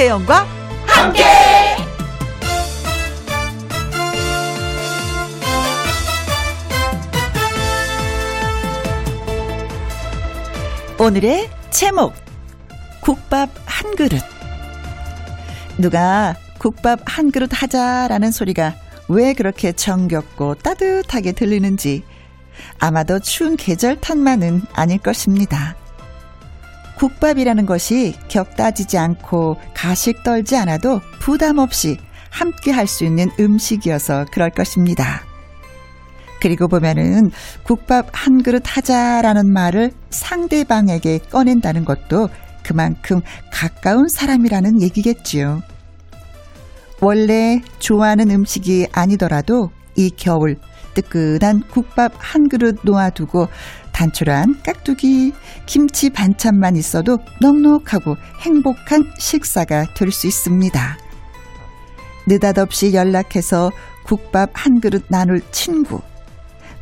김혜영과 0.00 0.46
함께. 0.86 1.24
오늘의 10.98 11.50
제목 11.68 12.14
국밥 13.02 13.50
한 13.66 13.94
그릇 13.94 14.22
누가 15.76 16.34
국밥 16.58 17.00
한 17.04 17.30
그릇 17.30 17.50
하자라는 17.52 18.30
소리가 18.30 18.74
왜 19.08 19.34
그렇게 19.34 19.72
정겹고 19.72 20.54
따뜻하게 20.54 21.32
들리는지 21.32 22.04
아마도 22.78 23.18
추운 23.18 23.58
계절 23.58 24.00
탓만은 24.00 24.62
아닐 24.72 24.96
것입니다. 24.96 25.76
국밥이라는 27.00 27.64
것이 27.64 28.14
격 28.28 28.56
따지지 28.56 28.98
않고 28.98 29.56
가식 29.72 30.22
떨지 30.22 30.54
않아도 30.56 31.00
부담 31.18 31.56
없이 31.56 31.96
함께 32.28 32.70
할 32.70 32.86
수 32.86 33.04
있는 33.04 33.30
음식이어서 33.40 34.26
그럴 34.30 34.50
것입니다. 34.50 35.22
그리고 36.42 36.68
보면은 36.68 37.30
국밥 37.64 38.08
한 38.12 38.42
그릇 38.42 38.62
하자라는 38.66 39.50
말을 39.50 39.92
상대방에게 40.10 41.20
꺼낸다는 41.30 41.86
것도 41.86 42.28
그만큼 42.62 43.22
가까운 43.50 44.08
사람이라는 44.08 44.82
얘기겠지요. 44.82 45.62
원래 47.00 47.62
좋아하는 47.78 48.30
음식이 48.30 48.88
아니더라도 48.92 49.70
이 49.96 50.10
겨울 50.10 50.56
뜨끈한 50.94 51.62
국밥 51.70 52.12
한 52.18 52.48
그릇 52.48 52.80
놓아두고 52.82 53.48
단촐한 54.00 54.62
깍두기, 54.62 55.32
김치 55.66 56.08
반찬만 56.08 56.74
있어도 56.76 57.18
넉넉하고 57.42 58.16
행복한 58.40 59.12
식사가 59.18 59.92
될 59.94 60.10
수 60.10 60.26
있습니다. 60.26 60.98
느닷없이 62.26 62.94
연락해서 62.94 63.70
국밥 64.04 64.50
한 64.54 64.80
그릇 64.80 65.04
나눌 65.08 65.42
친구. 65.52 66.00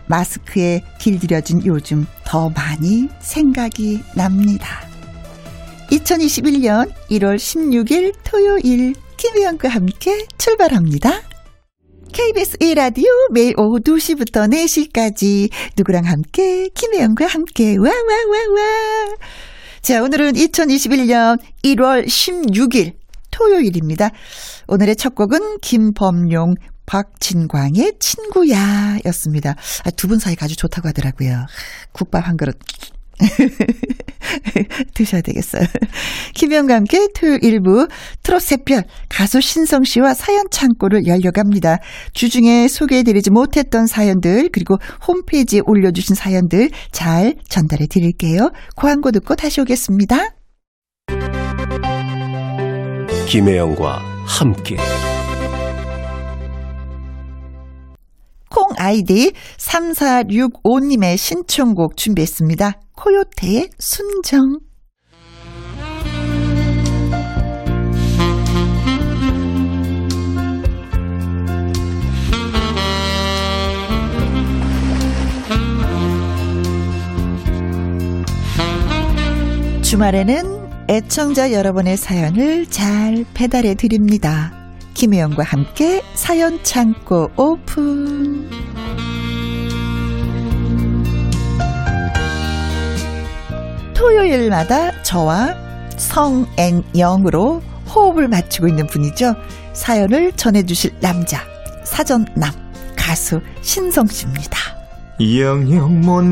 마스크에 0.06 0.82
길들여진 1.00 1.66
요즘 1.66 2.06
더 2.24 2.50
많이 2.50 3.08
생각이 3.20 4.02
납니다. 4.14 4.80
2021년 5.90 6.92
1월 7.10 7.36
16일 7.36 8.14
토요일 8.22 8.94
김혜영과 9.16 9.68
함께 9.68 10.24
출발합니다. 10.38 11.27
KBS 12.12 12.58
1라디오 12.58 13.04
매일 13.32 13.54
오후 13.58 13.78
2시부터 13.80 14.50
4시까지 14.52 15.50
누구랑 15.76 16.04
함께 16.04 16.68
김혜영과 16.68 17.26
함께 17.26 17.76
와와와와 17.76 19.16
자 19.82 20.02
오늘은 20.02 20.32
2021년 20.32 21.38
1월 21.64 22.06
16일 22.06 22.94
토요일입니다. 23.30 24.10
오늘의 24.66 24.96
첫 24.96 25.14
곡은 25.14 25.58
김범용 25.60 26.54
박진광의 26.86 27.94
친구야 28.00 28.98
였습니다. 29.06 29.54
아, 29.84 29.90
두 29.90 30.08
분 30.08 30.18
사이 30.18 30.34
아주 30.40 30.56
좋다고 30.56 30.88
하더라고요. 30.88 31.46
국밥 31.92 32.26
한 32.26 32.36
그릇 32.36 32.58
드셔야 34.94 35.20
되겠어요. 35.22 35.62
김영과 36.34 36.74
함께 36.74 37.08
토요일 37.14 37.44
일부 37.44 37.88
트롯 38.22 38.42
샛별 38.42 38.84
가수 39.08 39.40
신성 39.40 39.84
씨와 39.84 40.14
사연 40.14 40.44
창고를 40.50 41.06
열려갑니다. 41.06 41.78
주중에 42.12 42.68
소개해드리지 42.68 43.30
못했던 43.30 43.86
사연들 43.86 44.50
그리고 44.52 44.76
홈페이지에 45.06 45.60
올려주신 45.64 46.14
사연들 46.14 46.70
잘 46.92 47.34
전달해 47.48 47.86
드릴게요. 47.86 48.50
광고 48.76 49.10
듣고 49.10 49.34
다시 49.34 49.60
오겠습니다. 49.60 50.34
김혜영과 53.28 53.98
함께 54.26 54.76
콩 58.50 58.68
아이디 58.76 59.32
3465님의 59.58 61.16
신청곡 61.16 61.96
준비했습니다. 61.96 62.80
코요태의 62.96 63.70
순정. 63.78 64.60
주말에는 79.82 80.68
애청자 80.90 81.50
여러분의 81.50 81.96
사연을 81.96 82.66
잘 82.66 83.24
배달해 83.32 83.74
드립니다. 83.74 84.57
김혜영과 84.98 85.44
함께 85.44 86.02
사연 86.14 86.60
창고 86.64 87.30
오픈. 87.36 88.50
토요일마다 93.94 95.00
저와 95.04 95.54
성앤영으로 95.96 97.62
호흡을 97.94 98.26
맞추고 98.26 98.66
있는 98.66 98.88
분이죠. 98.88 99.36
사연을 99.72 100.32
전해주실 100.32 100.94
남자, 101.00 101.42
사전남, 101.84 102.50
가수 102.96 103.40
신성씨입니다. 103.62 104.58
영영 105.20 106.00
못 106.00 106.22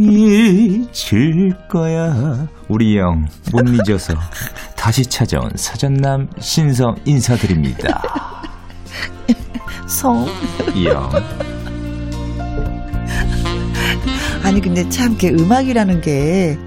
잊을 0.00 1.52
거야. 1.68 2.48
우리 2.68 2.96
영 2.96 3.28
못 3.52 3.68
잊어서 3.74 4.14
다시 4.82 5.06
찾아온 5.06 5.48
사전남 5.54 6.28
신성 6.40 6.96
인사드립니다. 7.04 8.02
성. 9.86 10.26
영. 10.84 11.08
아니 14.42 14.60
근데 14.60 14.88
참 14.88 15.16
그 15.16 15.28
음악이라는 15.28 16.00
게 16.00 16.58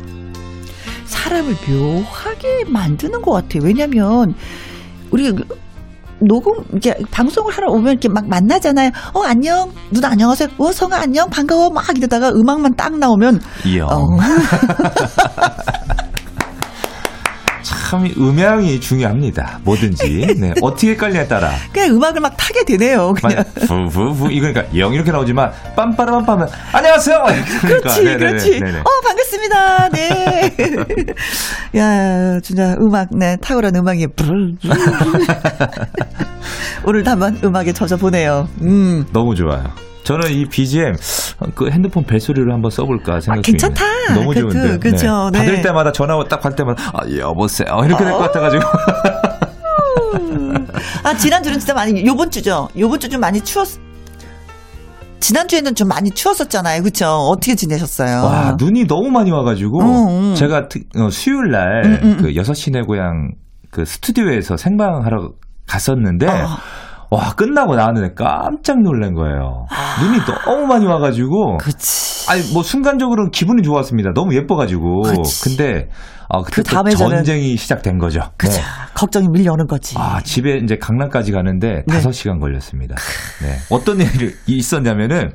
사람을 1.07 1.55
묘하게 1.67 2.63
만드는 2.69 3.21
것 3.21 3.31
같아요. 3.33 3.63
왜냐면 3.63 4.33
우리 5.11 5.33
녹음 6.19 6.63
이제 6.77 6.95
방송을 7.11 7.51
하러 7.51 7.69
오면 7.69 7.91
이렇게 7.91 8.07
막 8.07 8.29
만나잖아요. 8.29 8.91
어 9.13 9.23
안녕 9.23 9.73
누나 9.91 10.11
안녕하세요. 10.11 10.47
어 10.57 10.71
성아 10.71 11.01
안녕 11.01 11.29
반가워 11.29 11.69
막 11.69 11.85
이러다가 11.97 12.29
음악만 12.29 12.75
딱 12.77 12.97
나오면 12.97 13.41
영. 13.75 13.89
어. 13.89 14.07
참 17.85 18.03
음향이 18.17 18.79
중요합니다. 18.79 19.59
뭐든지. 19.63 20.35
네. 20.39 20.53
어떻게 20.63 20.89
헷갈리냐에 20.91 21.27
따라. 21.27 21.51
그냥 21.71 21.91
음악을 21.95 22.19
막 22.19 22.35
타게 22.35 22.65
되네요. 22.65 23.13
그냥 23.13 23.43
부부부 23.67 24.31
이거니까 24.31 24.63
영 24.75 24.91
이렇게 24.91 25.11
나오지만 25.11 25.51
빰빠라빰빰은 25.75 26.49
안녕하세요. 26.73 27.23
그러니까. 27.61 27.89
그렇지 27.89 28.03
네네네, 28.03 28.17
그렇지. 28.17 28.59
네네. 28.59 28.79
어 28.79 28.85
반갑습니다. 29.03 29.89
네. 29.89 30.55
야 31.77 32.39
진짜 32.41 32.75
음악 32.81 33.09
네 33.15 33.37
탁월한 33.39 33.75
음악이. 33.75 34.07
오늘도 36.85 37.11
한번 37.11 37.39
음악에 37.43 37.71
젖어 37.71 37.97
보네요. 37.97 38.47
음. 38.63 39.05
너무 39.13 39.35
좋아요. 39.35 39.63
저는 40.05 40.31
이 40.31 40.45
BGM 40.45 40.93
그 41.55 41.69
핸드폰 41.69 42.03
벨소리를 42.05 42.51
한번 42.53 42.69
써볼까 42.71 43.19
생각 43.19 43.39
아. 43.39 43.41
괜찮다. 43.41 43.83
너무 44.13 44.29
그, 44.33 44.39
좋은데. 44.39 44.59
그, 44.77 44.79
그죠. 44.91 45.29
네. 45.33 45.39
받을 45.39 45.61
때마다 45.61 45.91
전화 45.91 46.23
딱 46.29 46.39
받을 46.39 46.55
때마다 46.55 46.91
아 46.93 46.99
여보세요 47.17 47.67
이렇게 47.83 48.03
될 48.03 48.13
것 48.13 48.19
같아가지고 48.19 48.63
아 51.03 51.13
지난주는 51.17 51.59
진짜 51.59 51.73
많이 51.73 52.05
요번 52.05 52.29
주죠. 52.31 52.69
요번 52.77 52.99
주 52.99 53.09
좀 53.09 53.19
많이 53.19 53.41
추웠. 53.41 53.67
지난주에는 55.19 55.73
좀 55.73 55.87
많이 55.87 56.11
추웠었잖아요. 56.11 56.83
그쵸? 56.83 57.07
어떻게 57.07 57.55
지내셨어요? 57.55 58.23
와 58.23 58.55
눈이 58.59 58.85
너무 58.85 59.09
많이 59.09 59.31
와가지고 59.31 59.79
음, 59.81 60.07
음. 60.31 60.35
제가 60.35 60.67
특- 60.67 60.83
어, 60.97 61.09
수요일 61.09 61.49
날 61.51 61.83
음, 61.85 61.99
음, 62.03 62.17
그 62.21 62.35
여섯 62.35 62.53
시내 62.53 62.81
고향 62.81 63.31
그 63.71 63.85
스튜디오에서 63.85 64.55
생방하러 64.57 65.31
갔었는데 65.67 66.27
아. 66.29 66.57
와 67.15 67.33
끝나고 67.33 67.75
나왔는데 67.75 68.13
깜짝 68.15 68.81
놀란 68.81 69.13
거예요. 69.13 69.65
아. 69.69 70.03
눈이 70.03 70.19
너무 70.45 70.67
많이 70.67 70.85
와가지고 70.85 71.57
그치. 71.57 72.29
아니 72.29 72.41
뭐 72.53 72.61
순간적으로는 72.61 73.31
기분이 73.31 73.61
좋았습니다. 73.61 74.11
너무 74.13 74.35
예뻐가지고. 74.35 75.03
그치. 75.03 75.43
근데 75.43 75.87
아 76.27 76.41
그때 76.41 76.63
그또 76.63 76.75
다음에 76.75 76.91
전쟁이 76.91 77.55
시작된 77.55 77.97
거죠. 77.99 78.19
그죠. 78.37 78.57
네. 78.57 78.63
걱정이 78.95 79.27
밀려오는 79.29 79.65
거지. 79.67 79.95
아 79.97 80.19
집에 80.21 80.57
이제 80.57 80.77
강남까지 80.77 81.31
가는데 81.31 81.83
네. 81.87 81.93
다섯 81.93 82.11
시간 82.11 82.39
걸렸습니다. 82.39 82.95
네. 83.41 83.55
어떤 83.73 83.99
일이 84.01 84.33
있었냐면은 84.47 85.31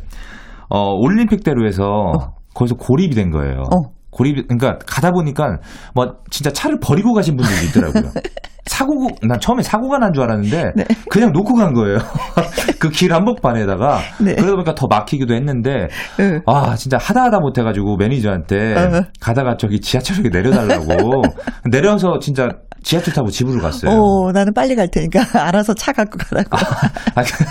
어 0.69 0.93
올림픽대로에서 0.95 2.35
거기서 2.55 2.75
고립이 2.77 3.15
된 3.15 3.31
거예요. 3.31 3.63
어. 3.73 4.00
고립 4.21 4.47
그러니까 4.47 4.79
가다 4.87 5.13
보니까 5.13 5.57
뭐 5.95 6.07
진짜 6.31 6.53
차를 6.53 6.79
버리고 6.79 7.15
가신 7.15 7.37
분들이 7.39 7.67
있더라고요. 7.69 8.13
사고 8.67 9.09
난 9.23 9.41
처음에 9.41 9.63
사고가 9.63 9.97
난 9.99 10.13
줄 10.13 10.23
알았는데 10.23 10.73
네. 10.77 10.85
그냥 11.09 11.33
놓고 11.33 11.55
간 11.55 11.73
거예요. 11.73 11.97
그 12.79 12.91
길 12.91 13.13
한복판에다가 13.15 13.99
네. 14.21 14.35
그러다 14.35 14.53
보니까 14.53 14.75
더 14.75 14.87
막히기도 14.89 15.35
했는데 15.35 15.89
응. 16.21 16.41
아 16.47 16.75
진짜 16.77 16.99
하다 16.99 17.23
하다 17.25 17.39
못해가지고 17.41 17.97
매니저한테 17.97 18.75
어. 18.77 19.03
가다가 19.21 19.57
저기 19.57 19.81
지하철역에 19.81 20.29
내려달라고 20.29 21.23
내려서 21.71 22.19
진짜 22.21 22.49
지하철 22.83 23.15
타고 23.15 23.31
집으로 23.31 23.61
갔어요. 23.61 23.93
어, 23.93 24.33
나는 24.33 24.53
빨리 24.55 24.75
갈 24.75 24.89
테니까 24.89 25.21
알아서 25.47 25.75
차 25.75 25.93
갖고 25.93 26.19
가라고. 26.19 26.57
아, 27.15 27.23
그, 27.23 27.45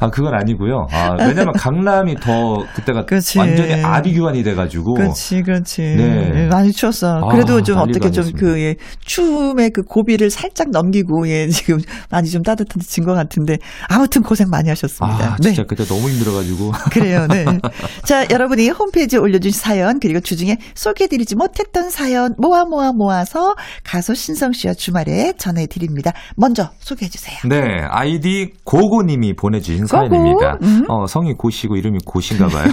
아 0.00 0.10
그건 0.10 0.34
아니고요. 0.34 0.86
아, 0.90 1.16
왜냐면 1.18 1.52
강남이 1.54 2.16
더 2.16 2.64
그때가 2.74 3.04
그치. 3.04 3.38
완전히 3.38 3.82
아비규환이 3.82 4.42
돼가지고. 4.42 4.94
그렇지, 4.94 5.42
그렇지. 5.42 5.82
네. 5.82 6.46
많이 6.48 6.72
추웠어. 6.72 7.20
그래도 7.30 7.56
아, 7.56 7.62
좀 7.62 7.78
어떻게 7.78 8.10
좀. 8.10 8.32
그, 8.32 8.60
예, 8.60 8.76
추움의 9.04 9.70
그 9.70 9.82
고비를 9.82 10.30
살짝 10.30 10.70
넘기고, 10.70 11.28
예, 11.28 11.48
지금 11.52 11.78
많이 12.10 12.30
좀 12.30 12.42
따뜻해진 12.42 13.04
것 13.04 13.14
같은데, 13.14 13.58
아무튼 13.88 14.22
고생 14.22 14.48
많이 14.48 14.68
하셨습니다. 14.68 15.32
아, 15.32 15.36
네. 15.36 15.48
진짜 15.48 15.64
그때 15.66 15.84
너무 15.84 16.08
힘들어가지고. 16.08 16.72
그래요, 16.92 17.26
네. 17.28 17.44
자, 18.04 18.26
여러분이 18.30 18.70
홈페이지에 18.70 19.18
올려주신 19.18 19.60
사연, 19.60 19.98
그리고 20.00 20.20
주중에 20.20 20.56
소개해드리지 20.74 21.36
못했던 21.36 21.90
사연 21.90 22.34
모아 22.38 22.64
모아 22.64 22.92
모아서 22.92 23.54
가수 23.84 24.14
신성 24.14 24.51
씨와 24.52 24.74
주말에 24.74 25.32
전해드립니다. 25.38 26.12
먼저 26.36 26.70
소개해 26.78 27.08
주세요. 27.10 27.36
네, 27.48 27.84
아이디 27.88 28.52
고고님이 28.64 29.34
보내주신 29.34 29.86
고고? 29.86 29.86
사연입니다. 29.88 30.58
음. 30.62 30.84
어, 30.88 31.06
성이 31.06 31.34
고시고 31.34 31.76
이름이 31.76 31.98
고신가 32.06 32.48
봐요. 32.48 32.64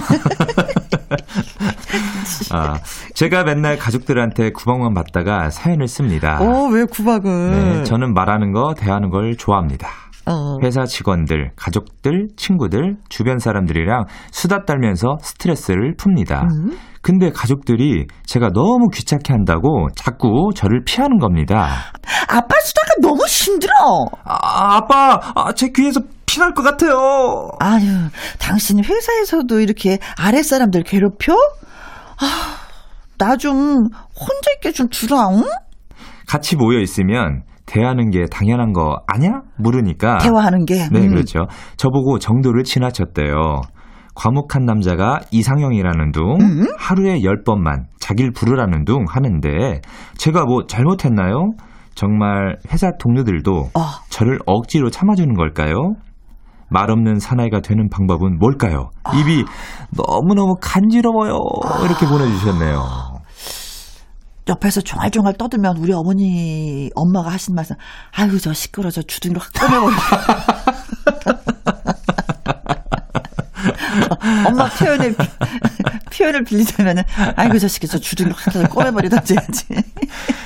아, 2.52 2.78
제가 3.14 3.44
맨날 3.44 3.78
가족들한테 3.78 4.50
구박만 4.50 4.94
받다가 4.94 5.50
사연을 5.50 5.88
씁니다. 5.88 6.38
어, 6.40 6.66
왜 6.68 6.84
구박을? 6.84 7.50
네, 7.50 7.84
저는 7.84 8.14
말하는 8.14 8.52
거, 8.52 8.74
대하는 8.76 9.10
걸 9.10 9.36
좋아합니다. 9.36 9.88
어. 10.30 10.58
회사 10.62 10.84
직원들, 10.84 11.50
가족들, 11.56 12.28
친구들, 12.36 12.96
주변 13.08 13.38
사람들이랑 13.38 14.04
수다 14.30 14.64
떨면서 14.64 15.16
스트레스를 15.22 15.94
풉니다. 15.96 16.42
음. 16.44 16.78
근데 17.02 17.30
가족들이 17.30 18.06
제가 18.26 18.50
너무 18.52 18.88
귀찮게 18.92 19.32
한다고 19.32 19.88
자꾸 19.96 20.50
저를 20.54 20.82
피하는 20.84 21.18
겁니다. 21.18 21.68
아빠 22.28 22.54
수다가 22.60 22.88
너무 23.00 23.24
힘들어. 23.26 23.72
아, 24.24 24.76
아빠, 24.76 25.18
아, 25.34 25.52
제 25.52 25.68
귀에서 25.74 26.00
피날 26.26 26.52
것 26.52 26.62
같아요. 26.62 27.48
아유, 27.58 28.08
당신 28.38 28.84
회사에서도 28.84 29.60
이렇게 29.60 29.98
아랫 30.18 30.44
사람들 30.44 30.82
괴롭혀? 30.84 31.32
아, 31.32 32.56
나 33.18 33.36
좀 33.36 33.56
혼자 34.14 34.50
있게 34.56 34.72
좀 34.72 34.88
주라, 34.90 35.28
응? 35.30 35.42
같이 36.26 36.56
모여 36.56 36.78
있으면 36.80 37.42
대하는 37.70 38.10
게 38.10 38.24
당연한 38.28 38.72
거 38.72 38.96
아냐? 39.06 39.42
물으니까. 39.56 40.18
대화하는 40.18 40.64
게. 40.64 40.88
네, 40.90 41.02
음. 41.02 41.10
그렇죠. 41.10 41.46
저보고 41.76 42.18
정도를 42.18 42.64
지나쳤대요. 42.64 43.60
과묵한 44.16 44.64
남자가 44.64 45.20
이상형이라는 45.30 46.10
둥, 46.10 46.40
음? 46.40 46.66
하루에 46.76 47.22
열 47.22 47.44
번만 47.44 47.86
자기를 48.00 48.32
부르라는 48.32 48.84
둥 48.84 49.04
하는데, 49.08 49.80
제가 50.16 50.44
뭐 50.46 50.66
잘못했나요? 50.66 51.52
정말 51.94 52.56
회사 52.72 52.90
동료들도 52.98 53.52
어. 53.74 53.80
저를 54.08 54.40
억지로 54.46 54.90
참아주는 54.90 55.32
걸까요? 55.34 55.94
말 56.70 56.90
없는 56.90 57.18
사나이가 57.20 57.60
되는 57.60 57.88
방법은 57.88 58.38
뭘까요? 58.38 58.90
입이 59.14 59.44
너무너무 59.96 60.54
간지러워요. 60.60 61.32
이렇게 61.84 62.06
보내주셨네요. 62.06 63.19
옆에서 64.48 64.80
종알종알 64.80 65.34
떠들면 65.34 65.76
우리 65.78 65.92
어머니, 65.92 66.90
엄마가 66.94 67.30
하신 67.30 67.54
말씀, 67.54 67.76
아유, 68.12 68.40
저 68.40 68.52
시끄러, 68.52 68.90
저 68.90 69.02
주둥이로 69.02 69.40
확 69.40 69.52
꺼내버려. 69.52 69.96
엄마 74.46 74.68
표현을, 74.68 75.14
표현을 76.16 76.44
빌리자면은, 76.44 77.02
아이고, 77.36 77.58
저 77.58 77.68
새끼, 77.68 77.86
저 77.86 77.98
주둥이로 77.98 78.34
확 78.36 78.70
꺼내버리던지 78.70 79.34
해야지. 79.34 79.66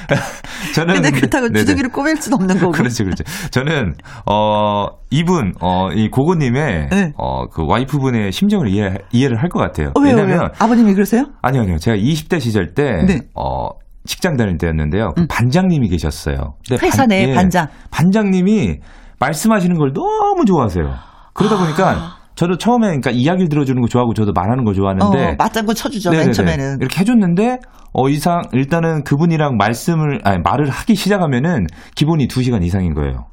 저는 0.75 0.95
근데 0.95 1.11
그렇다고 1.11 1.47
네네. 1.49 1.61
주둥이를 1.61 1.91
꼬맬 1.91 2.17
순 2.17 2.35
없는 2.35 2.59
거고. 2.59 2.73
그렇죠, 2.73 3.05
그렇죠. 3.05 3.25
저는 3.51 3.95
어 4.31 4.87
이분 5.11 5.55
어 5.61 5.89
이 5.95 6.09
고고님의 6.11 6.89
네. 6.91 7.13
어 7.17 7.47
그 7.51 7.65
와이프분의 7.67 8.33
심정을 8.33 8.69
이해 8.69 8.99
이해를 9.13 9.41
할 9.43 9.49
것 9.49 9.61
같아요. 9.61 9.93
어, 9.95 10.01
왜요, 10.01 10.17
왜냐면 10.17 10.39
왜요? 10.41 10.49
아버님이 10.59 10.95
그러세요? 10.95 11.27
아니요, 11.43 11.63
아니요. 11.63 11.79
제가 11.79 11.97
20대 11.97 12.41
시절 12.41 12.75
때 12.75 13.05
네. 13.07 13.21
어. 13.35 13.69
직장 14.07 14.37
다닐 14.37 14.59
때였는데요. 14.59 15.13
그 15.17 15.27
반장님이 15.27 15.89
계셨어요. 15.89 16.57
회사 16.83 17.07
내 17.07 17.31
예, 17.31 17.35
반장. 17.35 17.69
반장님이 17.91 18.81
말씀하시는 19.19 19.79
걸 19.79 19.95
너무 19.95 20.45
좋아하세요. 20.47 20.85
그러다 21.33 21.55
아. 21.55 21.59
보니까 21.59 22.17
저도 22.35 22.57
처음에 22.59 22.87
그러니까 22.89 23.11
이야기를 23.13 23.49
들어주는 23.49 23.81
거 23.81 23.87
좋아하고 23.89 24.13
저도 24.15 24.33
말하는 24.35 24.65
거 24.65 24.73
좋아하는데 24.73 25.25
어, 25.33 25.35
맞장구 25.39 25.75
쳐주죠, 25.75 26.11
맨 26.11 26.19
네네네. 26.19 26.33
처음에는. 26.33 26.79
이렇게 26.81 27.01
해줬는데 27.01 27.59
어 27.93 28.09
이상 28.09 28.43
일단은 28.53 29.05
그분이랑 29.05 29.57
말씀을 29.57 30.21
아니 30.25 30.39
말을 30.43 30.69
하기 30.69 30.95
시작하면은 30.97 31.67
기본이 31.95 32.27
2 32.27 32.43
시간 32.43 32.63
이상인 32.63 32.93
거예요. 32.95 33.27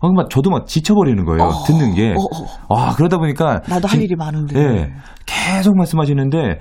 어, 0.00 0.12
막 0.12 0.30
저도 0.30 0.50
막 0.50 0.66
지쳐버리는 0.66 1.24
거예요. 1.24 1.42
어, 1.42 1.64
듣는 1.66 1.94
게. 1.94 2.10
어, 2.12 2.72
어. 2.72 2.76
아 2.76 2.94
그러다 2.94 3.18
보니까 3.18 3.62
나도 3.68 3.88
할 3.88 3.98
지- 3.98 4.04
일이 4.04 4.14
많은데. 4.14 4.60
예, 4.60 4.90
계속 5.26 5.76
말씀하시는데 5.76 6.60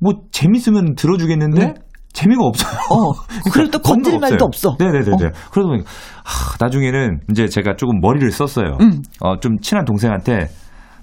뭐 0.00 0.12
재밌으면 0.32 0.94
들어주겠는데 0.96 1.66
네. 1.66 1.74
재미가 2.12 2.44
없어요. 2.44 2.78
어, 2.90 3.12
그리고 3.52 3.70
또 3.70 3.78
건질 3.78 4.14
없어요. 4.16 4.38
없어. 4.42 4.76
네네네. 4.78 4.98
어. 5.12 5.16
그러다 5.50 5.68
보니까 5.68 5.90
하, 6.24 6.56
나중에는 6.60 7.20
이제 7.30 7.46
제가 7.48 7.76
조금 7.76 8.00
머리를 8.00 8.30
썼어요. 8.30 8.76
음. 8.82 9.00
어, 9.20 9.38
좀 9.40 9.58
친한 9.60 9.86
동생한테 9.86 10.48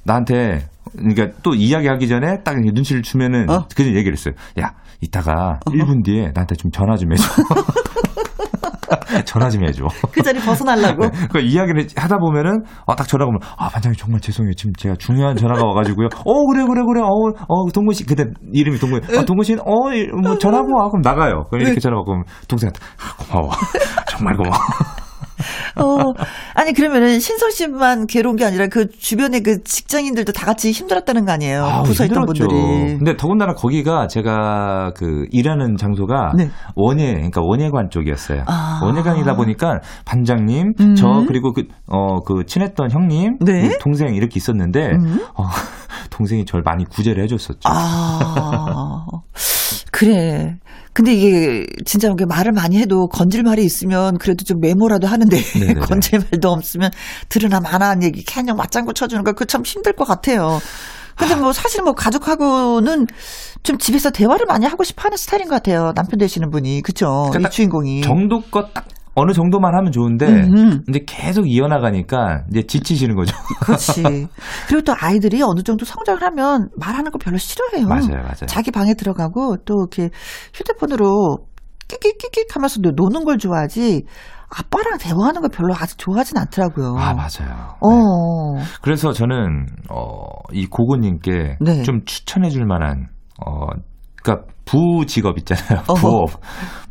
나한테 0.04 0.66
그러니까 0.98 1.28
또 1.44 1.54
이야기하기 1.54 2.08
전에 2.08 2.38
딱 2.44 2.58
눈치를 2.60 3.02
주면은 3.02 3.50
어. 3.50 3.66
그 3.76 3.84
얘기를 3.86 4.14
했어요. 4.14 4.34
야 4.60 4.72
이따가 5.00 5.60
1분 5.68 6.04
뒤에 6.04 6.32
나한테 6.34 6.56
좀 6.56 6.72
전화 6.72 6.96
좀 6.96 7.12
해줘. 7.14 7.24
전화 9.26 9.50
좀 9.50 9.64
해줘. 9.66 9.86
그 10.12 10.22
자리 10.22 10.40
벗어나려고. 10.40 11.08
그 11.32 11.40
이야기를 11.40 11.88
하다 11.96 12.18
보면은 12.18 12.64
아, 12.88 12.96
딱 12.96 13.08
전화가 13.08 13.30
오면 13.30 13.40
아 13.58 13.70
반장님 13.70 13.96
정말 13.98 14.20
죄송해요 14.22 14.54
지금 14.54 14.74
제가 14.74 14.96
중요한 14.96 15.36
전화가 15.36 15.64
와가지고요. 15.66 16.08
어 16.26 16.46
그래 16.48 16.66
그래 16.66 16.82
그래 16.86 17.02
어 17.02 17.34
어 17.48 17.72
동근 17.74 17.94
씨 17.94 18.06
그때 18.06 18.26
이름이 18.52 18.80
동근 18.80 19.02
아, 19.18 19.24
동근 19.24 19.44
씨어뭐 19.44 20.38
전화고 20.40 20.68
와 20.80 20.90
그럼 20.90 21.02
나가요. 21.04 21.46
그럼 21.50 21.66
이렇게 21.66 21.80
전화 21.80 21.98
받고 21.98 22.24
동생한테 22.48 22.80
아, 23.00 23.24
고마워 23.24 23.52
정말 24.10 24.36
고마워. 24.36 24.56
어, 25.76 26.14
아니, 26.54 26.74
그러면은 26.74 27.20
신성 27.20 27.50
씨만 27.50 28.08
괴로운 28.08 28.36
게 28.36 28.46
아니라 28.46 28.68
그 28.68 28.90
주변에 28.90 29.42
그 29.42 29.64
직장인들도 29.64 30.32
다 30.34 30.46
같이 30.46 30.72
힘들었다는 30.72 31.26
거 31.26 31.32
아니에요? 31.32 31.64
아우, 31.66 31.84
부서 31.84 32.06
있던. 32.06 32.26
분들이. 32.26 32.98
근데 32.98 33.18
더군다나 33.18 33.54
거기가 33.54 34.08
제가 34.08 34.94
그 34.96 35.26
일하는 35.32 35.76
장소가 35.78 36.34
네. 36.38 36.50
원예, 36.76 37.14
그러니까 37.14 37.42
원예관 37.44 37.90
쪽이었어요. 37.90 38.44
아. 38.48 38.82
원예관이다 38.84 39.36
보니까 39.36 39.80
반장님, 40.06 40.74
음. 40.80 40.96
저 40.96 41.24
그리고 41.28 41.54
그, 41.54 41.64
어, 41.88 42.20
그 42.22 42.46
친했던 42.46 42.92
형님, 42.92 43.38
네. 43.42 43.70
그 43.70 43.78
동생 43.80 44.14
이렇게 44.14 44.34
있었는데, 44.38 44.92
음. 44.92 45.20
어, 45.36 45.46
동생이 46.10 46.46
저를 46.46 46.64
많이 46.64 46.86
구제를 46.86 47.24
해줬었죠. 47.24 47.62
아, 47.66 49.06
그래. 49.92 50.58
근데 50.94 51.14
이게 51.14 51.66
진짜 51.86 52.10
이게 52.10 52.26
말을 52.26 52.52
많이 52.52 52.78
해도 52.78 53.08
건질 53.08 53.44
말이 53.44 53.64
있으면 53.64 54.18
그래도 54.18 54.44
좀 54.44 54.60
메모라도 54.60 55.08
하는데 55.08 55.38
네네네. 55.60 55.80
건질 55.88 56.20
말도 56.20 56.50
없으면 56.50 56.92
들으나 57.30 57.60
마나 57.60 57.90
한 57.90 58.04
얘기 58.04 58.24
그냥 58.24 58.58
맞장구 58.58 58.94
쳐주는 58.94 59.24
거그참 59.24 59.64
힘들 59.66 59.94
것 59.94 60.06
같아요. 60.06 60.60
근데 61.16 61.36
뭐 61.36 61.54
사실 61.54 61.82
뭐 61.84 61.94
가족하고는 61.94 63.08
좀 63.64 63.78
집에서 63.78 64.10
대화를 64.10 64.46
많이 64.48 64.66
하고 64.66 64.84
싶어 64.84 65.04
하는 65.04 65.18
스타일인 65.18 65.48
것 65.48 65.56
같아요. 65.56 65.94
남편 65.96 66.18
되시는 66.18 66.50
분이. 66.50 66.82
그쵸? 66.82 67.28
그러니까 67.30 67.40
이딱 67.40 67.52
주인공이. 67.52 68.02
정도껏 68.02 68.74
딱 68.74 68.86
어느 69.14 69.34
정도만 69.34 69.76
하면 69.76 69.92
좋은데, 69.92 70.26
음. 70.26 70.84
이제 70.88 71.04
계속 71.06 71.50
이어나가니까 71.50 72.44
이제 72.50 72.64
지치시는 72.64 73.16
거죠. 73.16 73.36
그렇지. 73.62 74.28
그리고 74.68 74.84
또 74.84 74.94
아이들이 74.98 75.42
어느 75.44 75.62
정도 75.64 75.86
성장을 75.86 76.22
하면 76.22 76.70
말하는 76.78 77.12
거 77.12 77.18
별로 77.18 77.38
싫어해요. 77.38 77.88
맞아요, 77.88 78.22
맞아요. 78.24 78.46
자기 78.48 78.72
방에 78.72 78.94
들어가고 78.94 79.58
또 79.66 79.76
이렇게 79.82 80.10
휴대폰으로 80.54 81.46
끼끼끼끼 81.88 82.46
하면서 82.54 82.80
노는 82.82 83.26
걸 83.26 83.38
좋아하지 83.38 84.06
아빠랑 84.50 84.98
대화하는 84.98 85.42
거 85.42 85.48
별로 85.48 85.74
아직 85.76 85.98
좋아하진 85.98 86.38
않더라고요. 86.38 86.96
아, 86.98 87.14
맞아요. 87.14 87.76
어. 87.80 88.62
그래서 88.82 89.14
저는 89.14 89.66
어, 89.90 90.26
이 90.52 90.68
고고님께 90.68 91.58
네. 91.62 91.84
좀 91.84 92.04
추천해줄 92.06 92.66
만한 92.66 93.08
어, 93.46 93.68
그러니까 94.24 94.48
부직업 94.66 95.38
있잖아요. 95.40 95.84
어허. 95.88 96.00
부업, 96.00 96.30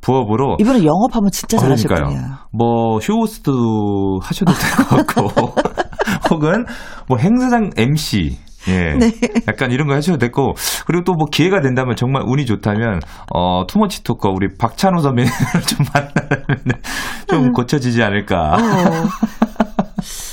부업으로. 0.00 0.56
이분은 0.60 0.84
영업하면 0.84 1.30
진짜 1.30 1.56
잘하실 1.58 1.88
그러니까요. 1.88 2.14
분이야. 2.16 2.38
뭐 2.52 3.00
쇼호스트도 3.00 4.20
하셔도 4.22 4.52
될 4.52 4.86
것 4.86 5.06
같고, 5.06 5.52
혹은 6.30 6.64
뭐 7.08 7.18
행사장 7.18 7.70
MC. 7.76 8.38
예. 8.68 8.92
네. 9.00 9.10
약간 9.48 9.70
이런 9.70 9.86
거 9.88 9.94
하셔도 9.94 10.18
됐고, 10.18 10.52
그리고 10.86 11.04
또 11.04 11.12
뭐 11.14 11.26
기회가 11.30 11.60
된다면 11.60 11.96
정말 11.96 12.22
운이 12.26 12.44
좋다면, 12.44 13.00
어, 13.32 13.66
투머치 13.66 14.02
토커 14.04 14.28
우리 14.30 14.48
박찬호 14.58 15.00
선배님을 15.00 15.32
좀 15.66 15.86
만나면 15.94 16.82
좀 17.28 17.52
고쳐지지 17.52 18.02
않을까. 18.02 18.56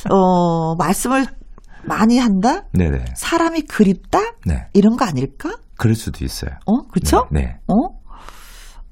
어. 0.09 0.13
어, 0.13 0.75
말씀을 0.75 1.25
많이 1.85 2.17
한다? 2.19 2.63
네네. 2.73 3.05
사람이 3.15 3.61
그립다? 3.63 4.19
네. 4.45 4.67
이런 4.73 4.97
거 4.97 5.05
아닐까? 5.05 5.51
그럴 5.77 5.95
수도 5.95 6.25
있어요. 6.25 6.51
어, 6.65 6.81
그쵸? 6.91 7.27
네. 7.31 7.41
네. 7.41 7.55
어? 7.67 7.97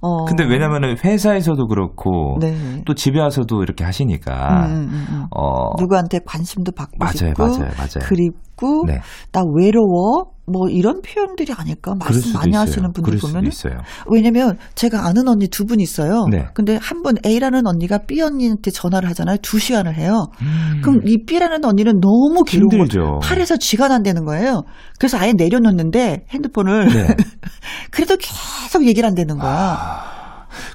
어. 0.02 0.26
근데 0.26 0.44
왜냐면은 0.44 0.96
회사에서도 1.04 1.68
그렇고 1.68 2.38
네. 2.40 2.84
또 2.86 2.94
집에 2.94 3.20
와서도 3.20 3.64
이렇게 3.64 3.84
하시니까 3.84 4.68
음, 4.68 4.88
음, 4.92 5.06
음. 5.10 5.26
어 5.36 5.72
누구한테 5.80 6.20
관심도 6.26 6.74
받고 6.74 6.98
맞아요, 7.00 7.14
싶고 7.14 7.44
맞아요, 7.44 7.72
맞아요. 7.76 8.08
그립고 8.08 8.84
네. 8.86 9.00
나 9.32 9.42
외로워 9.56 10.35
뭐 10.48 10.70
이런 10.70 11.02
표현들이 11.02 11.54
아닐까 11.58 11.96
말씀 11.98 12.34
많이 12.34 12.50
있어요. 12.52 12.62
하시는 12.62 12.84
분들 12.94 13.04
그럴 13.04 13.18
수도 13.18 13.30
보면은 13.30 13.50
있어요. 13.50 13.80
왜냐면 14.08 14.58
제가 14.76 15.06
아는 15.08 15.28
언니 15.28 15.48
두 15.48 15.66
분 15.66 15.80
있어요. 15.80 16.26
네. 16.30 16.46
근데 16.54 16.78
한 16.82 17.02
분 17.02 17.16
A라는 17.26 17.66
언니가 17.66 17.98
B 18.08 18.22
언니한테 18.22 18.70
전화를 18.72 19.10
하잖아요. 19.10 19.38
두 19.42 19.58
시간을 19.60 19.96
해요. 19.96 20.28
음. 20.42 20.82
그럼 20.84 21.02
이 21.06 21.24
B라는 21.26 21.66
언니는 21.66 22.00
너무 22.00 22.44
거예요. 22.44 22.62
힘들죠. 22.62 23.20
팔에서 23.24 23.58
쥐가 23.58 23.88
난다는 23.88 24.24
거예요. 24.26 24.64
그래서 25.00 25.18
아예 25.18 25.34
내려놓는데 25.36 26.26
핸드폰을 26.30 26.88
네. 26.94 27.08
그래도 27.92 28.16
계속 28.18 28.86
얘기를 28.86 29.08
안 29.08 29.16
되는 29.16 29.38
거야. 29.38 30.14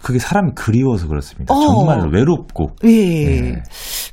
그게 0.03 0.19
사람이 0.19 0.53
그리워서 0.57 1.09
그렇습니다. 1.09 1.55
어. 1.55 1.61
정말로 1.61 2.11
외롭고. 2.11 2.75
예. 2.85 2.89
네. 2.89 3.63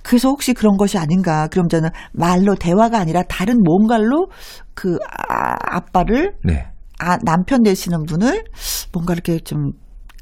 그래서 0.08 0.30
혹시 0.30 0.54
그런 0.54 0.78
것이 0.78 0.98
아닌가. 0.98 1.48
그럼 1.52 1.68
저는 1.68 1.90
말로 2.14 2.56
대화가 2.56 2.98
아니라 2.98 3.24
다른 3.24 3.62
뭔가로 3.62 4.28
그 4.74 4.98
아, 5.28 5.76
아빠를 5.76 6.34
네. 6.46 6.66
아, 7.00 7.18
남편 7.26 7.62
되시는 7.62 8.06
분을 8.06 8.46
뭔가 8.94 9.14
이렇게 9.14 9.40
좀 9.40 9.72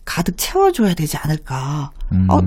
가득 0.03 0.37
채워줘야 0.37 0.95
되지 0.95 1.17
않을까. 1.17 1.91
음. 2.11 2.27
어, 2.29 2.39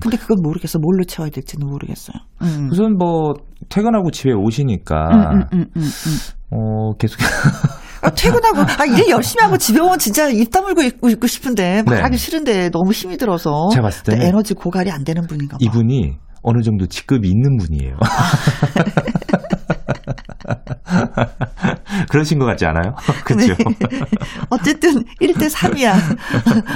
근데 0.00 0.16
그건 0.16 0.38
모르겠어. 0.42 0.78
뭘로 0.78 1.04
채워야 1.04 1.30
될지는 1.30 1.66
모르겠어요. 1.66 2.16
음. 2.42 2.68
우선 2.72 2.96
뭐 2.96 3.34
퇴근하고 3.68 4.10
집에 4.10 4.32
오시니까 4.32 5.08
음, 5.10 5.20
음, 5.30 5.42
음, 5.52 5.66
음, 5.76 5.82
음. 5.82 6.18
어 6.50 6.92
계속 6.98 7.18
아, 8.02 8.10
퇴근하고, 8.10 8.60
아, 8.60 8.84
일 8.86 9.08
열심히 9.08 9.42
하고 9.42 9.56
집에 9.56 9.80
오면 9.80 9.98
진짜 9.98 10.28
입 10.28 10.50
다물고 10.50 10.82
있고, 10.82 11.08
있고 11.08 11.26
싶은데, 11.26 11.82
네. 11.82 11.82
말하기 11.82 12.16
싫은데 12.16 12.70
너무 12.70 12.92
힘이 12.92 13.16
들어서. 13.16 13.68
제가 13.72 13.82
봤을 13.82 14.04
때는 14.04 14.24
에너지 14.24 14.54
고갈이 14.54 14.92
안 14.92 15.02
되는 15.02 15.26
분인가 15.26 15.54
봐. 15.54 15.58
이분이 15.60 16.16
어느 16.48 16.62
정도 16.62 16.86
직급이 16.86 17.28
있는 17.28 17.56
분이에요. 17.56 17.98
그러신 22.10 22.38
것 22.38 22.44
같지 22.46 22.66
않아요? 22.66 22.94
그렇죠. 23.24 23.54
네. 23.54 24.00
어쨌든 24.50 25.04
1대 25.20 25.50
3이야. 25.50 25.94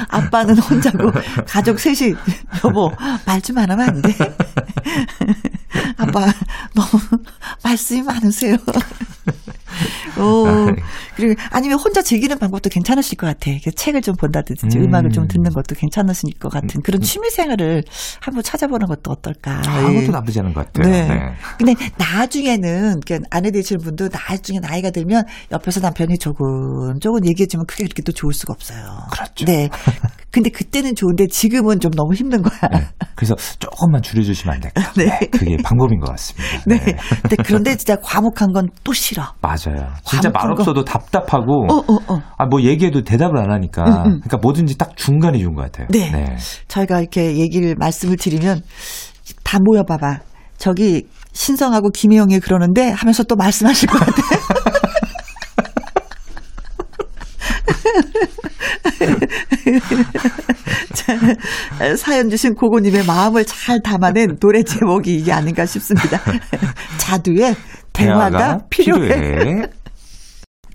아빠는 0.09 0.59
혼자고 0.59 1.11
가족 1.47 1.79
셋이 1.81 2.15
여보 2.65 2.91
말 3.27 3.41
좀 3.43 3.59
안 3.59 3.71
하면 3.71 3.89
안 3.89 4.03
돼? 4.03 4.15
아빠 5.97 6.27
너무 6.75 6.89
말씀이 7.65 8.03
많으세요. 8.03 8.57
오, 10.19 10.45
그리고 11.17 11.41
아니면 11.51 11.79
혼자 11.79 12.03
즐기는 12.03 12.37
방법도 12.39 12.69
괜찮으실 12.69 13.17
것 13.17 13.27
같아. 13.29 13.51
그 13.65 13.71
책을 13.71 14.03
좀 14.03 14.15
본다든지 14.17 14.79
음. 14.79 14.85
음. 14.85 14.95
악을 14.95 15.11
좀 15.11 15.27
듣는 15.29 15.51
것도 15.53 15.75
괜찮으실 15.77 16.35
것 16.39 16.51
같은 16.53 16.83
그런 16.83 17.01
취미 17.01 17.31
생활을 17.31 17.85
한번 18.21 18.43
찾아보는 18.43 18.87
것도 18.89 19.11
어떨까. 19.13 19.63
아, 19.67 19.87
그것도 19.87 20.13
나쁘지 20.13 20.41
않은 20.41 20.53
것 20.53 20.67
같아요. 20.73 20.91
네. 20.93 21.09
네. 21.09 21.21
근데 21.59 21.75
나중에는 21.97 23.01
그 23.07 23.21
아내 23.31 23.51
되실 23.51 23.79
분도 23.79 24.09
나중에 24.09 24.59
나이가 24.61 24.91
들면 24.91 25.10
옆에서 25.53 25.81
남편이 25.81 26.19
조금 26.19 26.47
조금 27.01 27.27
얘기해주면 27.27 27.67
그게 27.67 27.85
그렇게 27.85 28.03
또 28.03 28.13
좋을 28.13 28.33
수가 28.33 28.53
없어요. 28.53 28.79
그렇죠. 29.13 29.45
네. 29.45 29.69
근데 30.31 30.49
그때는 30.49 30.95
좋은데 30.95 31.27
지금은 31.27 31.81
좀 31.81 31.91
너무 31.91 32.15
힘든 32.15 32.41
거야. 32.43 32.71
네. 32.71 32.87
그래서 33.17 33.35
조금만 33.59 34.01
줄여주시면 34.01 34.55
안 34.55 34.61
될까? 34.61 34.93
네. 34.95 35.19
그게 35.33 35.57
방법인 35.63 35.99
것 35.99 36.11
같습니다. 36.11 36.63
네. 36.67 36.79
근데 37.23 37.37
그런데 37.43 37.77
진짜 37.77 37.97
과묵한 37.97 38.53
건 38.53 38.71
또 38.85 38.93
싫어. 38.93 39.23
맞아요. 39.41 39.93
진짜 40.05 40.31
과묵한 40.31 40.33
말 40.33 40.53
없어도 40.53 40.85
답답하고 40.85 41.67
어, 41.71 41.77
어, 41.79 41.99
어. 42.09 42.23
아, 42.39 42.47
뭐 42.47 42.63
얘기해도 42.63 43.03
대답을 43.03 43.39
안 43.39 43.51
하니까 43.51 43.83
음, 43.85 43.91
음. 43.91 44.03
그러니까 44.21 44.39
뭐든지 44.39 44.79
딱 44.79 44.97
중간이 44.97 45.41
좋은 45.41 45.55
것 45.55 45.63
같아요. 45.63 45.87
네. 45.91 46.37
저희가 46.69 47.01
이렇게 47.01 47.37
얘기를 47.37 47.75
말씀을 47.79 48.17
드리면 48.17 48.63
다 49.45 49.59
모여봐봐. 49.63 50.21
저기 50.59 51.07
신성하고 51.33 51.91
김혜영이 51.91 52.41
그러는데 52.41 52.91
하면서 52.91 53.23
또 53.23 53.37
말씀하실 53.37 53.89
것 53.89 53.99
같아. 53.99 54.23
자, 60.95 61.19
사연 61.97 62.31
주신 62.31 62.55
고고님의 62.55 63.05
마음을 63.07 63.45
잘 63.45 63.83
담아낸 63.83 64.39
노래 64.39 64.63
제목이 64.63 65.15
이게 65.15 65.33
아닌가 65.33 65.67
싶습니다. 65.67 66.21
자두의 66.99 67.57
대화가, 67.93 68.61
필요해. 68.71 69.69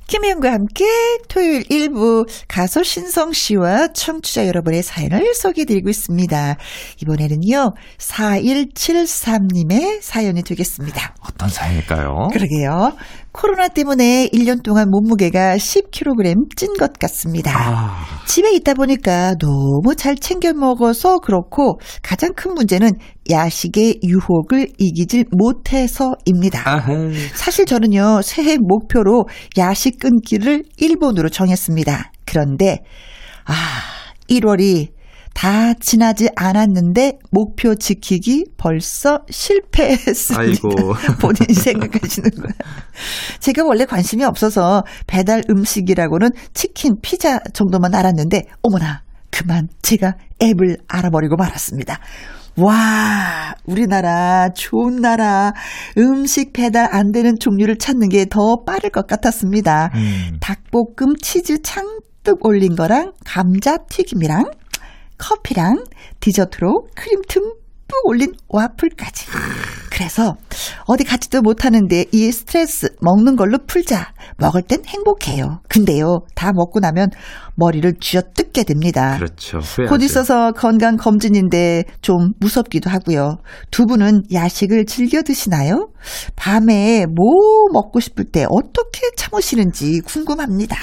김혜영과 0.08 0.52
함께 0.52 0.86
토요일 1.28 1.64
1부 1.64 2.28
가수 2.48 2.84
신성 2.84 3.34
씨와 3.34 3.88
청취자 3.88 4.46
여러분의 4.46 4.84
사연을 4.84 5.34
소개해드리고 5.34 5.90
있습니다. 5.90 6.58
이번에는요, 7.02 7.74
4173님의 7.98 10.02
사연이 10.02 10.44
되겠습니다. 10.44 11.16
어떤 11.28 11.50
사연일까요? 11.50 12.28
그러게요. 12.32 12.96
코로나 13.38 13.68
때문에 13.68 14.30
1년 14.32 14.64
동안 14.64 14.90
몸무게가 14.90 15.58
10kg 15.58 16.56
찐 16.56 16.74
것 16.78 16.94
같습니다. 16.94 17.52
아, 17.54 18.06
집에 18.26 18.54
있다 18.56 18.74
보니까 18.76 19.34
너무 19.40 19.94
잘 19.96 20.16
챙겨 20.16 20.54
먹어서 20.54 21.20
그렇고 21.20 21.80
가장 22.02 22.32
큰 22.34 22.54
문제는 22.54 22.92
야식의 23.30 24.00
유혹을 24.04 24.70
이기질 24.78 25.26
못해서입니다. 25.32 26.64
아하. 26.66 26.94
사실 27.34 27.66
저는요, 27.66 28.22
새해 28.24 28.58
목표로 28.58 29.26
야식 29.58 30.00
끊기를 30.00 30.64
일본으로 30.78 31.28
정했습니다. 31.28 32.12
그런데, 32.26 32.84
아, 33.46 33.54
1월이 34.30 34.95
다 35.36 35.74
지나지 35.74 36.30
않았는데, 36.36 37.20
목표 37.30 37.76
지키기 37.76 38.46
벌써 38.58 39.20
실패했습니다. 39.30 40.42
아이고. 40.42 40.70
본인이 41.22 41.54
생각하시는 41.54 42.32
거야. 42.32 42.54
제가 43.42 43.64
원래 43.66 43.86
관심이 43.86 44.24
없어서 44.24 44.84
배달 45.06 45.44
음식이라고는 45.50 46.30
치킨, 46.54 46.96
피자 47.02 47.38
정도만 47.54 47.94
알았는데, 47.94 48.44
어머나, 48.64 49.04
그만 49.30 49.68
제가 49.82 50.14
앱을 50.42 50.78
알아버리고 50.88 51.36
말았습니다. 51.36 52.00
와, 52.58 53.54
우리나라 53.66 54.48
좋은 54.56 55.02
나라. 55.02 55.52
음식 55.98 56.54
배달 56.54 56.88
안 56.96 57.12
되는 57.12 57.36
종류를 57.38 57.78
찾는 57.78 58.08
게 58.08 58.26
더 58.30 58.64
빠를 58.66 58.90
것 58.90 59.06
같았습니다. 59.06 59.92
음. 59.96 60.38
닭볶음 60.40 61.18
치즈 61.22 61.62
창 61.62 61.86
뜩 62.26 62.44
올린 62.44 62.76
거랑 62.76 63.14
감자 63.24 63.78
튀김이랑 63.88 64.46
커피랑 65.18 65.84
디저트로 66.20 66.88
크림 66.96 67.22
듬뿍 67.28 67.56
올린 68.06 68.34
와플까지. 68.48 69.28
그래서 69.92 70.36
어디 70.88 71.06
가지도 71.06 71.42
못하는데 71.42 72.06
이 72.12 72.32
스트레스 72.32 72.90
먹는 73.02 73.38
걸로 73.38 73.58
풀자. 73.66 74.14
먹을 74.38 74.62
땐 74.62 74.84
행복해요. 74.86 75.62
근데요, 75.70 76.20
다 76.36 76.52
먹고 76.54 76.82
나면 76.82 77.10
머리를 77.56 77.94
쥐어뜯게 78.02 78.64
됩니다. 78.64 79.16
그렇죠. 79.18 79.60
곧 79.88 80.02
있어서 80.04 80.52
건강 80.52 80.98
검진인데 80.98 81.86
좀 82.02 82.34
무섭기도 82.42 82.90
하고요. 82.90 83.38
두 83.72 83.86
분은 83.86 84.24
야식을 84.34 84.86
즐겨 84.86 85.22
드시나요? 85.22 85.88
밤에 86.36 87.06
뭐 87.06 87.26
먹고 87.72 88.02
싶을 88.02 88.26
때 88.26 88.46
어떻게 88.50 89.00
참으시는지 89.16 90.02
궁금합니다. 90.02 90.76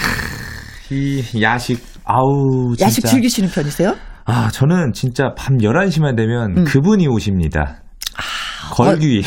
이 0.91 1.23
야식 1.43 1.85
아우 2.05 2.75
진짜. 2.77 2.87
야식 2.87 3.07
즐기시는 3.07 3.51
편이세요? 3.51 3.95
아, 4.25 4.49
저는 4.53 4.93
진짜 4.93 5.35
밤 5.37 5.59
11시만 5.59 6.17
되면 6.17 6.59
음. 6.59 6.65
그분이 6.65 7.07
오십니다. 7.09 7.77
아, 8.17 8.75
걸귀. 8.75 9.23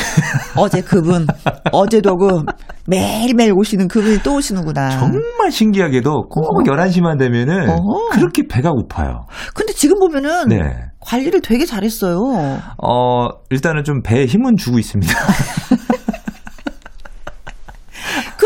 어제 0.56 0.82
그분, 0.82 1.28
어제도 1.72 2.16
그 2.18 2.44
매일매일 2.88 3.54
오시는 3.54 3.88
그분이 3.88 4.20
또 4.24 4.36
오시는구나. 4.36 4.90
정말 4.92 5.52
신기하게도 5.52 6.30
꼭 6.30 6.46
어. 6.46 6.64
11시만 6.64 7.20
되면은 7.20 7.70
어허. 7.70 8.10
그렇게 8.12 8.44
배가 8.48 8.72
고파요. 8.72 9.26
근데 9.54 9.74
지금 9.74 10.00
보면은 10.00 10.48
네. 10.48 10.58
관리를 11.02 11.42
되게 11.42 11.66
잘했어요. 11.66 12.18
어, 12.82 13.28
일단은 13.50 13.84
좀 13.84 14.02
배에 14.02 14.26
힘은 14.26 14.56
주고 14.58 14.80
있습니다. 14.80 15.14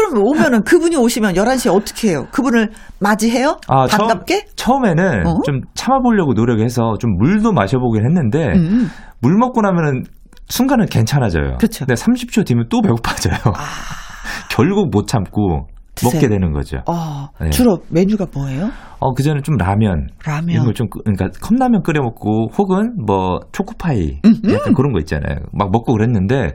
그럼 0.09 0.23
오면은 0.25 0.63
그분이 0.63 0.95
오시면 0.95 1.33
11시에 1.33 1.73
어떻게 1.75 2.09
해요? 2.09 2.27
그분을 2.31 2.69
맞이해요? 2.99 3.57
아, 3.67 3.87
처음- 3.87 4.07
반갑게? 4.07 4.45
처음 4.55 4.85
에는 4.85 5.25
어? 5.27 5.41
좀 5.45 5.61
참아보려고 5.75 6.33
노력해서 6.33 6.95
좀 6.99 7.15
물도 7.17 7.51
마셔보긴 7.53 8.03
했는데 8.05 8.53
음. 8.55 8.87
물 9.21 9.35
먹고 9.37 9.61
나면은 9.61 10.03
순간은 10.47 10.87
괜찮아져요. 10.87 11.57
그쵸. 11.59 11.85
근데 11.85 11.93
30초 12.01 12.45
뒤면 12.45 12.65
또 12.69 12.81
배고파져요. 12.81 13.35
결국 14.49 14.89
못 14.91 15.07
참고 15.07 15.67
드세요. 15.95 16.11
먹게 16.13 16.27
되는 16.27 16.51
거죠. 16.53 16.77
어, 16.87 17.27
네. 17.41 17.49
주로 17.49 17.79
메뉴가 17.89 18.27
뭐예요? 18.33 18.69
어, 18.99 19.13
그전에 19.13 19.41
좀 19.41 19.55
라면. 19.57 20.07
라면. 20.25 20.49
이런 20.49 20.65
걸 20.65 20.73
좀, 20.73 20.87
끄- 20.89 21.01
그러니까 21.03 21.27
컵라면 21.41 21.83
끓여 21.83 22.01
먹고 22.01 22.47
혹은 22.57 22.93
뭐 23.05 23.39
초코파이. 23.51 24.19
약간 24.51 24.73
그런 24.73 24.91
거 24.93 24.99
있잖아요. 24.99 25.37
막 25.53 25.69
먹고 25.71 25.93
그랬는데, 25.93 26.53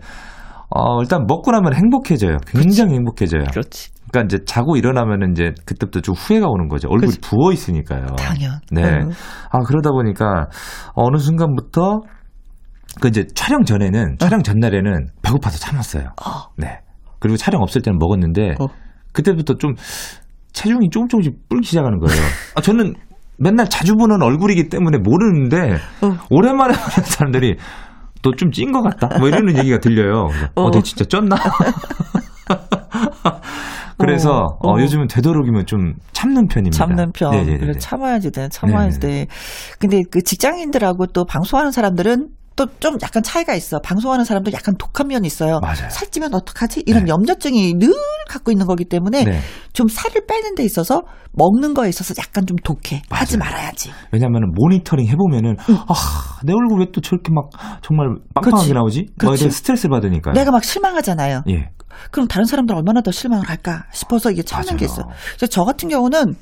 어, 0.77 1.01
일단 1.01 1.25
먹고 1.29 1.53
나면 1.53 1.75
행복해져요. 1.75 2.39
굉장히 2.49 2.95
행복해져요. 2.95 3.45
그렇지. 3.51 3.91
그러니까 4.11 4.27
이제 4.27 4.45
자고 4.45 4.77
일어나면은 4.77 5.33
이제 5.33 5.53
그때부터 5.65 6.01
좀 6.01 6.15
후회가 6.17 6.49
오는 6.49 6.69
거죠. 6.69 6.89
얼굴이. 6.89 7.13
부어 7.21 7.53
있으니까요. 7.53 8.07
당연. 8.17 8.59
네. 8.73 8.83
어. 8.83 9.09
아 9.51 9.59
그러다 9.61 9.91
보니까 9.91 10.49
어느 10.95 11.19
순간부터 11.19 12.01
그 13.01 13.09
이제 13.09 13.25
촬영 13.35 13.65
전에는 13.65 14.17
촬영 14.19 14.43
전날에는 14.43 15.09
배고파서 15.23 15.59
참았어요. 15.59 16.05
어. 16.05 16.31
네. 16.57 16.81
그리고 17.21 17.37
촬영 17.37 17.63
없을 17.63 17.81
때는 17.81 17.99
먹었는데 17.99 18.57
어. 18.61 18.67
그때부터 19.13 19.55
좀 19.55 19.75
체중이 20.53 20.91
조금 20.91 21.09
조금씩 21.09 21.49
불기 21.49 21.69
시작하는 21.69 21.99
거예요. 21.99 22.21
아 22.57 22.61
저는 22.61 22.95
맨날 23.39 23.69
자주 23.69 23.95
보는 23.95 24.23
얼굴이기 24.23 24.69
때문에 24.69 24.99
모르는데 24.99 25.75
어. 26.03 26.17
오랜만에 26.31 26.75
보는 26.79 27.09
사람들이 27.09 27.57
너 28.25 28.33
좀 28.37 28.51
찐 28.51 28.73
것 28.73 28.83
같다. 28.83 29.19
뭐 29.19 29.29
이러는 29.29 29.57
얘기가 29.59 29.79
들려요. 29.79 30.31
어, 30.57 30.63
어. 30.63 30.71
내가 30.71 30.83
진짜 30.83 31.05
쪘나? 31.05 31.37
그래서 33.97 34.59
어, 34.61 34.71
어, 34.71 34.75
어. 34.75 34.81
요즘은 34.81 35.07
되도록이면 35.09 35.67
좀 35.67 35.95
참는 36.13 36.49
편입니다. 36.49 36.77
참는 36.77 37.13
편. 37.13 37.31
네네네. 37.31 37.59
그래 37.59 37.73
참아야지 37.79 38.33
돼. 38.33 38.49
참아야지 38.51 39.01
돼. 39.01 39.27
근데 39.79 40.03
그 40.11 40.23
직장인들하고 40.23 41.07
또 41.09 41.25
방송하는 41.25 41.71
사람들은 41.71 42.29
또 42.57 42.67
좀 42.81 42.97
약간 43.03 43.23
차이가 43.23 43.55
있어. 43.55 43.79
방송하는 43.81 44.25
사람도 44.25 44.53
약간 44.53 44.75
독한 44.79 45.09
면이 45.09 45.27
있어요. 45.27 45.59
맞아요. 45.61 45.89
살찌면 45.91 46.35
어떡하지? 46.35 46.83
이런 46.87 47.05
네. 47.05 47.11
염려증이 47.11 47.75
늘 47.79 47.93
갖고 48.29 48.53
있는 48.53 48.67
거기 48.67 48.85
때문에 48.85 49.25
네. 49.25 49.41
좀 49.73 49.89
살을 49.89 50.27
빼는 50.27 50.55
데 50.55 50.65
있어서 50.65 51.03
먹는 51.33 51.75
거에 51.75 51.89
있어서 51.89 52.15
약간 52.19 52.47
좀 52.47 52.57
독해. 52.63 53.03
하지 53.11 53.37
맞아요. 53.39 53.51
말아야지. 53.53 53.91
왜냐면은 54.13 54.53
모니터링 54.55 55.07
해보면은 55.09 55.57
아내 55.67 56.53
얼굴 56.53 56.81
왜 56.81 56.87
또 56.93 57.01
저렇게 57.01 57.33
막 57.33 57.49
정말 57.83 58.09
빵빵하게 58.35 58.63
그치. 58.63 58.73
나오지? 58.75 59.07
뭐 59.23 59.31
그치. 59.33 59.45
이런 59.45 59.51
스트레스 59.51 59.89
받으니까요. 59.89 60.35
내가 60.35 60.51
막 60.53 60.63
실망하잖아요. 60.63 61.43
예 61.49 61.71
그럼 62.11 62.29
다른 62.29 62.45
사람들 62.45 62.75
얼마나 62.75 63.01
더 63.01 63.11
실망을 63.11 63.49
할까 63.49 63.85
싶어서 63.93 64.31
이게 64.31 64.43
참는 64.43 64.77
게 64.77 64.85
맞아요. 64.87 64.93
있어. 64.93 65.03
그래서 65.37 65.47
저 65.49 65.65
같은 65.65 65.89
경우는 65.89 66.35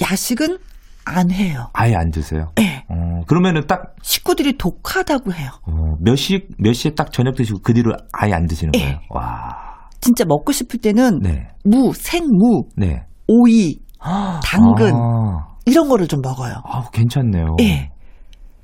야식은 0.00 0.58
안 1.04 1.30
해요. 1.30 1.68
아예 1.72 1.94
안 1.94 2.10
드세요. 2.10 2.52
예. 2.60 2.84
어 2.88 3.20
그러면은 3.26 3.66
딱 3.66 3.94
식구들이 4.02 4.56
독하다고 4.58 5.32
해요. 5.32 5.50
어, 5.66 5.72
몇 6.00 6.16
시, 6.16 6.46
몇 6.58 6.72
시에 6.72 6.92
딱 6.94 7.12
저녁 7.12 7.34
드시고 7.36 7.60
그 7.62 7.72
뒤로 7.74 7.92
아예 8.12 8.32
안 8.32 8.46
드시는 8.46 8.72
거예요? 8.72 8.88
예. 8.88 8.98
와. 9.10 9.88
진짜 10.00 10.24
먹고 10.26 10.52
싶을 10.52 10.80
때는 10.80 11.20
네. 11.20 11.48
무, 11.64 11.92
생무, 11.94 12.64
네. 12.76 13.04
오이, 13.28 13.76
당근 14.44 14.92
아, 14.94 15.46
이런 15.64 15.88
거를 15.88 16.08
좀 16.08 16.20
먹어요. 16.22 16.54
아우, 16.64 16.82
괜찮네요. 16.90 17.56
예. 17.60 17.90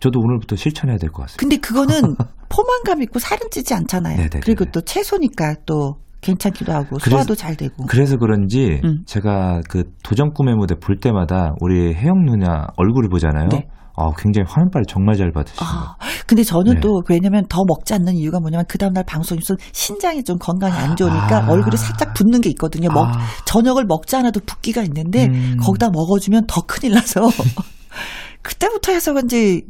저도 0.00 0.18
오늘부터 0.20 0.56
실천해야 0.56 0.96
될 0.98 1.10
것 1.10 1.22
같습니다. 1.22 1.40
근데 1.40 1.56
그거는 1.56 2.16
포만감 2.48 3.02
있고 3.02 3.18
살은 3.18 3.50
찌지 3.50 3.74
않잖아요. 3.74 4.16
네네네네. 4.16 4.40
그리고 4.42 4.64
또 4.66 4.80
채소니까 4.80 5.56
또 5.66 5.96
괜찮기도 6.20 6.72
하고 6.72 6.96
그래서- 6.96 7.10
소화도 7.10 7.34
잘 7.34 7.56
되고. 7.56 7.86
그래서 7.86 8.16
그런지 8.16 8.80
음. 8.84 9.02
제가 9.06 9.60
그 9.68 9.84
도전 10.02 10.32
꿈의 10.32 10.54
무대 10.56 10.74
볼 10.74 10.98
때마다 10.98 11.52
우리 11.60 11.94
혜영 11.94 12.24
누나 12.26 12.66
얼굴을 12.76 13.08
보잖아요. 13.08 13.48
네. 13.50 13.66
아, 14.00 14.10
굉장히 14.16 14.46
화면빨 14.48 14.84
정말 14.86 15.16
잘 15.16 15.32
받으시고. 15.32 15.64
아, 15.64 15.96
근데 16.28 16.44
저는 16.44 16.74
네. 16.74 16.80
또 16.80 17.02
왜냐면 17.08 17.44
더 17.48 17.64
먹지 17.66 17.94
않는 17.94 18.14
이유가 18.14 18.38
뭐냐면 18.38 18.64
그 18.68 18.78
다음날 18.78 19.02
방송이 19.04 19.40
있으면 19.42 19.58
신장이 19.72 20.22
좀 20.22 20.38
건강이 20.38 20.72
안 20.72 20.94
좋으니까 20.94 21.46
아. 21.46 21.50
얼굴이 21.50 21.76
살짝 21.76 22.14
붓는 22.14 22.40
게 22.40 22.48
있거든요. 22.50 22.90
먹, 22.92 23.06
아. 23.08 23.18
저녁을 23.44 23.84
먹지 23.88 24.14
않아도 24.14 24.38
붓기가 24.46 24.82
있는데 24.82 25.26
음. 25.26 25.56
거기다 25.60 25.90
먹어주면 25.90 26.44
더 26.46 26.60
큰일 26.62 26.94
나서 26.94 27.22
그때부터 28.42 28.92
해서 28.92 29.12
그런지 29.12 29.62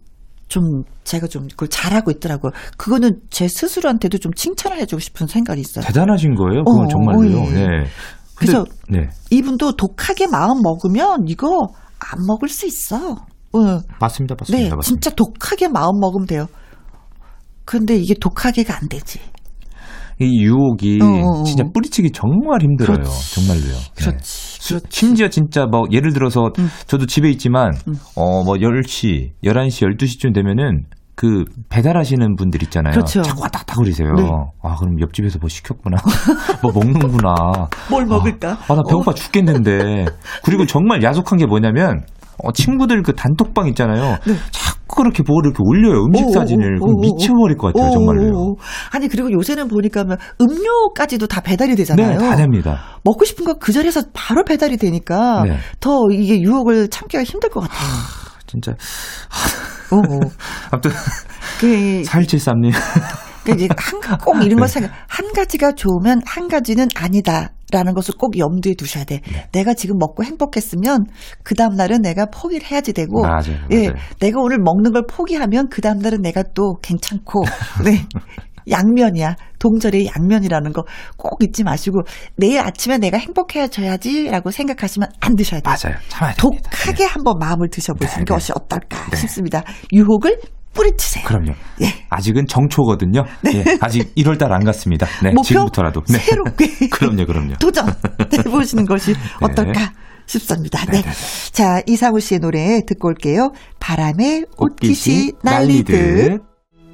좀 0.48 0.82
제가 1.04 1.26
좀 1.26 1.46
그걸 1.48 1.68
잘하고 1.68 2.10
있더라고요. 2.10 2.52
그거는 2.76 3.20
제 3.30 3.46
스스로한테도 3.48 4.18
좀 4.18 4.32
칭찬을 4.32 4.78
해주고 4.78 5.00
싶은 5.00 5.26
생각이 5.26 5.60
있어요. 5.60 5.84
대단하신 5.84 6.34
거예요. 6.34 6.64
그건 6.64 6.86
어, 6.86 6.88
정말로요. 6.88 7.38
어, 7.38 7.46
예. 7.50 7.66
네. 7.66 7.66
그래서 8.34 8.64
네. 8.88 9.08
이분도 9.30 9.76
독하게 9.76 10.28
마음 10.28 10.62
먹으면 10.62 11.24
이거 11.26 11.68
안 11.98 12.26
먹을 12.26 12.48
수 12.48 12.66
있어. 12.66 13.12
어. 13.52 13.58
맞습니다. 14.00 14.36
맞습니다. 14.38 14.56
네, 14.56 14.70
맞습니다. 14.70 14.80
진짜 14.82 15.10
독하게 15.10 15.68
마음 15.68 15.98
먹으면 16.00 16.26
돼요. 16.26 16.46
근데 17.64 17.96
이게 17.96 18.14
독하게가 18.14 18.74
안 18.76 18.88
되지. 18.88 19.20
이 20.20 20.42
유혹이 20.42 20.98
어, 21.02 21.06
어, 21.06 21.40
어. 21.40 21.44
진짜 21.44 21.64
뿌리치기 21.72 22.10
정말 22.12 22.60
힘들어요. 22.62 22.96
그렇지. 22.98 23.34
정말로요. 23.34 23.72
네. 23.74 23.94
그렇지. 24.04 24.18
수- 24.24 24.74
그렇지. 24.78 24.86
심지어 24.90 25.28
진짜 25.28 25.66
뭐 25.66 25.84
예를 25.92 26.12
들어서 26.12 26.50
음. 26.58 26.68
저도 26.86 27.06
집에 27.06 27.30
있지만 27.30 27.72
음. 27.86 27.94
어뭐 28.16 28.56
10시, 28.56 29.30
11시, 29.44 29.96
12시쯤 29.96 30.34
되면은 30.34 30.84
그 31.14 31.44
배달하시는 31.68 32.36
분들 32.36 32.62
있잖아요. 32.64 32.92
그렇죠. 32.92 33.22
자꾸 33.22 33.42
왔다 33.42 33.58
갔다 33.60 33.74
그러세요. 33.74 34.12
네. 34.16 34.22
아, 34.62 34.76
그럼 34.76 35.00
옆집에서 35.00 35.38
뭐 35.40 35.48
시켰구나. 35.48 35.96
뭐 36.62 36.70
먹는구나. 36.72 37.34
뭘 37.90 38.06
먹을까? 38.06 38.50
아, 38.68 38.74
나 38.74 38.82
배고파 38.88 39.12
죽겠는데. 39.14 40.04
그리고 40.44 40.64
정말 40.64 41.02
야속한 41.02 41.38
게 41.40 41.46
뭐냐면 41.46 42.04
어, 42.44 42.52
친구들 42.52 43.02
그 43.02 43.14
단톡방 43.14 43.66
있잖아요. 43.68 44.18
네. 44.28 44.34
그렇게 44.88 45.22
뭐 45.26 45.36
이렇게 45.44 45.58
올려요. 45.60 46.04
음식 46.06 46.26
오, 46.26 46.32
사진을. 46.32 46.76
오, 46.80 46.86
그럼 46.86 46.96
오, 46.96 47.00
미쳐버릴 47.00 47.56
것 47.58 47.72
같아요. 47.74 47.90
오. 48.34 48.56
아니 48.90 49.08
그리고 49.08 49.30
요새는 49.30 49.68
보니까 49.68 50.04
뭐 50.04 50.16
음료까지도 50.40 51.26
다 51.26 51.40
배달이 51.42 51.76
되잖아요. 51.76 52.18
네, 52.18 52.28
다 52.28 52.34
됩니다. 52.36 52.80
먹고 53.04 53.24
싶은 53.24 53.44
거 53.44 53.58
그 53.58 53.72
자리에서 53.72 54.02
바로 54.14 54.44
배달이 54.44 54.76
되니까 54.78 55.42
네. 55.44 55.58
더 55.80 55.90
이게 56.10 56.40
유혹을 56.40 56.88
참기가 56.88 57.22
힘들 57.22 57.50
것 57.50 57.60
같아요. 57.60 57.78
진짜. 58.46 58.72
오, 59.92 59.96
오. 59.96 60.20
아무튼, 60.70 60.90
그, 61.60 62.02
4173님. 62.06 62.72
그 63.44 63.52
이제 63.52 63.68
한, 63.76 64.18
꼭 64.18 64.42
이런 64.42 64.58
걸 64.58 64.68
생각, 64.68 64.90
한 65.08 65.32
가지가 65.34 65.72
좋으면 65.72 66.22
한 66.24 66.48
가지는 66.48 66.88
아니다. 66.94 67.50
라는 67.70 67.94
것을 67.94 68.14
꼭 68.18 68.38
염두에 68.38 68.74
두셔야 68.74 69.04
돼. 69.04 69.20
네. 69.30 69.48
내가 69.52 69.74
지금 69.74 69.98
먹고 69.98 70.24
행복했으면 70.24 71.04
그 71.42 71.54
다음 71.54 71.74
날은 71.74 72.00
내가 72.02 72.26
포기를 72.26 72.66
해야지 72.66 72.92
되고. 72.92 73.22
맞아요, 73.22 73.56
예. 73.70 73.88
맞아요. 73.88 73.98
내가 74.20 74.40
오늘 74.40 74.58
먹는 74.58 74.92
걸 74.92 75.02
포기하면 75.08 75.68
그 75.68 75.80
다음 75.82 75.98
날은 75.98 76.22
내가 76.22 76.42
또 76.54 76.76
괜찮고. 76.82 77.42
네. 77.84 78.04
양면이야. 78.70 79.34
동절의 79.58 80.10
양면이라는 80.14 80.72
거 80.74 80.82
꼭 81.16 81.42
잊지 81.42 81.64
마시고 81.64 82.02
내일 82.36 82.60
아침에 82.60 82.98
내가 82.98 83.16
행복해져야지라고 83.18 84.50
생각하시면 84.50 85.08
안 85.20 85.36
드셔야 85.36 85.60
돼요. 85.60 85.74
맞아요. 85.82 85.96
참아야 86.08 86.34
됩니다. 86.34 86.70
독하게 86.70 87.04
한번 87.04 87.34
마음을 87.38 87.68
드셔보시는 87.70 88.24
네, 88.24 88.34
것이 88.34 88.52
어떨까 88.54 89.14
싶습니다. 89.16 89.62
유혹을 89.92 90.38
뿌리치세요. 90.78 91.24
그럼요. 91.24 91.52
예. 91.82 91.92
아직은 92.08 92.46
정초거든요. 92.46 93.24
예, 93.52 93.64
아직 93.80 94.14
1월달 94.14 94.52
안 94.52 94.64
갔습니다. 94.64 95.06
네, 95.24 95.32
지금부터라도. 95.42 96.02
네. 96.08 96.18
새롭게 96.18 96.68
그럼요, 96.88 97.26
그럼요. 97.26 97.54
도전해보시는 97.56 98.86
것이 98.86 99.14
어떨까 99.40 99.92
싶습니다. 100.26 100.84
네. 100.86 101.02
네, 101.02 101.02
네, 101.02 101.10
자, 101.52 101.82
이상우 101.86 102.20
씨의 102.20 102.40
노래 102.40 102.80
듣고 102.86 103.08
올게요. 103.08 103.50
바람에 103.80 104.44
옷깃이 104.56 105.32
날리듯. 105.42 105.94
날리듯. 105.94 106.42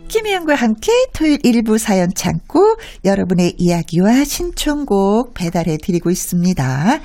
김혜영과 0.08 0.54
함께 0.54 0.92
토요일 1.12 1.38
일부 1.44 1.76
사연 1.78 2.08
창고 2.14 2.76
여러분의 3.04 3.54
이야기와 3.56 4.24
신청곡 4.24 5.34
배달해 5.34 5.76
드리고 5.82 6.10
있습니다. 6.10 6.98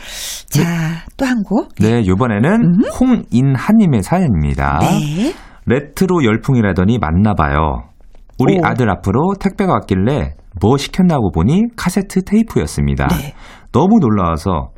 자, 0.50 1.06
또한 1.18 1.44
곡. 1.44 1.74
네, 1.80 2.06
요번에는 2.06 2.84
홍인하님의 3.00 4.04
사연입니다. 4.04 4.80
네. 4.82 5.34
레트로 5.70 6.24
열풍이라더니 6.24 6.98
맞나 7.00 7.34
봐요. 7.34 7.84
우리 8.40 8.58
오. 8.58 8.66
아들 8.66 8.90
앞으로 8.90 9.34
택배가 9.40 9.74
왔길래 9.74 10.34
뭐 10.62 10.78
시켰나고 10.78 11.32
보니 11.32 11.76
카세트 11.76 12.24
테이프였습니다. 12.24 13.08
네. 13.08 13.34
너무 13.72 14.00
놀라워서 14.00 14.72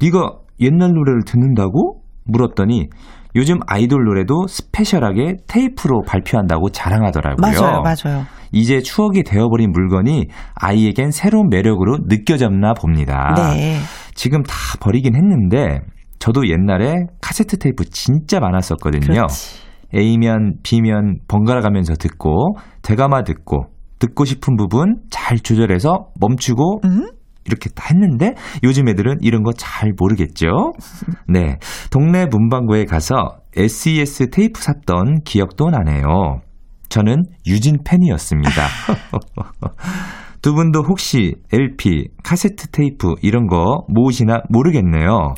네가 0.00 0.30
옛날 0.60 0.92
노래를 0.92 1.22
듣는다고 1.26 2.02
물었더니 2.24 2.88
요즘 3.34 3.58
아이돌 3.66 4.04
노래도 4.04 4.46
special하게 4.46 5.36
테이프로 5.46 6.02
발표한다고 6.06 6.70
자랑하더라고요. 6.70 7.40
맞아요, 7.40 7.82
맞아요. 7.82 8.24
이제 8.52 8.80
추억이 8.80 9.22
되어버린 9.22 9.72
물건이 9.72 10.28
아이에겐 10.54 11.10
새로운 11.10 11.48
매력으로 11.48 11.98
느껴졌나 12.06 12.74
봅니다. 12.74 13.34
네. 13.36 13.78
지금 14.14 14.42
다 14.42 14.54
버리긴 14.80 15.14
했는데 15.16 15.80
저도 16.18 16.46
옛날에 16.48 17.06
카세트 17.22 17.58
테이프 17.58 17.84
진짜 17.86 18.38
많았었거든요. 18.38 19.06
그렇지. 19.06 19.71
A면 19.94 20.54
B면 20.62 21.18
번갈아 21.28 21.60
가면서 21.60 21.94
듣고 21.94 22.56
되감아 22.82 23.22
듣고 23.24 23.66
듣고 23.98 24.24
싶은 24.24 24.56
부분 24.56 24.96
잘 25.10 25.38
조절해서 25.38 26.08
멈추고 26.20 26.80
음? 26.84 27.10
이렇게 27.44 27.70
다 27.70 27.86
했는데 27.90 28.34
요즘 28.62 28.88
애들은 28.88 29.18
이런 29.20 29.42
거 29.42 29.52
잘 29.56 29.92
모르겠죠. 29.98 30.72
네. 31.28 31.58
동네 31.90 32.26
문방구에 32.26 32.84
가서 32.84 33.38
SES 33.56 34.30
테이프 34.30 34.60
샀던 34.62 35.22
기억도 35.24 35.70
나네요. 35.70 36.40
저는 36.88 37.24
유진 37.46 37.78
팬이었습니다. 37.84 38.50
두 40.42 40.54
분도 40.54 40.80
혹시 40.82 41.34
LP, 41.52 42.08
카세트 42.22 42.68
테이프 42.68 43.14
이런 43.22 43.46
거 43.46 43.84
모으시나 43.88 44.42
모르겠네요. 44.48 45.34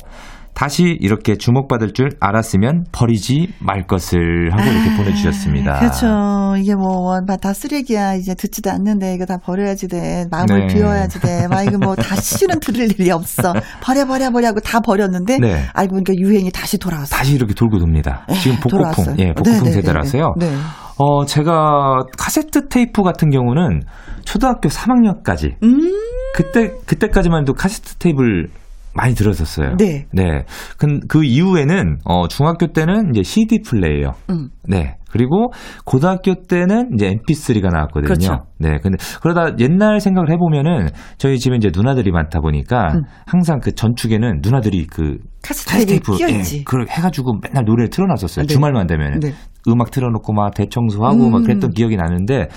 다시 0.55 0.97
이렇게 1.01 1.35
주목받을 1.35 1.91
줄 1.91 2.11
알았으면 2.21 2.85
버리지 2.93 3.49
말 3.59 3.85
것을 3.85 4.19
하고 4.53 4.63
이렇게 4.63 4.89
아, 4.89 4.97
보내주셨습니다. 4.97 5.79
그렇죠. 5.79 6.55
이게 6.57 6.73
뭐, 6.75 7.19
다 7.41 7.53
쓰레기야. 7.53 8.15
이제 8.15 8.33
듣지도 8.33 8.71
않는데, 8.71 9.13
이거 9.15 9.25
다 9.25 9.37
버려야지 9.37 9.89
돼. 9.89 10.25
마음을 10.31 10.67
네. 10.67 10.73
비워야지 10.73 11.19
돼. 11.19 11.47
막 11.49 11.61
이거 11.63 11.77
뭐, 11.77 11.93
다시는 11.99 12.61
들을 12.61 12.89
일이 12.89 13.11
없어. 13.11 13.53
버려, 13.83 14.05
버려, 14.05 14.31
버려 14.31 14.47
하고 14.47 14.61
다 14.61 14.79
버렸는데, 14.79 15.39
네. 15.39 15.65
알고 15.73 15.95
보니까 15.95 16.13
유행이 16.15 16.51
다시 16.51 16.77
돌아왔어. 16.77 17.13
다시 17.13 17.35
이렇게 17.35 17.53
돌고 17.53 17.77
돕니다. 17.77 18.25
지금 18.41 18.55
복고풍, 18.55 18.77
돌아왔어요. 18.77 19.15
예, 19.19 19.33
복고풍 19.33 19.63
네, 19.65 19.69
네, 19.69 19.71
세대라서요. 19.73 20.35
네, 20.37 20.51
네. 20.51 20.55
어, 20.97 21.25
제가 21.25 22.05
카세트 22.17 22.69
테이프 22.69 23.03
같은 23.03 23.29
경우는 23.29 23.81
초등학교 24.23 24.69
3학년까지 24.69 25.61
음, 25.61 25.91
그때 26.33 26.71
그때까지만 26.85 27.41
해도 27.41 27.53
카세트 27.53 27.95
테이프를 27.95 28.47
많이 28.95 29.13
들었었어요. 29.13 29.75
네. 29.77 30.05
네. 30.13 30.45
그, 30.77 30.99
그 31.07 31.23
이후에는 31.23 31.99
어 32.05 32.27
중학교 32.27 32.67
때는 32.67 33.11
이제 33.11 33.23
CD 33.23 33.59
플레이어. 33.61 34.13
음. 34.29 34.49
네. 34.67 34.97
그리고 35.11 35.51
고등학교 35.85 36.35
때는 36.47 36.91
이제 36.95 37.09
MP3가 37.09 37.71
나왔거든요. 37.71 38.07
그렇죠. 38.07 38.45
네. 38.57 38.77
근데 38.81 38.97
그러다 39.21 39.57
옛날 39.59 39.99
생각을 39.99 40.31
해 40.31 40.37
보면은 40.37 40.89
저희 41.17 41.37
집에 41.37 41.55
이제 41.55 41.69
누나들이 41.73 42.11
많다 42.11 42.39
보니까 42.39 42.93
음. 42.95 43.01
항상 43.25 43.59
그 43.61 43.73
전축에는 43.73 44.39
누나들이 44.41 44.87
그 44.87 45.17
테이프 45.41 45.85
테이프 45.85 46.17
끼어있지. 46.17 46.57
예, 46.59 46.63
그걸 46.63 46.87
해가지고 46.89 47.39
맨날 47.43 47.65
노래를 47.65 47.89
틀어놨었어요. 47.89 48.45
네. 48.45 48.53
주말만 48.53 48.87
되면 48.87 49.19
네. 49.19 49.33
음악 49.67 49.91
틀어놓고 49.91 50.33
막 50.33 50.53
대청소하고 50.53 51.29
막 51.29 51.39
음. 51.39 51.43
그랬던 51.43 51.71
기억이 51.71 51.95
나는데 51.97 52.47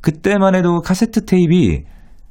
그때만 0.00 0.54
해도 0.54 0.80
카세트 0.80 1.24
테이프가 1.26 1.88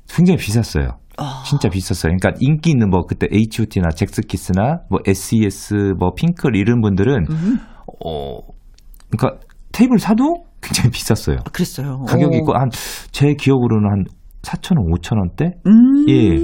굉장히 0.10 0.38
비쌌어요. 0.38 0.98
아. 1.20 1.44
진짜 1.46 1.70
비쌌어요. 1.70 2.14
그러니까 2.20 2.32
인기 2.40 2.70
있는 2.72 2.90
뭐 2.90 3.02
그때 3.08 3.28
H.O.T나 3.32 3.90
잭스키스나 3.96 4.80
뭐 4.90 5.00
S.E.S. 5.06 5.94
뭐 6.00 6.12
핑클 6.16 6.56
이런 6.56 6.82
분들은 6.82 7.26
음, 7.30 7.60
어 8.06 8.40
그러니까 9.12 9.40
테이프를 9.72 10.00
사도 10.00 10.44
굉장히 10.62 10.90
비쌌어요. 10.92 11.38
아, 11.46 11.50
그랬어요. 11.52 12.00
가격이 12.08 12.36
오. 12.38 12.40
있고 12.40 12.54
한 12.54 12.70
제 13.12 13.34
기억으로는 13.34 13.90
한 13.90 14.04
4천 14.42 14.78
원, 14.78 14.88
5천 14.94 15.18
원대 15.18 15.52
음. 15.68 16.08
예. 16.10 16.38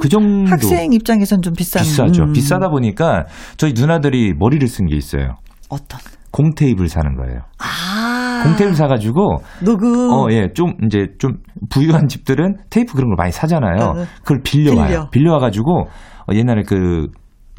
그 0.00 0.08
정도 0.08 0.50
학생 0.50 0.92
입장에선 0.92 1.42
좀 1.42 1.52
비싼. 1.54 1.82
비싸죠. 1.82 2.22
음. 2.24 2.32
비싸다 2.32 2.68
보니까 2.68 3.24
저희 3.56 3.72
누나들이 3.74 4.34
머리를 4.38 4.66
쓴 4.68 4.86
게 4.86 4.96
있어요. 4.96 5.34
어떤? 5.68 5.98
공 6.30 6.54
테이프를 6.54 6.88
사는 6.88 7.14
거예요. 7.16 7.40
아. 7.58 8.27
공 8.44 8.56
테이프 8.56 8.74
사가지고 8.74 9.36
녹음. 9.64 10.10
어, 10.12 10.26
예, 10.30 10.48
좀, 10.54 10.72
이제, 10.86 11.06
좀, 11.18 11.32
부유한 11.70 12.08
집들은 12.08 12.56
테이프 12.70 12.94
그런 12.94 13.08
걸 13.10 13.16
많이 13.16 13.32
사잖아요. 13.32 13.82
어, 13.84 14.00
어. 14.00 14.04
그걸 14.22 14.40
빌려와요. 14.44 14.86
빌려. 14.88 15.10
빌려 15.10 15.32
와가지고, 15.34 15.80
어, 15.82 16.34
옛날에 16.34 16.62
그, 16.66 17.06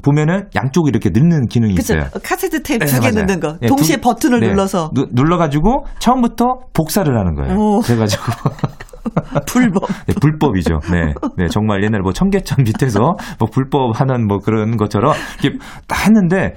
보면은 0.02 0.48
양쪽 0.56 0.88
이렇게 0.88 1.10
넣는 1.10 1.48
기능이 1.48 1.76
그쵸. 1.76 1.96
있어요. 1.98 2.10
카세트 2.24 2.64
테이프 2.64 2.86
네, 2.86 2.92
두개 2.92 3.12
맞아요. 3.12 3.26
넣는 3.26 3.40
거. 3.42 3.58
예, 3.62 3.68
동시에 3.68 3.98
두- 3.98 4.02
버튼을 4.02 4.40
네. 4.40 4.48
눌러서. 4.48 4.92
누- 4.94 5.08
눌러가지고, 5.12 5.86
처음부터 6.00 6.46
복사를 6.74 7.14
하는 7.18 7.36
거예요. 7.36 7.56
오. 7.58 7.80
그래가지고, 7.82 8.24
불법. 9.48 9.84
네, 10.08 10.14
불법이죠. 10.22 10.80
네. 10.92 11.14
네, 11.38 11.48
정말 11.48 11.84
옛날에 11.84 12.02
뭐 12.02 12.14
청계천 12.14 12.64
밑에서 12.64 13.00
뭐 13.40 13.50
불법 13.52 14.00
하는 14.00 14.28
뭐 14.28 14.38
그런 14.40 14.78
것처럼 14.78 15.14
이렇게 15.44 15.58
딱 15.88 16.06
했는데, 16.06 16.54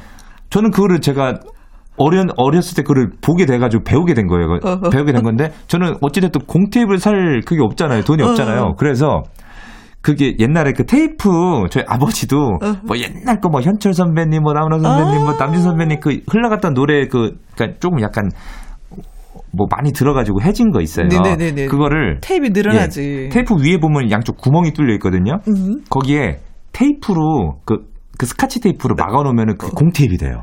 저는 0.51 0.71
그거를 0.71 1.01
제가 1.01 1.35
어린, 2.05 2.27
어렸을 2.37 2.75
때 2.77 2.83
그걸 2.83 3.11
보게 3.21 3.47
돼가지고 3.47 3.85
배우게 3.85 4.15
된 4.15 4.27
거예요. 4.27 4.59
어허. 4.65 4.91
배우게 4.91 5.13
된 5.13 5.23
건데, 5.23 5.53
저는 5.69 5.95
어찌됐든 6.01 6.43
공테이프를 6.47 6.99
살 6.99 7.41
그게 7.47 7.61
없잖아요. 7.63 8.03
돈이 8.03 8.23
없잖아요. 8.23 8.61
어허. 8.61 8.75
그래서, 8.77 9.23
그게 10.01 10.35
옛날에 10.41 10.73
그 10.73 10.85
테이프, 10.85 11.29
저희 11.71 11.85
아버지도 11.87 12.59
어허. 12.61 12.77
뭐 12.87 12.97
옛날 12.99 13.41
거 13.41 13.49
뭐 13.49 13.61
현철 13.61 13.95
선배님, 13.95 14.43
뭐 14.43 14.53
나훈아 14.53 14.79
선배님, 14.81 15.21
아. 15.21 15.25
뭐 15.25 15.37
남진 15.39 15.63
선배님 15.63 16.01
그 16.01 16.19
흘러갔던 16.29 16.75
노래 16.75 17.07
그, 17.07 17.37
그니까 17.57 17.79
조금 17.79 18.01
약간 18.03 18.29
뭐 19.57 19.67
많이 19.71 19.93
들어가지고 19.93 20.43
해진 20.43 20.73
거 20.73 20.81
있어요. 20.81 21.07
네네네네. 21.07 21.67
그거를 21.67 22.19
테이프 22.21 22.49
늘어나지. 22.53 23.27
예, 23.27 23.29
테이프 23.29 23.55
위에 23.55 23.79
보면 23.79 24.11
양쪽 24.11 24.39
구멍이 24.39 24.73
뚫려 24.73 24.95
있거든요. 24.95 25.39
음. 25.49 25.85
거기에 25.91 26.39
테이프로 26.73 27.59
그, 27.65 27.77
그 28.19 28.27
스카치 28.27 28.61
테이프로 28.61 28.95
막아놓으면 28.99 29.57
그 29.59 29.69
공테이프이 29.71 30.17
돼요. 30.17 30.43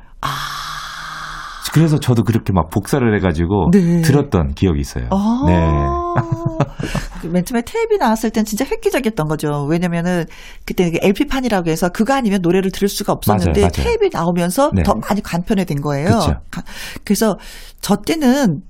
아. 1.69 1.71
그래서 1.73 1.99
저도 1.99 2.23
그렇게 2.23 2.51
막 2.53 2.69
복사를 2.69 3.15
해가지고 3.17 3.69
네. 3.71 4.01
들었던 4.01 4.53
기억이 4.53 4.79
있어요. 4.79 5.08
아. 5.12 5.43
네. 5.47 5.55
그맨 7.21 7.45
처음에 7.45 7.62
테이프 7.65 7.95
나왔을 7.95 8.32
땐 8.32 8.45
진짜 8.45 8.65
획기적이었던 8.65 9.27
거죠. 9.27 9.65
왜냐면은 9.69 10.25
그때 10.65 10.91
LP판이라고 11.01 11.69
해서 11.69 11.89
그거 11.89 12.13
아니면 12.13 12.39
노래를 12.41 12.71
들을 12.71 12.88
수가 12.88 13.13
없었는데 13.13 13.62
맞아요, 13.62 13.71
맞아요. 13.77 13.88
테이프 13.89 14.10
나오면서 14.12 14.71
네. 14.73 14.84
더 14.84 14.95
많이 14.95 15.21
간편해진 15.21 15.82
거예요. 15.82 16.08
그쵸. 16.08 16.34
가- 16.49 16.63
그래서 17.03 17.38
저 17.82 17.97
때는 17.97 18.62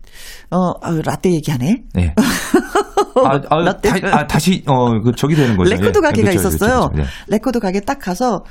어 0.52 0.72
아유, 0.82 1.02
라떼 1.06 1.32
얘기하네. 1.32 1.84
네. 1.94 2.16
아, 3.24 3.40
아, 3.50 3.58
라떼. 3.58 3.90
다, 4.02 4.18
아, 4.20 4.28
다시, 4.28 4.64
어, 4.68 5.00
그 5.02 5.12
저기 5.16 5.36
되는 5.36 5.56
거죠. 5.58 5.70
레코드 5.72 5.98
예. 5.98 6.02
가게가 6.02 6.30
그렇죠, 6.32 6.40
있었어요. 6.48 6.70
그렇죠, 6.88 6.90
그렇죠. 6.92 7.10
레코드 7.28 7.60
가게 7.60 7.80
딱 7.82 8.00
가서 8.00 8.44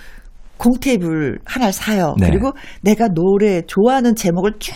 공테이프를 0.59 1.39
하나를 1.45 1.73
사요. 1.73 2.15
네. 2.19 2.29
그리고 2.29 2.53
내가 2.83 3.09
노래 3.09 3.63
좋아하는 3.63 4.15
제목을 4.15 4.55
쭉 4.59 4.75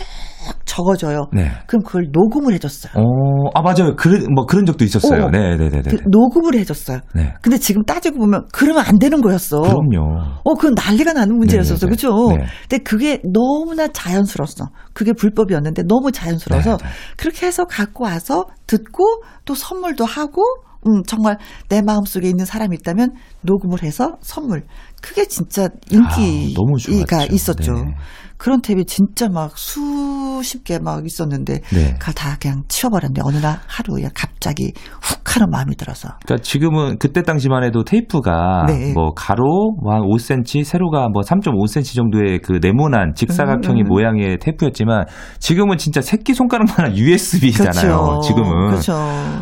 적어줘요. 0.65 1.27
네. 1.31 1.51
그럼 1.67 1.83
그걸 1.83 2.07
녹음을 2.11 2.53
해줬어요. 2.53 2.91
어, 2.95 3.49
아, 3.53 3.61
맞아요. 3.61 3.95
그런, 3.95 4.33
뭐 4.33 4.45
그런 4.45 4.65
적도 4.65 4.83
있었어요. 4.83 5.25
어. 5.25 5.29
네네 5.31 5.69
네네. 5.69 5.81
그 5.83 5.97
녹음을 6.09 6.55
해줬어요. 6.55 6.99
네. 7.15 7.33
근데 7.41 7.57
지금 7.57 7.83
따지고 7.83 8.19
보면 8.19 8.47
그러면 8.51 8.83
안 8.85 8.97
되는 8.97 9.21
거였어. 9.21 9.61
그럼요. 9.61 10.39
어, 10.43 10.53
그건 10.55 10.73
난리가 10.75 11.13
나는 11.13 11.37
문제였었어. 11.37 11.85
네네네. 11.85 11.91
그죠? 11.91 12.09
네. 12.29 12.45
근데 12.67 12.83
그게 12.83 13.21
너무나 13.31 13.87
자연스러웠어. 13.87 14.69
그게 14.93 15.13
불법이었는데 15.13 15.83
너무 15.83 16.11
자연스러워서 16.11 16.77
네, 16.77 16.83
네. 16.83 16.89
그렇게 17.17 17.45
해서 17.45 17.65
갖고 17.65 18.05
와서 18.05 18.45
듣고 18.67 19.23
또 19.45 19.55
선물도 19.55 20.05
하고 20.05 20.43
음, 20.87 21.03
정말 21.03 21.37
내 21.69 21.81
마음속에 21.81 22.27
있는 22.27 22.45
사람이 22.45 22.75
있다면 22.79 23.11
녹음을 23.41 23.83
해서 23.83 24.17
선물. 24.21 24.65
그게 25.01 25.25
진짜 25.25 25.65
아, 25.65 25.69
인기가 25.91 27.17
좋았죠. 27.17 27.33
있었죠. 27.35 27.73
네네. 27.73 27.95
그런 28.43 28.59
탭이 28.59 28.85
진짜 28.87 29.29
막 29.29 29.57
수십 29.57 30.65
개 30.65 30.77
막 30.77 31.05
있었는데 31.05 31.61
네. 31.73 31.95
그걸 31.97 32.13
다 32.13 32.35
그냥 32.41 32.63
치워버렸는데 32.67 33.21
어느 33.23 33.37
날 33.37 33.57
하루에 33.67 34.09
갑자기 34.13 34.73
훅 35.01 35.23
하는 35.37 35.49
마음이 35.49 35.77
들어서 35.77 36.09
그러니까 36.25 36.43
지금은 36.43 36.97
그때 36.99 37.23
당시만 37.23 37.63
해도 37.63 37.85
테이프가 37.85 38.65
네. 38.67 38.91
뭐 38.93 39.13
가로 39.15 39.77
뭐 39.81 39.93
한 39.93 40.01
5cm, 40.01 40.63
세로가 40.63 41.09
뭐 41.09 41.21
3.5cm 41.21 41.95
정도의 41.95 42.39
그 42.39 42.59
네모난 42.61 43.13
직사각형의 43.15 43.83
음, 43.83 43.85
음. 43.85 43.89
모양의 43.89 44.37
테이프였지만 44.39 45.05
지금은 45.39 45.77
진짜 45.77 46.01
새끼 46.01 46.33
손가락만한 46.33 46.97
USB잖아요. 46.97 47.97
그렇죠. 47.97 48.19
지금은. 48.21 48.67
그렇죠. 48.69 48.93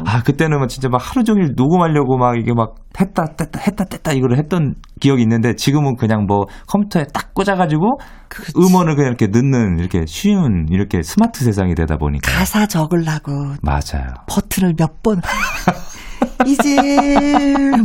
아 0.05 0.21
그때는 0.23 0.59
막 0.59 0.67
진짜 0.67 0.89
막 0.89 0.97
하루 1.01 1.23
종일 1.23 1.53
녹음하려고 1.55 2.17
막 2.17 2.37
이게 2.37 2.53
막 2.53 2.75
했다 2.99 3.23
뗐다 3.37 3.59
했다 3.65 3.85
뗐다 3.85 4.15
이거를 4.17 4.37
했던 4.37 4.75
기억이 4.99 5.21
있는데 5.21 5.55
지금은 5.55 5.95
그냥 5.95 6.25
뭐 6.27 6.45
컴퓨터에 6.67 7.05
딱 7.13 7.33
꽂아가지고 7.33 7.97
그렇지. 8.27 8.53
음원을 8.57 8.90
그냥 8.95 9.09
이렇게 9.17 9.27
넣는 9.27 9.79
이렇게 9.79 10.05
쉬운 10.07 10.67
이렇게 10.69 11.01
스마트 11.03 11.43
세상이 11.43 11.75
되다 11.75 11.97
보니까 11.97 12.31
가사 12.31 12.65
적으려고 12.67 13.31
맞아요. 13.61 14.13
버튼을 14.27 14.73
몇 14.77 15.01
번. 15.03 15.21
이제 16.45 16.75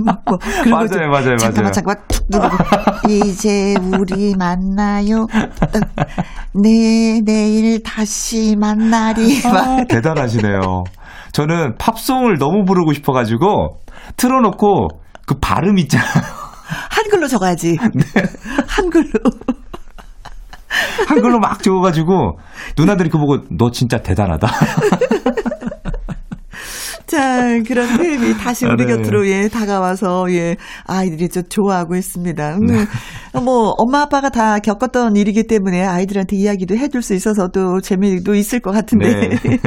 막고 0.04 0.38
맞아요, 0.70 1.08
맞아요, 1.10 1.36
잠깐만 1.38 1.54
맞아요. 1.54 1.72
잠깐만 1.72 1.96
툭 2.08 2.24
누르고 2.28 2.56
이제 3.08 3.74
우리 3.98 4.34
만나요. 4.36 5.26
네 6.54 7.20
내일 7.24 7.82
다시 7.82 8.56
만나리. 8.58 9.42
막 9.42 9.54
아, 9.80 9.84
대단하시네요. 9.88 10.84
저는 11.32 11.76
팝송을 11.78 12.38
너무 12.38 12.64
부르고 12.64 12.92
싶어가지고 12.94 13.78
틀어놓고 14.16 14.88
그 15.26 15.34
발음 15.40 15.78
있잖아요. 15.78 16.06
한글로 16.90 17.28
적어야지. 17.28 17.76
네. 17.94 18.22
한글로. 18.66 19.10
한글로 21.08 21.38
막 21.38 21.62
적어가지고 21.62 22.38
누나들이 22.76 23.08
그거 23.08 23.20
보고 23.26 23.38
너 23.50 23.70
진짜 23.70 23.98
대단하다. 23.98 24.48
자, 27.06 27.62
그런 27.66 27.86
탭이 27.86 28.38
다시 28.38 28.66
우리 28.66 28.84
네. 28.84 28.96
곁으로 28.96 29.28
예 29.28 29.48
다가와서 29.48 30.26
예 30.32 30.56
아이들이 30.86 31.28
좀 31.28 31.44
좋아하고 31.48 31.94
있습니다. 31.94 32.56
음, 32.56 32.66
네. 32.66 32.84
뭐 33.40 33.74
엄마 33.78 34.02
아빠가 34.02 34.28
다 34.28 34.58
겪었던 34.58 35.14
일이기 35.14 35.46
때문에 35.46 35.84
아이들한테 35.84 36.36
이야기도 36.36 36.76
해줄 36.76 37.02
수 37.02 37.14
있어서 37.14 37.48
또 37.48 37.80
재미도 37.80 38.34
있을 38.34 38.60
것 38.60 38.72
같은데 38.72 39.28
네. 39.28 39.38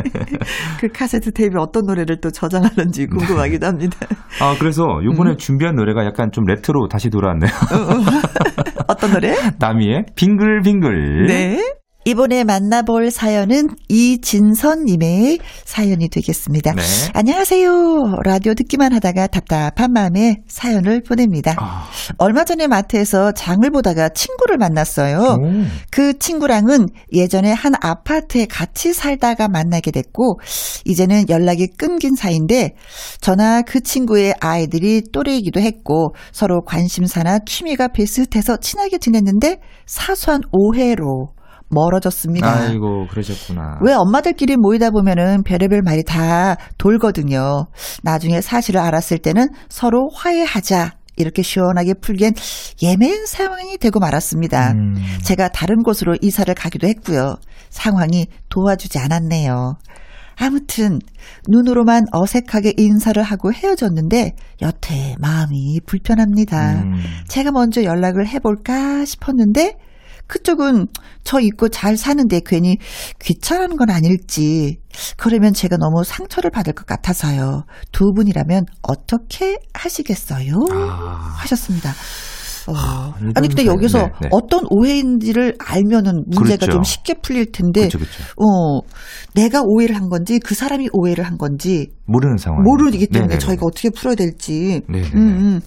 그 0.80 0.90
카세트 0.90 1.32
테이프에 1.32 1.60
어떤 1.60 1.86
노래를 1.86 2.20
또 2.20 2.30
저장하는지 2.30 3.08
궁금하기도 3.08 3.66
합니다. 3.66 3.98
아 4.42 4.56
그래서 4.60 4.84
요번에 5.04 5.32
음. 5.32 5.38
준비한 5.38 5.76
노래가 5.76 6.06
약간 6.06 6.32
좀 6.32 6.44
레트로 6.46 6.88
다시 6.90 7.10
돌아왔네요. 7.10 7.52
어떤 8.88 9.14
노래? 9.14 9.36
나미의 9.60 10.06
빙글빙글. 10.16 11.28
네. 11.28 11.79
이번에 12.06 12.46
만나볼 12.46 13.12
사연은 13.12 13.68
이진선님의 13.90 15.40
사연이 15.66 16.08
되겠습니다. 16.08 16.74
네. 16.74 16.82
안녕하세요. 17.14 18.22
라디오 18.24 18.54
듣기만 18.54 18.94
하다가 18.94 19.28
답답한 19.28 19.92
마음에 19.92 20.38
사연을 20.48 21.04
보냅니다. 21.04 21.56
아. 21.60 21.90
얼마 22.18 22.46
전에 22.46 22.68
마트에서 22.68 23.34
장을 23.34 23.70
보다가 23.70 24.10
친구를 24.10 24.58
만났어요. 24.58 25.40
오. 25.42 25.66
그 25.92 26.18
친구랑은 26.18 26.88
예전에 27.12 27.52
한 27.52 27.74
아파트에 27.82 28.46
같이 28.46 28.94
살다가 28.94 29.50
만나게 29.50 29.92
됐고, 29.92 30.40
이제는 30.86 31.26
연락이 31.28 31.68
끊긴 31.68 32.16
사이인데, 32.16 32.76
저나 33.20 33.62
그 33.64 33.82
친구의 33.82 34.36
아이들이 34.40 35.04
또래이기도 35.12 35.60
했고, 35.60 36.16
서로 36.32 36.64
관심사나 36.64 37.40
취미가 37.46 37.90
비슷해서 37.90 38.56
친하게 38.56 39.00
지냈는데, 39.00 39.58
사소한 39.86 40.42
오해로 40.54 41.34
멀어졌습니다. 41.70 42.52
아이고 42.52 43.08
그러셨구나. 43.08 43.80
왜 43.82 43.94
엄마들끼리 43.94 44.58
모이다 44.58 44.92
보면은 44.92 45.44
별의별 45.44 45.82
말이 45.84 46.04
다 46.04 46.58
돌거든요. 46.78 47.68
나중에 48.04 48.42
사실을 48.42 48.82
알았을 48.82 49.20
때는 49.20 49.48
서로 49.70 50.10
화해하자. 50.14 50.94
이렇게 51.18 51.42
시원하게 51.42 51.96
풀기엔 51.96 52.34
예매한 52.82 53.26
상황이 53.26 53.78
되고 53.78 54.00
말았습니다. 54.00 54.72
음. 54.72 54.96
제가 55.24 55.50
다른 55.50 55.84
곳으로 55.84 56.16
이사를 56.22 56.54
가기도 56.56 56.88
했고요. 56.88 57.36
상황이 57.70 58.28
도와주지 58.48 59.00
않았네요. 59.00 59.76
아무튼 60.38 61.00
눈으로만 61.50 62.06
어색하게 62.14 62.74
인사를 62.78 63.22
하고 63.22 63.52
헤어졌는데 63.52 64.32
여태 64.62 65.16
마음이 65.20 65.82
불편합니다. 65.86 66.84
음. 66.84 66.94
제가 67.28 67.52
먼저 67.52 67.84
연락을 67.84 68.26
해볼까 68.26 69.04
싶었는데 69.04 69.76
그쪽은 70.30 70.88
저 71.24 71.40
잊고 71.40 71.68
잘 71.70 71.98
사는데 71.98 72.40
괜히 72.46 72.78
귀찮은 73.20 73.76
건 73.76 73.90
아닐지 73.90 74.78
그러면 75.18 75.54
제가 75.54 75.78
너무 75.78 76.04
상처를 76.04 76.52
받을 76.52 76.74
것 76.74 76.86
같아서요. 76.86 77.64
두 77.92 78.14
분이라면 78.16 78.66
어떻게 78.84 79.58
하시겠어요? 79.74 80.54
아. 80.72 81.36
하셨습니다. 81.40 81.90
어. 82.68 83.16
이런 83.20 83.34
아니 83.36 83.48
근데 83.48 83.66
여기서 83.66 83.98
네, 83.98 84.12
네. 84.22 84.30
어떤 84.32 84.62
오해인지를 84.70 85.56
알면은 85.58 86.26
문제가 86.28 86.58
그렇죠. 86.58 86.72
좀 86.74 86.84
쉽게 86.84 87.16
풀릴 87.24 87.52
텐데 87.52 87.88
그렇죠, 87.88 87.98
그렇죠. 87.98 88.24
어 88.38 88.82
내가 89.34 89.62
오해를 89.66 89.96
한 89.96 90.10
건지 90.10 90.40
그 90.40 90.54
사람이 90.54 90.90
오해를 90.94 91.26
한 91.26 91.38
건지 91.40 91.90
모르는 92.06 92.38
상황. 92.38 92.62
모르기 92.62 93.08
때문에 93.08 93.30
네네네. 93.30 93.40
저희가 93.40 93.66
어떻게 93.66 93.90
풀어야 93.90 94.14
될지. 94.14 94.82
네네네. 94.88 95.12
음, 95.16 95.20
음. 95.20 95.62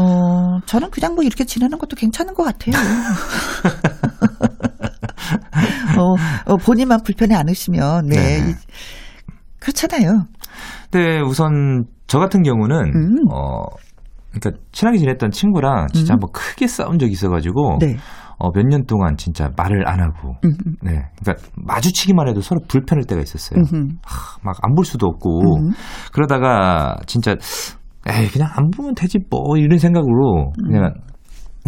어, 0.00 0.60
저는 0.66 0.90
그냥 0.90 1.14
뭐 1.14 1.24
이렇게 1.24 1.44
지내는 1.44 1.78
것도 1.78 1.96
괜찮은 1.96 2.34
것 2.34 2.44
같아요. 2.44 2.74
어, 5.98 6.52
어, 6.52 6.56
본인만 6.56 7.00
불편해 7.04 7.34
않으시면, 7.34 8.06
네. 8.06 8.16
네네. 8.16 8.50
이- 8.50 8.54
그렇잖아요. 9.58 10.24
근데 10.90 11.20
우선 11.20 11.84
저 12.06 12.18
같은 12.18 12.42
경우는 12.42 12.76
음. 12.94 13.16
어 13.30 13.64
그러니까 14.32 14.62
친하게 14.72 14.98
지냈던 14.98 15.30
친구랑 15.32 15.88
진짜 15.92 16.12
음. 16.12 16.14
한번 16.14 16.30
크게 16.32 16.66
싸운 16.66 16.98
적이 16.98 17.12
있어가지고 17.12 17.78
네. 17.80 17.96
어, 18.38 18.50
몇 18.54 18.64
년 18.66 18.84
동안 18.86 19.16
진짜 19.18 19.50
말을 19.54 19.86
안 19.86 20.00
하고 20.00 20.36
음, 20.44 20.50
음, 20.66 20.74
네 20.82 21.02
그러니까 21.20 21.46
마주치기만 21.56 22.26
해도 22.28 22.40
서로 22.40 22.60
불편할 22.66 23.04
때가 23.04 23.20
있었어요. 23.20 23.60
음, 23.74 23.98
막안 24.42 24.74
볼 24.74 24.86
수도 24.86 25.06
없고 25.06 25.58
음. 25.58 25.72
그러다가 26.12 26.96
진짜 27.06 27.36
에이 28.08 28.28
그냥 28.28 28.48
안 28.54 28.70
보면 28.70 28.94
되지 28.94 29.18
뭐 29.30 29.56
이런 29.56 29.78
생각으로 29.78 30.52
그냥 30.56 30.94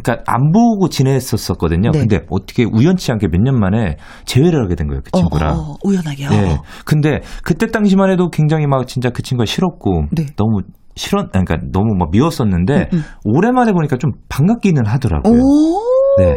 그러니까 0.03 0.25
안 0.33 0.51
보고 0.53 0.89
지냈었었거든요. 0.89 1.91
네. 1.91 1.99
근데 2.01 2.21
어떻게 2.31 2.65
우연치 2.65 3.13
않게 3.13 3.29
몇 3.29 3.43
년 3.43 3.59
만에 3.61 3.97
재회를 4.25 4.65
하게 4.65 4.75
된 4.75 4.87
거예요 4.89 5.03
그 5.05 5.11
어, 5.13 5.19
친구랑. 5.21 5.53
어, 5.55 5.73
어, 5.73 5.77
우연하게요. 5.85 6.31
네. 6.31 6.59
근데 6.87 7.21
그때 7.45 7.67
당시만 7.67 8.11
해도 8.11 8.31
굉장히 8.31 8.67
막 8.67 8.87
진짜 8.87 9.11
그 9.11 9.23
친구가 9.23 9.45
싫었고 9.45 10.07
네. 10.13 10.27
너무 10.37 10.61
싫었 10.97 11.31
그러니까 11.31 11.57
너무 11.73 11.95
막 11.99 12.11
미웠었는데 12.11 12.89
음, 12.93 12.99
음. 12.99 13.03
오랜만에 13.25 13.73
보니까 13.73 13.97
좀 13.99 14.13
반갑기는 14.31 14.87
하더라고요. 14.87 15.35
오. 15.39 15.81
네. 16.19 16.37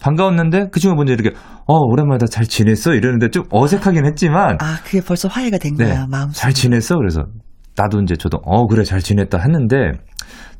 반가웠는데 0.00 0.68
그 0.70 0.80
친구가 0.80 0.96
먼저 0.98 1.12
이렇게 1.14 1.30
어 1.66 1.74
오랜만에 1.78 2.18
잘 2.30 2.44
지냈어 2.46 2.92
이러는데 2.94 3.30
좀 3.30 3.44
어색하긴 3.50 4.04
했지만 4.06 4.58
아, 4.60 4.78
그게 4.84 5.00
벌써 5.02 5.28
화해가 5.28 5.56
된 5.58 5.74
네. 5.76 5.84
거야, 5.86 6.06
마음. 6.10 6.28
잘 6.32 6.52
지냈어 6.52 6.96
그래서 6.96 7.22
나도 7.76 8.00
이제 8.02 8.14
저도 8.16 8.38
어 8.44 8.66
그래 8.66 8.84
잘 8.84 9.00
지냈다 9.00 9.38
했는데 9.38 9.92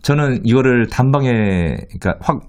저는 0.02 0.40
이거를 0.44 0.86
단방에 0.88 1.28
그러니까 1.30 2.14
확 2.20 2.40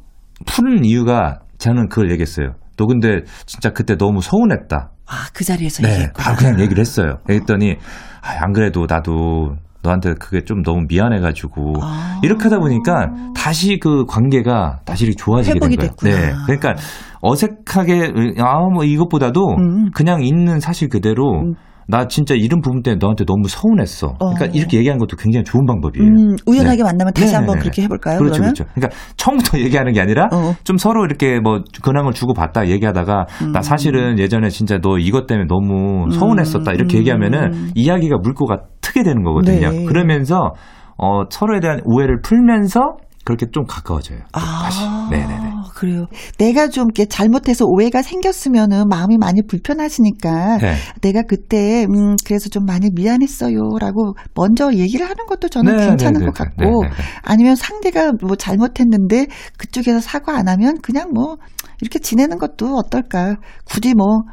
푸는 0.45 0.85
이유가 0.85 1.39
저는 1.57 1.89
그걸 1.89 2.11
얘기했어요. 2.11 2.53
너 2.77 2.85
근데 2.85 3.21
진짜 3.45 3.71
그때 3.71 3.95
너무 3.95 4.21
서운했다. 4.21 4.91
아, 5.07 5.13
그 5.33 5.43
자리에서 5.43 5.81
네, 5.81 5.93
얘기했구나. 5.93 6.23
바로 6.23 6.37
그냥 6.37 6.59
얘기를 6.59 6.79
했어요. 6.79 7.17
그랬더니 7.25 7.77
아, 8.21 8.43
안 8.43 8.53
그래도 8.53 8.85
나도 8.87 9.55
너한테 9.81 10.13
그게 10.19 10.43
좀 10.43 10.61
너무 10.61 10.85
미안해가지고 10.87 11.73
아. 11.81 12.19
이렇게 12.23 12.43
하다 12.43 12.59
보니까 12.59 13.07
다시 13.35 13.79
그 13.81 14.05
관계가 14.05 14.81
다시 14.85 15.05
이렇게 15.05 15.15
좋아지게 15.15 15.59
된 15.59 15.75
거예요. 15.75 15.91
됐구나. 15.91 16.15
네, 16.15 16.33
그러니까 16.45 16.75
어색하게 17.21 18.13
아뭐 18.37 18.83
이것보다도 18.83 19.41
음. 19.57 19.91
그냥 19.91 20.23
있는 20.23 20.59
사실 20.59 20.89
그대로 20.89 21.41
음. 21.41 21.53
나 21.87 22.07
진짜 22.07 22.35
이런 22.35 22.61
부분 22.61 22.83
때문에 22.83 22.99
너한테 22.99 23.23
너무 23.25 23.47
서운했어. 23.47 24.15
그러니까 24.19 24.45
어. 24.45 24.49
이렇게 24.53 24.77
얘기하는 24.77 24.99
것도 24.99 25.15
굉장히 25.15 25.45
좋은 25.45 25.65
방법이에요. 25.65 26.05
음, 26.05 26.35
우연하게 26.45 26.77
네. 26.77 26.83
만나면 26.83 27.13
다시 27.13 27.27
네네네. 27.27 27.37
한번 27.37 27.59
그렇게 27.59 27.83
해볼까요? 27.83 28.19
그렇죠, 28.19 28.33
그러면? 28.33 28.53
그렇죠. 28.53 28.73
그러니까 28.75 28.97
처음부터 29.15 29.59
얘기하는 29.63 29.93
게 29.93 30.01
아니라 30.01 30.27
어. 30.33 30.53
좀 30.63 30.77
서로 30.77 31.05
이렇게 31.05 31.39
뭐 31.39 31.61
근황을 31.81 32.11
주고 32.13 32.33
받다 32.33 32.67
얘기하다가 32.67 33.25
음. 33.43 33.51
나 33.53 33.61
사실은 33.61 34.19
예전에 34.19 34.49
진짜 34.49 34.79
너 34.79 34.97
이것 34.97 35.27
때문에 35.27 35.47
너무 35.47 36.11
서운했었다 36.11 36.73
이렇게 36.73 36.97
음. 36.97 36.99
얘기하면은 36.99 37.71
이야기가 37.75 38.17
물꼬가 38.21 38.63
트게 38.81 39.03
되는 39.03 39.23
거거든요. 39.23 39.69
네. 39.71 39.85
그러면서 39.85 40.53
어 40.97 41.23
서로에 41.29 41.59
대한 41.61 41.79
오해를 41.85 42.21
풀면서 42.21 42.97
그렇게 43.23 43.45
좀 43.51 43.65
가까워져요. 43.65 44.19
좀 44.19 44.27
다시. 44.31 44.81
네네네. 45.11 45.46
그래요. 45.77 46.07
내가 46.39 46.69
좀 46.69 46.85
이렇게 46.85 47.05
잘못해서 47.05 47.65
오해가 47.65 48.01
생겼으면은 48.01 48.89
마음이 48.89 49.17
많이 49.19 49.41
불편하시니까 49.47 50.57
네. 50.57 50.73
내가 51.01 51.21
그때 51.21 51.85
음 51.85 52.15
그래서 52.25 52.49
좀 52.49 52.65
많이 52.65 52.89
미안했어요라고 52.91 54.15
먼저 54.33 54.73
얘기를 54.73 55.07
하는 55.07 55.27
것도 55.27 55.49
저는 55.49 55.77
네, 55.77 55.87
괜찮은 55.87 56.21
네, 56.21 56.25
것 56.25 56.33
네, 56.33 56.43
같고 56.43 56.63
네, 56.63 56.87
네, 56.89 56.95
네. 56.95 57.03
아니면 57.21 57.55
상대가 57.55 58.11
뭐 58.21 58.35
잘못했는데 58.35 59.27
그쪽에서 59.59 59.99
사과 59.99 60.35
안 60.35 60.47
하면 60.47 60.79
그냥 60.81 61.11
뭐 61.13 61.37
이렇게 61.79 61.99
지내는 61.99 62.39
것도 62.39 62.73
어떨까. 62.75 63.35
굳이 63.65 63.93
뭐 63.93 64.23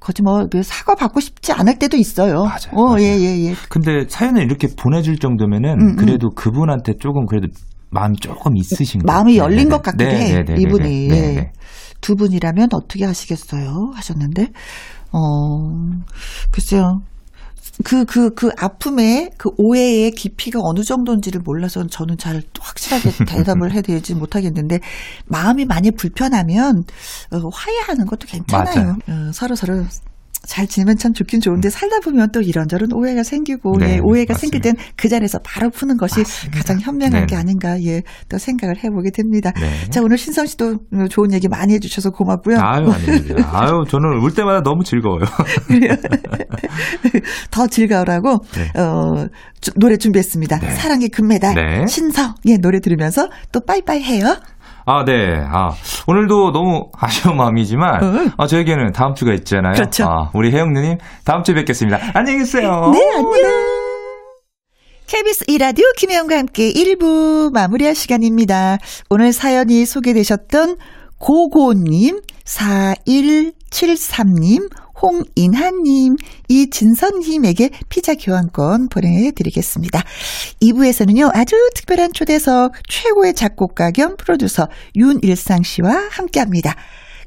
거지 0.00 0.22
뭐그 0.22 0.62
사과 0.62 0.94
받고 0.94 1.20
싶지 1.20 1.52
않을 1.52 1.78
때도 1.78 1.96
있어요. 1.96 2.44
맞아요, 2.44 2.72
어, 2.72 2.84
맞아요. 2.90 3.02
예, 3.02 3.18
예, 3.18 3.48
예. 3.48 3.54
근데 3.68 4.04
사연을 4.08 4.42
이렇게 4.42 4.68
보내줄 4.78 5.18
정도면은 5.18 5.70
음, 5.70 5.88
음. 5.90 5.96
그래도 5.96 6.30
그분한테 6.30 6.94
조금 6.98 7.26
그래도 7.26 7.48
마음이 7.90 8.16
조금 8.18 8.56
있으신 8.56 9.00
거 9.00 9.12
마음이 9.12 9.36
열린 9.36 9.68
것 9.68 9.82
같기도 9.82 10.04
해. 10.04 10.44
이분이. 10.58 11.08
네, 11.08 11.36
예. 11.36 11.52
두 12.00 12.16
분이라면 12.16 12.68
어떻게 12.72 13.04
하시겠어요? 13.04 13.92
하셨는데, 13.94 14.48
어, 15.12 15.18
글쎄요. 16.50 17.00
그, 17.82 18.04
그, 18.04 18.30
그 18.34 18.50
아픔의 18.56 19.30
그 19.36 19.50
오해의 19.56 20.12
깊이가 20.12 20.60
어느 20.62 20.82
정도인지를 20.84 21.40
몰라서 21.44 21.84
저는 21.86 22.18
잘 22.18 22.42
확실하게 22.60 23.10
대답을 23.26 23.72
해드리지 23.72 24.14
못하겠는데, 24.14 24.80
마음이 25.26 25.64
많이 25.64 25.90
불편하면, 25.90 26.84
어, 27.32 27.48
화해하는 27.52 28.06
것도 28.06 28.26
괜찮아요. 28.26 28.96
어, 29.08 29.32
서로 29.32 29.56
서로 29.56 29.84
잘 30.46 30.66
지내면 30.66 30.96
참 30.96 31.12
좋긴 31.12 31.40
좋은데, 31.40 31.70
살다 31.70 32.00
보면 32.00 32.30
또 32.32 32.40
이런저런 32.40 32.92
오해가 32.92 33.22
생기고, 33.22 33.78
네, 33.78 33.94
예, 33.94 33.98
오해가 34.02 34.34
맞습니다. 34.34 34.38
생길 34.38 34.60
땐 34.60 34.74
그 34.96 35.08
자리에서 35.08 35.38
바로 35.44 35.70
푸는 35.70 35.96
것이 35.96 36.22
가장 36.52 36.78
현명한 36.80 37.20
네. 37.22 37.26
게 37.26 37.36
아닌가, 37.36 37.80
예, 37.82 38.02
또 38.28 38.38
생각을 38.38 38.76
해보게 38.82 39.10
됩니다. 39.10 39.52
네. 39.60 39.90
자, 39.90 40.00
오늘 40.02 40.18
신성 40.18 40.46
씨도 40.46 40.78
좋은 41.10 41.32
얘기 41.32 41.48
많이 41.48 41.74
해주셔서 41.74 42.10
고맙고요. 42.10 42.58
아유, 42.60 42.90
아닙니다. 42.90 43.48
아유, 43.52 43.84
저는 43.88 44.22
올 44.22 44.32
때마다 44.32 44.62
너무 44.62 44.84
즐거워요. 44.84 45.24
더 47.50 47.66
즐거우라고 47.66 48.38
네. 48.54 48.80
어, 48.80 49.26
주- 49.60 49.72
노래 49.76 49.96
준비했습니다. 49.96 50.58
네. 50.58 50.70
사랑의 50.74 51.08
금메달 51.08 51.54
네. 51.54 51.86
신성의 51.86 52.58
노래 52.60 52.80
들으면서 52.80 53.28
또 53.52 53.60
빠이빠이 53.60 54.02
해요. 54.02 54.36
아, 54.86 55.04
네. 55.04 55.42
아, 55.50 55.70
오늘도 56.06 56.52
너무 56.52 56.90
아쉬운 56.98 57.36
마음이지만, 57.36 58.02
응. 58.02 58.30
아, 58.36 58.46
저에게는 58.46 58.92
다음 58.92 59.14
주가 59.14 59.32
있잖아요. 59.32 59.72
그렇죠. 59.74 60.04
아, 60.04 60.30
우리 60.34 60.52
혜영 60.52 60.74
누님, 60.74 60.98
다음 61.24 61.42
주에 61.42 61.54
뵙겠습니다. 61.54 61.98
안녕히 62.12 62.40
계세요. 62.40 62.90
네, 62.92 63.00
안녕. 63.14 63.32
KBS 65.06 65.44
이라디오 65.48 65.86
김혜영과 65.96 66.36
함께 66.38 66.70
1부 66.72 67.52
마무리할 67.52 67.94
시간입니다. 67.94 68.78
오늘 69.10 69.32
사연이 69.32 69.86
소개되셨던 69.86 70.76
고고님, 71.18 72.20
4173님, 72.44 74.68
홍인하님, 75.04 76.16
이진선님에게 76.48 77.68
피자 77.90 78.14
교환권 78.14 78.88
보내드리겠습니다. 78.88 80.02
2부에서는요, 80.62 81.30
아주 81.34 81.56
특별한 81.74 82.14
초대석 82.14 82.72
최고의 82.88 83.34
작곡가 83.34 83.90
겸 83.90 84.16
프로듀서 84.16 84.68
윤일상 84.96 85.62
씨와 85.62 86.08
함께 86.10 86.40
합니다. 86.40 86.74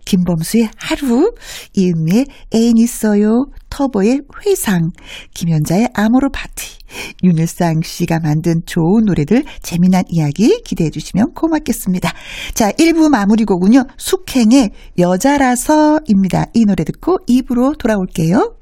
김범수의 0.08 0.70
하루, 0.78 1.34
이은미의 1.74 2.26
애인 2.56 2.78
있어요, 2.78 3.48
터보의 3.70 4.22
회상, 4.46 4.92
김연자의 5.34 5.90
아모르 5.94 6.30
파티, 6.32 6.78
윤일상 7.24 7.82
씨가 7.84 8.20
만든 8.22 8.62
좋은 8.66 9.04
노래들, 9.06 9.44
재미난 9.62 10.04
이야기 10.08 10.62
기대해 10.64 10.90
주시면 10.90 11.34
고맙겠습니다. 11.34 12.14
자, 12.54 12.72
1부 12.72 13.10
마무리 13.10 13.44
곡은요, 13.44 13.84
숙행의 13.98 14.72
여자라서입니다. 14.98 16.46
이 16.54 16.66
노래 16.66 16.86
듣고 16.86 17.20
2부로 17.28 17.78
돌아올게요. 17.78 18.56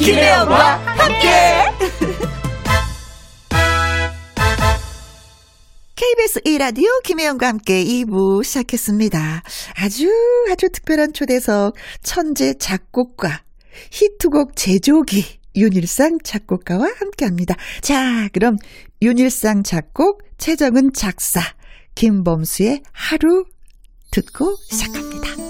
김혜영과 0.04 0.78
함께. 0.78 1.28
KBS 5.94 6.40
1라디오 6.40 7.02
김혜영과 7.04 7.46
함께 7.48 7.84
2부 7.84 8.42
시작했습니다. 8.42 9.42
아주 9.76 10.10
아주 10.50 10.70
특별한 10.70 11.12
초대석 11.12 11.74
천재 12.02 12.54
작곡가 12.58 13.42
히트곡 13.90 14.56
제조기 14.56 15.40
윤일상 15.56 16.20
작곡가와 16.24 16.86
함께합니다. 16.98 17.56
자, 17.82 18.28
그럼 18.32 18.56
윤일상 19.02 19.64
작곡, 19.64 20.22
최정은 20.38 20.94
작사, 20.94 21.42
김범수의 21.94 22.82
하루 22.92 23.44
듣고 24.10 24.56
시작합니다. 24.70 25.49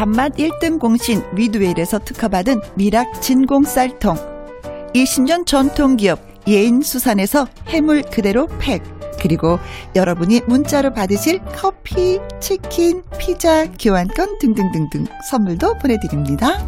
밥맛 0.00 0.36
1등 0.36 0.78
공신 0.78 1.22
위드웰에서 1.34 1.98
특허받은 1.98 2.62
미락 2.74 3.20
진공 3.20 3.64
쌀통 3.64 4.16
20년 4.94 5.44
전통기업 5.44 6.18
예인수산에서 6.48 7.46
해물 7.68 8.04
그대로 8.04 8.46
팩 8.58 8.82
그리고 9.20 9.58
여러분이 9.94 10.40
문자로 10.46 10.94
받으실 10.94 11.40
커피, 11.54 12.18
치킨, 12.40 13.02
피자, 13.18 13.70
교환권 13.72 14.38
등등등등 14.38 15.04
선물도 15.28 15.74
보내드립니다. 15.74 16.66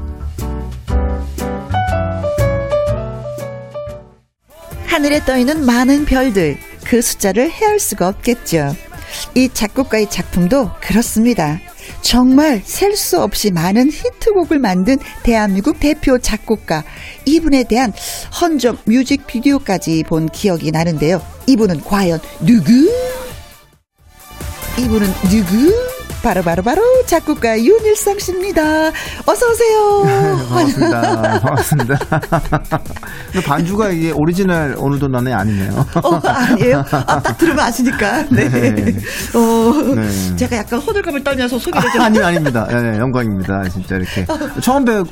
하늘에 4.84 5.20
떠있는 5.20 5.64
많은 5.64 6.04
별들 6.04 6.58
그 6.84 7.00
숫자를 7.00 7.50
헤아릴 7.50 7.80
수가 7.80 8.08
없겠죠. 8.08 8.76
이 9.34 9.48
작곡가의 9.48 10.10
작품도 10.10 10.72
그렇습니다. 10.82 11.58
정말 12.02 12.60
셀 12.64 12.96
수 12.96 13.22
없이 13.22 13.50
많은 13.50 13.90
히트곡을 13.90 14.58
만든 14.58 14.98
대한민국 15.22 15.80
대표 15.80 16.18
작곡가 16.18 16.84
이분에 17.24 17.64
대한 17.64 17.92
헌정 18.40 18.76
뮤직비디오까지 18.84 20.04
본 20.06 20.28
기억이 20.28 20.70
나는데요. 20.70 21.22
이분은 21.46 21.80
과연 21.82 22.20
누구? 22.40 22.70
이분은 24.78 25.06
누구? 25.30 25.91
바로 26.22 26.40
바로 26.42 26.62
바로 26.62 26.82
작곡가 27.06 27.58
윤일상 27.58 28.16
씨입니다. 28.20 28.62
어서 29.26 29.50
오세요. 29.50 30.02
반갑습니다. 30.48 31.40
반갑습니다. 31.40 31.98
근데 33.32 33.46
반주가 33.46 33.88
이게 33.88 34.12
오리지널 34.12 34.76
오늘도 34.78 35.08
너네 35.08 35.32
아니네요. 35.32 35.84
어, 36.02 36.20
아니에요? 36.24 36.84
아, 36.92 37.20
딱 37.20 37.36
들으면 37.38 37.58
아시니까. 37.64 38.22
네. 38.30 38.48
네. 38.48 38.94
어, 39.34 39.94
네. 39.96 40.36
제가 40.36 40.58
약간 40.58 40.78
호들갑을 40.78 41.24
떨면서 41.24 41.58
소개를 41.58 41.90
좀. 41.90 42.00
아니 42.02 42.20
아닙니다. 42.20 42.66
네, 42.70 42.98
영광입니다. 42.98 43.68
진짜 43.70 43.96
이렇게 43.96 44.24
처음 44.60 44.84
뵙 44.84 45.04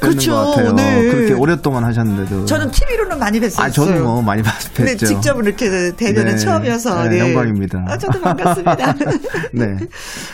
그렇죠. 0.00 0.32
것 0.32 0.50
같아요. 0.50 0.72
네. 0.72 1.02
그렇게 1.08 1.34
오랫동안 1.34 1.84
하셨는데도. 1.84 2.46
저는 2.46 2.68
TV로는 2.72 3.18
많이 3.20 3.38
뵀어요. 3.38 3.60
아 3.60 3.70
저는 3.70 4.02
뭐 4.02 4.20
많이 4.20 4.42
봤- 4.42 4.58
뵀죠. 4.74 4.84
네, 4.84 4.96
직접 4.96 5.40
이렇게 5.40 5.92
대면은 5.96 6.32
네. 6.32 6.36
처음이어서. 6.36 7.04
네, 7.04 7.20
영광입니다. 7.20 7.84
아, 7.86 7.96
저도 7.96 8.20
반갑습니다. 8.20 8.94
네. 9.54 9.76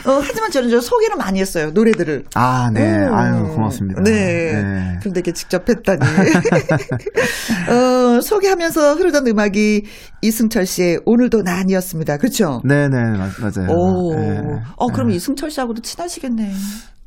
어, 0.06 0.20
하지만 0.22 0.50
저는 0.50 0.70
저 0.70 0.80
소개를 0.80 1.16
많이 1.16 1.40
했어요, 1.40 1.70
노래들을. 1.72 2.24
아, 2.34 2.70
네. 2.72 2.80
음. 3.06 3.14
아유, 3.14 3.44
고맙습니다. 3.54 4.02
네. 4.02 4.52
네. 4.52 4.98
근데 5.02 5.20
이렇게 5.20 5.32
직접 5.32 5.68
했다니. 5.68 6.00
어, 7.68 8.20
소개하면서 8.20 8.94
흐르던 8.94 9.26
음악이 9.26 9.84
이승철 10.22 10.66
씨의 10.66 11.00
오늘도 11.04 11.42
난이었습니다. 11.42 12.16
그렇죠? 12.18 12.60
네네, 12.64 13.18
맞- 13.18 13.32
맞아요. 13.40 13.70
오. 13.70 14.14
네. 14.14 14.40
어, 14.76 14.86
그럼 14.88 15.10
이승철 15.10 15.50
씨하고도 15.50 15.82
친하시겠네. 15.82 16.52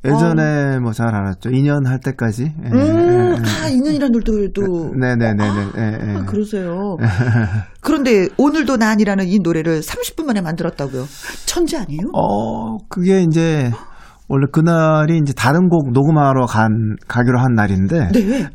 예전에 0.03 0.79
뭐 0.79 0.93
잘 0.93 1.13
알았죠. 1.13 1.49
2년 1.51 1.85
할 1.85 1.99
때까지. 1.99 2.43
예, 2.43 2.69
음, 2.69 2.75
예, 2.75 3.35
예. 3.35 3.63
아, 3.63 3.67
있는 3.69 3.93
이란들도. 3.93 4.93
네네네네. 4.99 5.43
예, 5.77 5.81
예. 5.81 6.15
아, 6.17 6.25
그러세요. 6.25 6.97
그런데 7.81 8.27
오늘도 8.37 8.77
난이라는 8.77 9.27
이 9.27 9.39
노래를 9.43 9.81
30분 9.81 10.25
만에 10.25 10.41
만들었다고요. 10.41 11.05
천재 11.45 11.77
아니에요? 11.77 12.01
어, 12.13 12.77
그게 12.89 13.21
이제 13.21 13.69
원래 14.27 14.45
그날이 14.51 15.17
이제 15.21 15.33
다른 15.33 15.69
곡 15.69 15.91
녹음하러 15.91 16.45
간 16.45 16.69
가기로 17.07 17.39
한 17.39 17.53
날인데 17.53 18.07
네. 18.13 18.47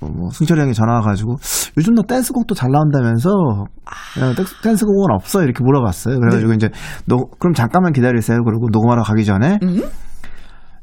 뭐 0.00 0.30
승철이 0.32 0.60
형이 0.60 0.74
전화 0.74 0.94
와가지고 0.94 1.36
요즘 1.76 1.94
너 1.94 2.02
댄스곡도 2.02 2.54
잘 2.56 2.70
나온다면서 2.72 3.30
야, 4.20 4.34
댄스- 4.34 4.60
댄스곡은 4.62 5.14
없어 5.14 5.44
이렇게 5.44 5.62
물어봤어요. 5.62 6.18
그래가지고 6.18 6.54
이제 6.54 6.70
노, 7.06 7.18
그럼 7.38 7.54
잠깐만 7.54 7.92
기다리세요. 7.92 8.38
그리고 8.44 8.66
녹음하러 8.72 9.02
가기 9.02 9.24
전에 9.24 9.58
음? 9.62 9.82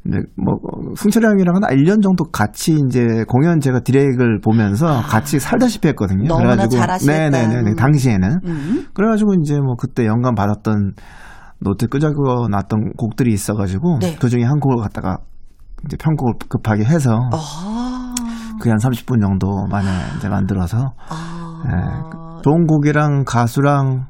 이제 0.06 0.18
뭐 0.36 0.56
승철이 0.96 1.26
형이랑 1.26 1.56
한 1.56 1.62
1년 1.76 2.02
정도 2.02 2.24
같이 2.24 2.78
이제 2.86 3.24
공연 3.28 3.60
제가 3.60 3.80
direct을 3.80 4.40
보면서 4.42 5.02
같이 5.02 5.38
살다시피 5.38 5.88
했거든요. 5.88 6.26
너무나 6.26 6.66
잘하시겠다. 6.66 7.30
네네네. 7.30 7.74
당시에는. 7.74 8.40
음. 8.44 8.86
그래가지고 8.94 9.34
이제 9.42 9.58
뭐 9.60 9.74
그때 9.76 10.06
영감 10.06 10.34
받았던 10.34 10.94
노트 11.60 11.86
끄적여 11.88 12.48
놨던 12.50 12.94
곡들이 12.96 13.32
있어가지고 13.32 13.98
네. 14.00 14.16
그 14.18 14.28
중에 14.30 14.42
한 14.42 14.58
곡을 14.58 14.82
갖다가 14.82 15.18
이제 15.84 15.96
편곡을 15.98 16.34
급하게 16.48 16.84
해서 16.84 17.18
아. 17.32 18.14
그게 18.58 18.70
한 18.70 18.78
30분 18.78 19.20
정도 19.20 19.66
만에 19.70 19.88
이제 20.16 20.28
만들어서 20.28 20.92
아. 21.08 21.62
예, 21.66 22.42
좋은 22.42 22.66
곡이랑 22.66 23.24
가수랑 23.26 24.06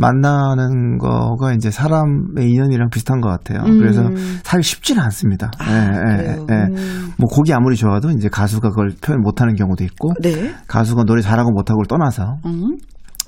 만나는 0.00 0.96
거가 0.96 1.52
이제 1.52 1.70
사람의 1.70 2.48
인연이랑 2.48 2.88
비슷한 2.88 3.20
것 3.20 3.28
같아요. 3.28 3.62
음. 3.66 3.78
그래서 3.78 4.02
사실 4.42 4.62
쉽지는 4.62 5.02
않습니다. 5.02 5.50
예, 5.68 5.74
예, 5.74 6.16
그래요? 6.16 6.46
예. 6.50 6.54
음. 6.54 7.12
뭐 7.18 7.28
곡이 7.28 7.52
아무리 7.52 7.76
좋아도 7.76 8.10
이제 8.10 8.30
가수가 8.30 8.70
그걸 8.70 8.92
표현 9.02 9.20
못하는 9.20 9.54
경우도 9.54 9.84
있고 9.84 10.14
네. 10.22 10.54
가수가 10.66 11.04
노래 11.04 11.20
잘하고 11.20 11.50
못하고를 11.52 11.86
떠나서 11.86 12.38
음. 12.46 12.78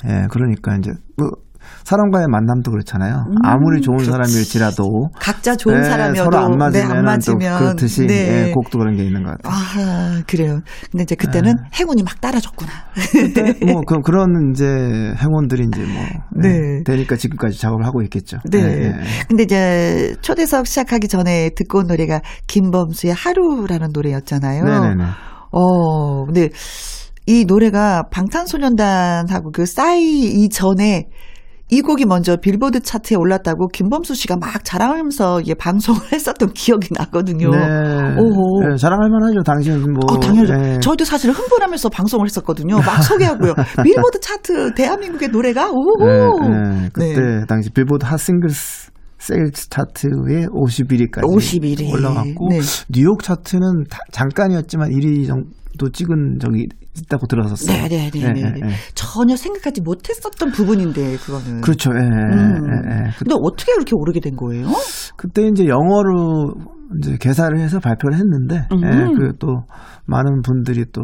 예, 0.07 0.27
그러니까 0.31 0.77
이제 0.77 0.91
뭐 1.19 1.29
사람과의 1.85 2.27
만남도 2.29 2.71
그렇잖아요. 2.71 3.25
아무리 3.43 3.81
좋은 3.81 3.99
음, 3.99 4.05
그렇지. 4.05 4.11
사람일지라도 4.11 5.09
각자 5.19 5.57
좋은 5.57 5.79
예, 5.79 5.83
사람이어도 5.83 6.31
서로 6.31 6.45
안 6.45 6.51
네, 6.53 6.57
맞으면, 6.57 6.91
안 6.91 7.05
맞으면 7.05 7.59
또 7.59 7.65
그렇듯이 7.65 8.07
네. 8.07 8.49
예, 8.49 8.53
곡도 8.53 8.79
그런 8.79 8.97
게 8.97 9.05
있는 9.05 9.23
것 9.23 9.37
같아요. 9.43 9.53
아, 9.53 10.23
그래요. 10.27 10.61
근데 10.91 11.03
이제 11.03 11.15
그때는 11.15 11.55
행운이 11.75 12.03
막 12.03 12.21
따라줬구나. 12.21 12.71
뭐 13.67 13.83
그, 13.87 14.01
그런 14.01 14.53
이제 14.53 14.65
행운들이 14.65 15.67
이제 15.73 15.83
뭐 15.83 16.03
네. 16.43 16.49
예, 16.49 16.83
되니까 16.85 17.17
지금까지 17.17 17.61
작업을 17.61 17.85
하고 17.85 18.03
있겠죠. 18.03 18.39
네. 18.51 18.59
예, 18.59 18.85
예. 18.85 18.95
근데 19.29 19.43
이제 19.43 20.15
초대석 20.21 20.67
시작하기 20.67 21.09
전에 21.09 21.51
듣고 21.57 21.79
온 21.79 21.87
노래가 21.87 22.21
김범수의 22.47 23.15
하루라는 23.15 23.89
노래였잖아요. 23.93 24.65
네네네. 24.65 25.05
어, 25.53 26.25
근데 26.25 26.49
이 27.27 27.45
노래가 27.47 28.05
방탄소년단하고 28.11 29.53
그 29.53 29.67
싸이 29.67 30.25
이전에 30.25 31.09
이 31.73 31.81
곡이 31.81 32.05
먼저 32.05 32.37
빌보드 32.37 32.81
차트에 32.81 33.17
올랐다고 33.17 33.69
김범수 33.69 34.15
씨가 34.15 34.37
막 34.37 34.63
자랑하면서 34.63 35.41
이게 35.41 35.55
방송을 35.55 36.01
했었던 36.13 36.53
기억이 36.53 36.89
나거든요. 36.93 37.49
네. 37.51 37.57
오호. 38.21 38.73
예, 38.73 38.77
자랑할 38.77 39.09
만하죠. 39.09 39.43
당신은 39.43 39.81
뭐 39.95 40.01
어, 40.11 40.21
당연히 40.21 40.51
예. 40.51 40.81
저희도 40.81 41.07
사실 41.07 41.31
흥분하면서 41.31 41.89
방송을 41.89 42.27
했었거든요. 42.27 42.77
막 42.77 43.03
소개하고요. 43.03 43.55
빌보드 43.83 44.21
차트 44.21 44.75
대한민국의 44.75 45.31
노래가 45.31 45.71
오호. 45.71 46.07
예, 46.07 46.85
예. 46.85 46.89
그때 46.93 47.15
네. 47.19 47.45
당시 47.49 47.71
빌보드 47.71 48.05
Hot 48.05 48.19
Singles 48.19 48.91
Sales 49.17 49.71
차트에 49.71 50.47
51위까지 50.53 51.23
51위. 51.23 51.91
올라갔고 51.91 52.49
네. 52.51 52.61
뉴욕 52.91 53.23
차트는 53.23 53.85
다- 53.89 54.01
잠깐이었지만 54.11 54.91
1위 54.91 55.27
정도 55.27 55.49
찍은 55.93 56.39
적이 56.41 56.67
있다고 56.97 57.27
들었었어요. 57.27 57.89
네 57.89 58.11
네네. 58.11 58.11
예, 58.17 58.33
네, 58.33 58.41
예, 58.41 58.51
네. 58.51 58.61
예. 58.67 58.71
전혀 58.95 59.35
생각하지 59.37 59.81
못했었던 59.81 60.53
부분인데 60.53 61.17
그거는. 61.17 61.61
그렇죠. 61.63 61.91
예, 61.95 62.01
예, 62.01 62.07
음. 62.07 62.67
예, 62.67 63.07
예. 63.07 63.11
그- 63.19 63.25
근데 63.25 63.35
어떻게 63.43 63.73
그렇게 63.73 63.93
오르게 63.95 64.21
된 64.21 64.37
거예요? 64.37 64.69
그때 65.17 65.43
이제 65.49 65.67
영어로 65.67 66.55
이제 66.99 67.17
개사를 67.19 67.59
해서 67.59 67.81
발표를 67.81 68.19
했는데, 68.19 68.67
음. 68.71 68.83
예, 68.85 69.17
그또 69.17 69.63
많은 70.05 70.43
분들이 70.43 70.85
또 70.93 71.01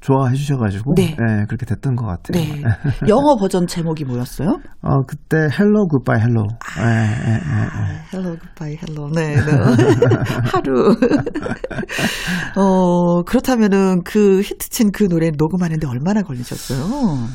좋아해 0.00 0.34
주셔가지고, 0.34 0.94
네. 0.96 1.10
예, 1.10 1.44
그렇게 1.46 1.66
됐던 1.66 1.94
것 1.94 2.06
같아요. 2.06 2.42
네. 2.42 2.62
영어 3.08 3.36
버전 3.36 3.66
제목이 3.66 4.04
뭐였어요? 4.06 4.48
어, 4.80 5.02
그때 5.06 5.36
Hello 5.36 5.88
Goodbye 5.88 6.20
Hello. 6.20 6.42
예, 6.78 6.86
예, 6.86 7.34
예, 7.34 7.36
예. 7.36 8.16
Hello 8.18 8.36
Goodbye 8.38 8.78
Hello. 8.80 9.10
네. 9.14 9.34
네. 9.34 9.42
하루. 10.52 10.96
어, 12.56 13.22
그렇다면은 13.24 13.89
그 14.04 14.40
히트친 14.40 14.92
그 14.92 15.08
노래 15.08 15.30
녹음하는데 15.36 15.86
얼마나 15.86 16.22
걸리셨어요? 16.22 17.26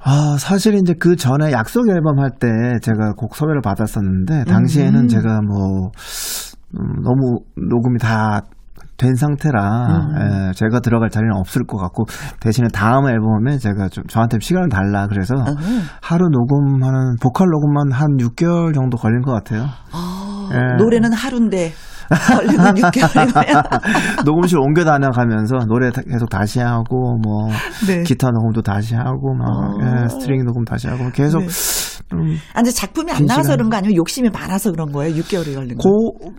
아, 0.00 0.36
사실 0.38 0.74
이제 0.74 0.94
그 0.98 1.16
전에 1.16 1.52
약속 1.52 1.88
앨범 1.88 2.18
할 2.18 2.30
때 2.38 2.48
제가 2.82 3.12
곡 3.16 3.36
섭외를 3.36 3.60
받았었는데, 3.62 4.44
당시에는 4.44 5.00
음. 5.00 5.08
제가 5.08 5.40
뭐, 5.42 5.90
음, 6.74 7.02
너무 7.02 7.40
녹음이 7.56 7.98
다 7.98 8.42
된 8.98 9.14
상태라, 9.14 9.86
음. 9.86 10.48
예, 10.48 10.52
제가 10.54 10.80
들어갈 10.80 11.08
자리는 11.08 11.32
없을 11.36 11.64
것 11.64 11.78
같고, 11.78 12.04
대신에 12.40 12.66
다음 12.74 13.06
앨범에 13.08 13.58
제가 13.58 13.88
좀 13.88 14.04
저한테 14.08 14.38
시간을 14.40 14.68
달라. 14.68 15.06
그래서 15.06 15.34
어. 15.36 15.54
하루 16.02 16.28
녹음하는, 16.28 17.14
보컬 17.22 17.46
녹음만 17.48 17.92
한 17.92 18.16
6개월 18.18 18.74
정도 18.74 18.96
걸린 18.96 19.22
것 19.22 19.32
같아요. 19.32 19.66
아, 19.92 20.48
예. 20.52 20.76
노래는 20.82 21.12
하루인데 21.12 21.72
걸리는 22.08 22.74
6개월이면 22.74 24.24
녹음실 24.24 24.58
옮겨 24.58 24.84
다녀가면서 24.84 25.56
노래 25.66 25.90
다- 25.90 26.02
계속 26.02 26.28
다시 26.28 26.60
하고, 26.60 27.16
뭐, 27.22 27.48
네. 27.86 28.02
기타 28.02 28.30
녹음도 28.30 28.62
다시 28.62 28.94
하고, 28.94 29.34
막, 29.34 29.46
어. 29.48 29.78
예, 30.04 30.08
string 30.08 30.44
녹음 30.44 30.64
다시 30.64 30.88
하고, 30.88 31.10
계속 31.10 31.40
네. 31.40 31.46
좀 32.10 32.20
아, 32.52 32.56
근데 32.56 32.70
작품이 32.70 33.10
안긴 33.12 33.26
나와서. 33.26 33.52
그런 33.54 33.68
거 33.68 33.76
아니면 33.76 33.96
욕심이 33.96 34.30
많아서 34.30 34.70
그런 34.72 34.90
거예요? 34.92 35.14
6개월이 35.16 35.54
걸린 35.54 35.76
거. 35.76 35.88
고 35.88 36.32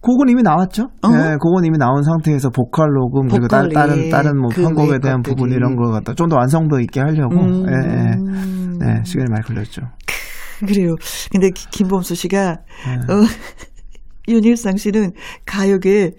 곡은 0.00 0.28
이미 0.28 0.42
나왔죠. 0.42 0.88
어허. 1.02 1.14
예, 1.16 1.36
곡은 1.40 1.64
이미 1.64 1.78
나온 1.78 2.02
상태에서 2.02 2.50
보컬 2.50 2.88
녹음 2.92 3.26
그리고 3.28 3.46
따, 3.48 3.62
보컬이, 3.62 3.74
다른 3.74 4.10
다른 4.10 4.38
뭐 4.38 4.48
그 4.52 4.60
편곡에 4.62 4.88
외의 4.88 5.00
대한 5.00 5.22
것들이. 5.22 5.34
부분 5.34 5.52
이런 5.52 5.76
걸 5.76 5.92
갖다 5.92 6.12
좀 6.14 6.28
더 6.28 6.36
완성도 6.36 6.78
있게 6.80 7.00
하려고 7.00 7.36
음. 7.36 7.64
예, 7.70 7.72
예. 7.72 8.96
예, 8.98 9.02
시간이 9.04 9.30
많이 9.30 9.42
걸렸죠. 9.46 9.80
그래요. 10.66 10.94
근데 11.32 11.48
기- 11.50 11.68
김범수 11.70 12.14
씨가 12.16 12.56
네. 12.86 13.12
어, 13.14 13.22
윤일상 14.28 14.76
씨는 14.76 15.12
가요계 15.46 16.12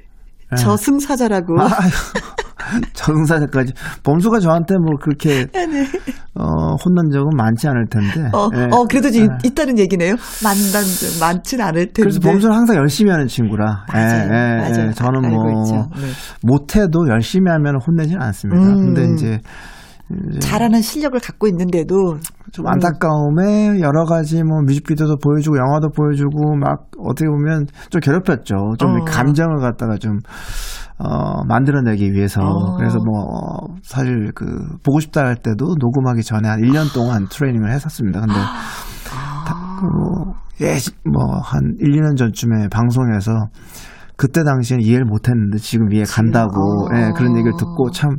저승사자라고. 0.58 1.56
네. 1.58 1.64
아유, 1.64 2.82
정사자까지 2.94 3.74
범수가 4.04 4.40
저한테 4.40 4.76
뭐 4.78 4.98
그렇게 5.02 5.46
네. 5.52 5.86
어, 6.36 6.76
혼난 6.84 7.10
적은 7.12 7.30
많지 7.38 7.68
않을 7.68 7.86
텐데. 7.90 8.30
어, 8.34 8.50
예. 8.56 8.64
어, 8.72 8.86
그래도 8.90 9.10
지- 9.12 9.22
예. 9.22 9.28
있다는 9.44 9.78
얘기네요. 9.80 10.16
만난 10.44 10.84
적 10.84 11.20
많진 11.20 11.62
않을 11.62 11.86
텐데. 11.88 12.02
그래서 12.02 12.20
범수는 12.20 12.56
항상 12.56 12.76
열심히 12.78 13.12
하는 13.12 13.28
친구라. 13.28 13.86
맞아요. 13.92 14.30
예, 14.32 14.36
예, 14.36 14.58
맞아요. 14.58 14.88
예. 14.88 14.92
저는 14.94 15.30
뭐. 15.30 15.64
네. 15.96 16.08
못해도 16.42 17.08
열심히 17.10 17.52
하면 17.52 17.76
혼내지는 17.86 18.22
않습니다. 18.22 18.62
음. 18.68 18.94
근데 18.94 19.14
이제 19.14 19.40
잘하는 20.40 20.82
실력을 20.82 21.20
갖고 21.20 21.48
있는데도 21.48 22.18
좀 22.52 22.68
안타까움에 22.68 23.80
여러 23.82 24.06
가지 24.06 24.44
뭐 24.44 24.62
뮤직비디오도 24.62 25.18
보여주고 25.18 25.58
영화도 25.58 25.90
보여주고 25.90 26.56
막 26.58 26.88
어떻게 27.00 27.28
보면 27.28 27.66
좀 27.90 28.00
괴롭혔죠. 28.02 28.76
좀 28.78 29.02
어. 29.02 29.06
감정을 29.06 29.60
갖다가 29.60 29.98
좀 29.98 30.20
어, 30.98 31.44
만들어내기 31.46 32.14
위해서. 32.14 32.42
어. 32.42 32.78
그래서 32.78 33.00
뭐, 33.00 33.22
어, 33.22 33.76
사실 33.84 34.32
그, 34.34 34.46
보고 34.84 35.00
싶다 35.00 35.26
할 35.26 35.36
때도 35.36 35.76
녹음하기 35.78 36.24
전에 36.24 36.48
한 36.48 36.62
1년 36.62 36.94
동안 36.94 37.28
트레이닝을 37.30 37.70
했었습니다. 37.72 38.22
근데, 38.22 38.34
다, 38.34 39.78
그 39.80 39.86
뭐, 39.86 40.36
예, 40.62 40.78
뭐, 41.04 41.38
한 41.42 41.76
1, 41.82 41.92
2년 41.92 42.16
전쯤에 42.16 42.70
방송에서 42.70 43.50
그때 44.16 44.46
당시엔 44.46 44.80
이해를 44.80 45.04
못 45.06 45.28
했는데 45.28 45.58
지금 45.58 45.92
이해 45.92 46.06
간다고, 46.06 46.86
어. 46.86 46.96
예, 46.96 47.12
그런 47.14 47.36
얘기를 47.36 47.52
듣고 47.58 47.92
참, 47.92 48.12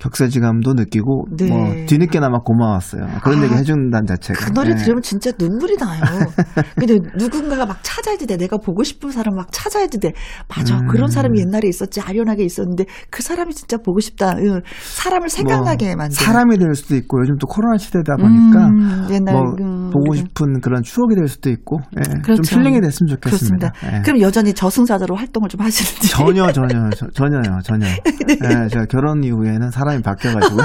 격세지감도 0.00 0.74
느끼고, 0.74 1.26
네. 1.36 1.48
뭐, 1.48 1.74
뒤늦게나마 1.86 2.38
고마웠어요. 2.40 3.02
그런 3.22 3.40
아, 3.40 3.44
얘기 3.44 3.54
해준다는 3.54 4.06
자체가. 4.06 4.46
그 4.46 4.52
노래 4.52 4.70
예. 4.70 4.74
들으면 4.74 5.02
진짜 5.02 5.30
눈물이 5.38 5.76
나요. 5.76 6.00
근데 6.76 6.98
누군가가 7.16 7.66
막 7.66 7.78
찾아야지 7.82 8.26
돼. 8.26 8.36
내가 8.36 8.56
보고 8.56 8.82
싶은 8.82 9.10
사람 9.10 9.36
막 9.36 9.48
찾아야지 9.52 10.00
돼. 10.00 10.12
맞아. 10.48 10.76
음. 10.78 10.86
그런 10.88 11.08
사람이 11.10 11.38
옛날에 11.40 11.68
있었지. 11.68 12.00
아련하게 12.00 12.44
있었는데 12.44 12.84
그 13.10 13.22
사람이 13.22 13.54
진짜 13.54 13.76
보고 13.76 14.00
싶다. 14.00 14.34
응. 14.38 14.60
사람을 14.82 15.28
생각나게 15.28 15.86
뭐, 15.88 15.96
만드는. 15.96 16.10
사람이 16.24 16.58
될 16.58 16.74
수도 16.74 16.96
있고 16.96 17.20
요즘 17.20 17.36
또 17.38 17.46
코로나 17.46 17.76
시대다 17.76 18.16
보니까 18.16 18.66
음, 18.66 19.06
옛날 19.10 19.34
뭐 19.34 19.42
음, 19.60 19.90
보고. 19.90 20.14
싶은 20.14 20.60
그런 20.60 20.82
추억이 20.82 21.14
될 21.14 21.28
수도 21.28 21.50
있고 21.50 21.78
예, 21.98 22.20
그렇죠. 22.22 22.42
좀 22.42 22.60
힐링이 22.62 22.80
됐으면 22.80 23.08
좋겠습니다. 23.08 23.72
예. 23.84 24.00
그럼 24.02 24.20
여전히 24.20 24.52
저승사자로 24.54 25.14
활동을 25.14 25.48
좀 25.48 25.60
하시는지. 25.60 26.08
전혀 26.10 26.50
전혀 26.52 26.88
저- 26.96 27.06
전혀요 27.14 27.60
전혀. 27.62 27.86
네. 28.26 28.36
예, 28.64 28.68
제가 28.68 28.86
결혼 28.86 29.22
이후에는 29.22 29.70
사람 29.70 29.89
이 29.94 30.02
바뀌어가지고. 30.02 30.60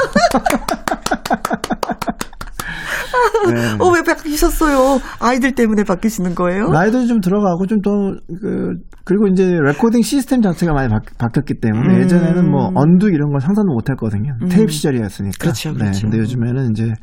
예. 3.52 3.78
어, 3.80 3.90
왜 3.90 4.02
바뀌셨어요? 4.02 5.00
아이들 5.20 5.54
때문에 5.54 5.84
바뀌시는 5.84 6.36
거예요? 6.36 6.70
나이도 6.70 7.06
좀 7.06 7.22
들어가고 7.22 7.68
좀 7.68 7.80
더 7.82 7.92
그, 8.42 8.74
그리고 9.04 9.28
이제 9.28 9.60
레코딩 9.62 10.02
시스템 10.02 10.42
자체가 10.42 10.74
많이 10.74 10.90
바, 10.90 11.28
뀌었기 11.28 11.60
때문에 11.62 11.96
음. 11.96 12.02
예전에는 12.02 12.50
뭐 12.50 12.72
undo 12.74 13.10
이런 13.10 13.30
걸 13.32 13.40
상상도 13.40 13.72
못 13.74 13.90
했거든요. 13.90 14.34
음. 14.42 14.48
테이프 14.50 14.72
시절이었으니까. 14.72 15.38
그렇죠, 15.40 15.72
네, 15.74 15.78
그렇죠. 15.78 16.02
근데 16.02 16.18
요즘에는 16.18 16.72
이제 16.72 16.94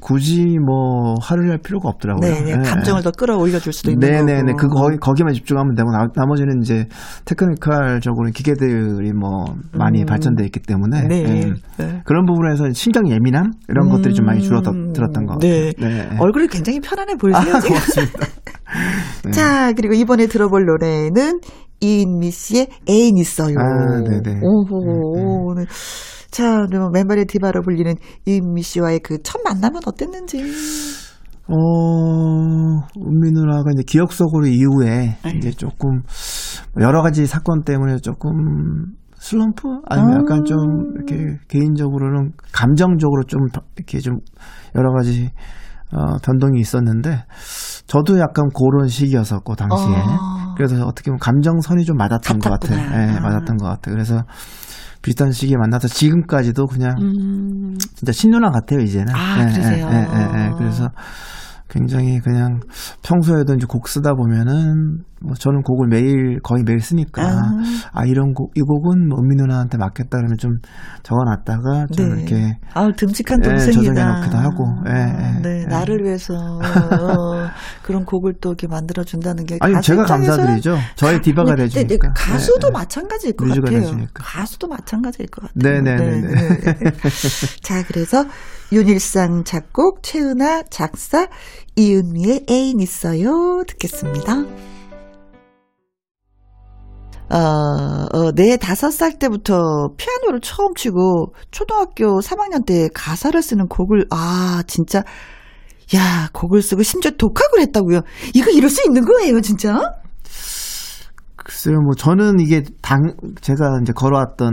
굳이 0.00 0.58
뭐 0.64 1.14
화를 1.20 1.48
낼 1.48 1.58
필요가 1.58 1.88
없더라고요. 1.88 2.30
네, 2.30 2.40
네. 2.40 2.50
예. 2.52 2.54
감정을 2.70 3.02
더 3.02 3.10
끌어올려 3.10 3.58
줄 3.58 3.72
수도 3.72 3.90
있는 3.90 4.08
네네네. 4.08 4.52
거고. 4.52 4.56
그거 4.56 4.80
거기, 4.82 4.96
거기만 4.98 5.34
집중하면 5.34 5.74
되고, 5.74 5.90
나, 5.90 6.06
나머지는 6.14 6.60
이제 6.62 6.86
technical적으로 7.24 8.30
기계들이 8.30 9.12
뭐 9.12 9.56
많이 9.72 10.02
음. 10.02 10.06
발전돼 10.06 10.44
있기 10.44 10.60
때문에. 10.60 11.08
네. 11.08 11.24
예. 11.24 11.52
네. 11.82 12.02
그런 12.04 12.26
부분에서 12.26 12.70
신경 12.72 13.10
예민함? 13.10 13.50
이런 13.68 13.88
것들이 13.88 14.14
좀 14.14 14.26
많이 14.26 14.40
줄어들었던 14.40 14.76
음, 14.76 15.26
것 15.26 15.38
네. 15.40 15.72
같아요. 15.72 15.88
네. 15.88 16.16
얼굴이 16.18 16.46
굉장히 16.46 16.80
편안해 16.80 17.16
보이세요, 17.16 17.56
아. 17.56 17.60
고맙습니다. 17.60 18.26
네. 19.24 19.30
자, 19.32 19.72
그리고 19.72 19.94
이번에 19.94 20.26
들어볼 20.26 20.64
노래는 20.64 21.40
이은미 21.80 22.30
씨의 22.30 22.68
애인 22.88 23.16
있어요. 23.18 23.54
아, 23.58 24.00
네네. 24.02 24.40
오호. 24.42 25.54
네. 25.54 25.64
자, 26.30 26.66
그럼 26.70 26.92
맨발의 26.92 27.26
디바로 27.26 27.62
불리는 27.62 27.94
이은미 28.26 28.62
씨와의 28.62 29.00
그 29.00 29.18
첫 29.22 29.40
만남은 29.44 29.80
어땠는지. 29.86 30.42
어, 31.50 31.54
은미 32.96 33.30
누나가 33.32 33.70
이제 33.74 33.82
기억 33.86 34.12
속으로 34.12 34.46
이후에 34.46 35.16
네. 35.24 35.30
이제 35.36 35.50
조금 35.50 36.02
여러 36.78 37.00
가지 37.02 37.26
사건 37.26 37.62
때문에 37.64 37.96
조금 37.98 38.84
슬럼프 39.16 39.66
아니면 39.88 40.12
아. 40.12 40.16
약간 40.20 40.44
좀 40.44 40.56
이렇게 40.94 41.38
개인적으로는 41.48 42.32
감정적으로 42.52 43.22
좀 43.24 43.40
이렇게 43.76 43.98
좀 43.98 44.18
여러 44.74 44.92
가지 44.92 45.30
어, 45.90 46.18
변동이 46.22 46.60
있었는데 46.60 47.24
저도 47.86 48.18
약간 48.18 48.50
그런 48.54 48.88
시기였었고 48.88 49.54
당시에 49.54 49.96
아. 49.96 50.47
그래서 50.58 50.84
어떻게 50.84 51.10
보면 51.10 51.18
감정선이 51.20 51.84
좀 51.84 51.96
맞았던 51.96 52.40
것. 52.40 52.50
같았구나. 52.50 52.82
예, 52.82 53.16
아. 53.16 53.20
맞았던 53.20 53.56
것 53.56 53.66
같아요. 53.66 53.94
그래서 53.94 54.22
비슷한 55.00 55.30
시기에 55.30 55.56
만나서 55.56 55.88
지금까지도 55.88 56.66
그냥 56.66 56.96
음. 57.00 57.78
진짜 57.94 58.12
신누나 58.12 58.50
같아요 58.50 58.80
이제는. 58.80 59.14
아, 59.14 59.40
예, 59.40 59.52
그러세요? 59.52 59.88
예, 59.90 59.94
예, 59.94 60.40
예, 60.40 60.46
예. 60.46 60.50
그래서 60.58 60.90
굉장히 61.70 62.18
그냥 62.20 62.60
평소에도 63.02 63.54
이제 63.54 63.66
곡 63.68 63.88
쓰다 63.88 64.14
보면은 64.14 64.98
뭐 65.20 65.34
저는 65.34 65.62
곡을 65.62 65.88
매일 65.88 66.38
거의 66.42 66.62
매일 66.64 66.80
쓰니까 66.80 67.22
아. 67.22 67.42
아, 67.92 68.04
이런 68.04 68.34
곡 68.34 68.48
이 68.58 68.60
곡은 68.60 69.08
뭐 69.08 69.18
은미 69.20 69.36
누나한테 69.36 69.78
맡겠다 69.78 70.18
그러면 70.18 70.36
좀 70.38 70.52
적어놨다가 71.02 71.86
좀 71.94 72.18
이렇게 72.18 72.56
아 72.74 72.88
듬직한 72.96 73.38
예, 73.44 73.48
동생이다. 73.48 73.94
저장해놓기도 73.94 74.36
하고, 74.36 74.64
예, 74.88 74.92
예, 74.92 75.40
네, 75.42 75.60
예. 75.62 75.64
나를 75.66 76.02
위해서 76.04 76.34
어, 76.34 77.48
그런 77.82 78.04
곡을 78.04 78.34
또 78.40 78.50
이렇게 78.50 78.66
만들어 78.66 79.04
준다는 79.04 79.44
게 79.44 79.58
아니 79.60 79.80
제가 79.80 80.04
감사드리죠. 80.04 80.76
저의 80.96 81.20
디바가 81.20 81.54
네, 81.54 81.68
네, 81.68 81.86
네. 81.86 81.96
가수도 82.14 82.66
예, 82.66 82.68
예. 82.68 82.72
마찬가지일 82.72 83.36
것 83.36 83.48
같아요. 83.48 83.80
돼주니까. 83.80 84.10
가수도 84.14 84.68
마찬가지일 84.68 85.28
것 85.28 85.42
같아요. 85.42 85.82
네네네네. 85.82 86.28
네. 86.28 86.92
자, 87.62 87.84
그래서 87.86 88.24
윤일상 88.72 89.44
작곡, 89.44 90.02
최은아 90.02 90.64
작사, 90.70 91.28
이은미의 91.76 92.46
애인 92.50 92.80
있어요. 92.80 93.62
듣겠습니다. 93.66 94.77
어, 97.30 97.36
어, 97.36 98.32
네 98.32 98.56
다섯 98.56 98.90
살 98.90 99.18
때부터 99.18 99.90
피아노를 99.96 100.40
처음 100.40 100.74
치고 100.74 101.34
초등학교 101.50 102.20
3학년 102.20 102.64
때 102.64 102.88
가사를 102.94 103.40
쓰는 103.42 103.66
곡을 103.68 104.06
아 104.10 104.62
진짜 104.66 105.02
야 105.94 106.28
곡을 106.32 106.62
쓰고 106.62 106.82
심지어 106.82 107.10
독학을 107.12 107.60
했다고요. 107.60 108.00
이거 108.34 108.50
이럴 108.50 108.70
수 108.70 108.86
있는 108.86 109.04
거예요, 109.04 109.40
진짜? 109.40 109.78
글쎄요, 111.48 111.76
뭐 111.80 111.94
저는 111.94 112.40
이게 112.40 112.62
당 112.82 113.00
제가 113.40 113.78
이제 113.82 113.94
걸어왔던 113.94 114.52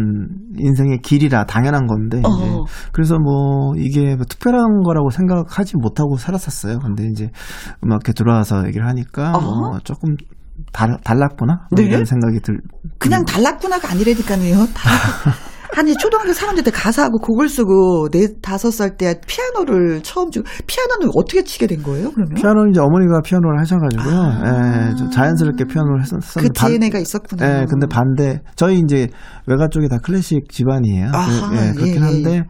인생의 0.58 1.00
길이라 1.00 1.46
당연한 1.46 1.88
건데 1.88 2.20
이제 2.20 2.50
어. 2.50 2.64
그래서 2.94 3.20
뭐 3.20 3.76
이게 3.76 4.16
뭐 4.16 4.24
특별한 4.24 4.82
거라고 4.84 5.10
생각하지 5.10 5.74
못하고 5.76 6.16
살았었어요. 6.16 6.80
근데 6.80 7.06
이제 7.08 7.30
음악회 7.84 8.14
들어와서 8.14 8.66
얘기를 8.68 8.88
하니까 8.88 9.32
뭐 9.32 9.42
어허. 9.42 9.80
조금 9.84 10.16
달, 10.74 10.98
달랐구나 11.04 11.68
뭐 11.72 11.78
네? 11.84 11.84
이런 11.90 12.06
생각이 12.06 12.40
들. 12.42 12.60
그냥 13.00 13.24
달랐구나가 13.26 13.92
아니라니까요. 13.92 14.56
달... 14.74 14.92
아니 15.78 15.94
초등학교 15.98 16.32
3학년 16.32 16.64
때 16.64 16.72
가사하고 16.72 17.18
곡을 17.18 17.50
쓰고 17.50 18.08
네 18.10 18.28
다섯 18.42 18.72
살 18.72 18.96
때 18.96 19.20
피아노를 19.28 20.02
처음 20.04 20.32
치고 20.32 20.46
피아노는 20.68 21.12
어떻게 21.16 21.44
치게 21.44 21.68
된 21.68 21.84
거예요? 21.84 22.12
그러면 22.12 22.34
피아노는 22.36 22.70
이제 22.70 22.80
어머니가 22.80 23.20
피아노를 23.22 23.60
하셔가지고요. 23.60 24.16
아. 24.16 24.90
예, 24.92 24.96
좀 24.96 25.10
자연스럽게 25.10 25.66
피아노를 25.66 25.98
그 25.98 26.16
했었는데 26.16 26.54
반- 26.58 26.72
DNA가 26.72 27.00
있었구나. 27.00 27.46
예, 27.62 27.66
근데 27.70 27.88
반대 27.88 28.40
저희 28.56 28.80
이제 28.80 29.10
외가 29.48 29.68
쪽이 29.68 29.90
다 29.90 29.98
클래식 30.02 30.48
집안이에요. 30.50 31.10
아하, 31.14 31.50
그, 31.50 31.56
예, 31.58 31.72
그렇긴 31.74 31.88
예, 31.88 31.96
예. 31.96 32.00
한데 32.00 32.44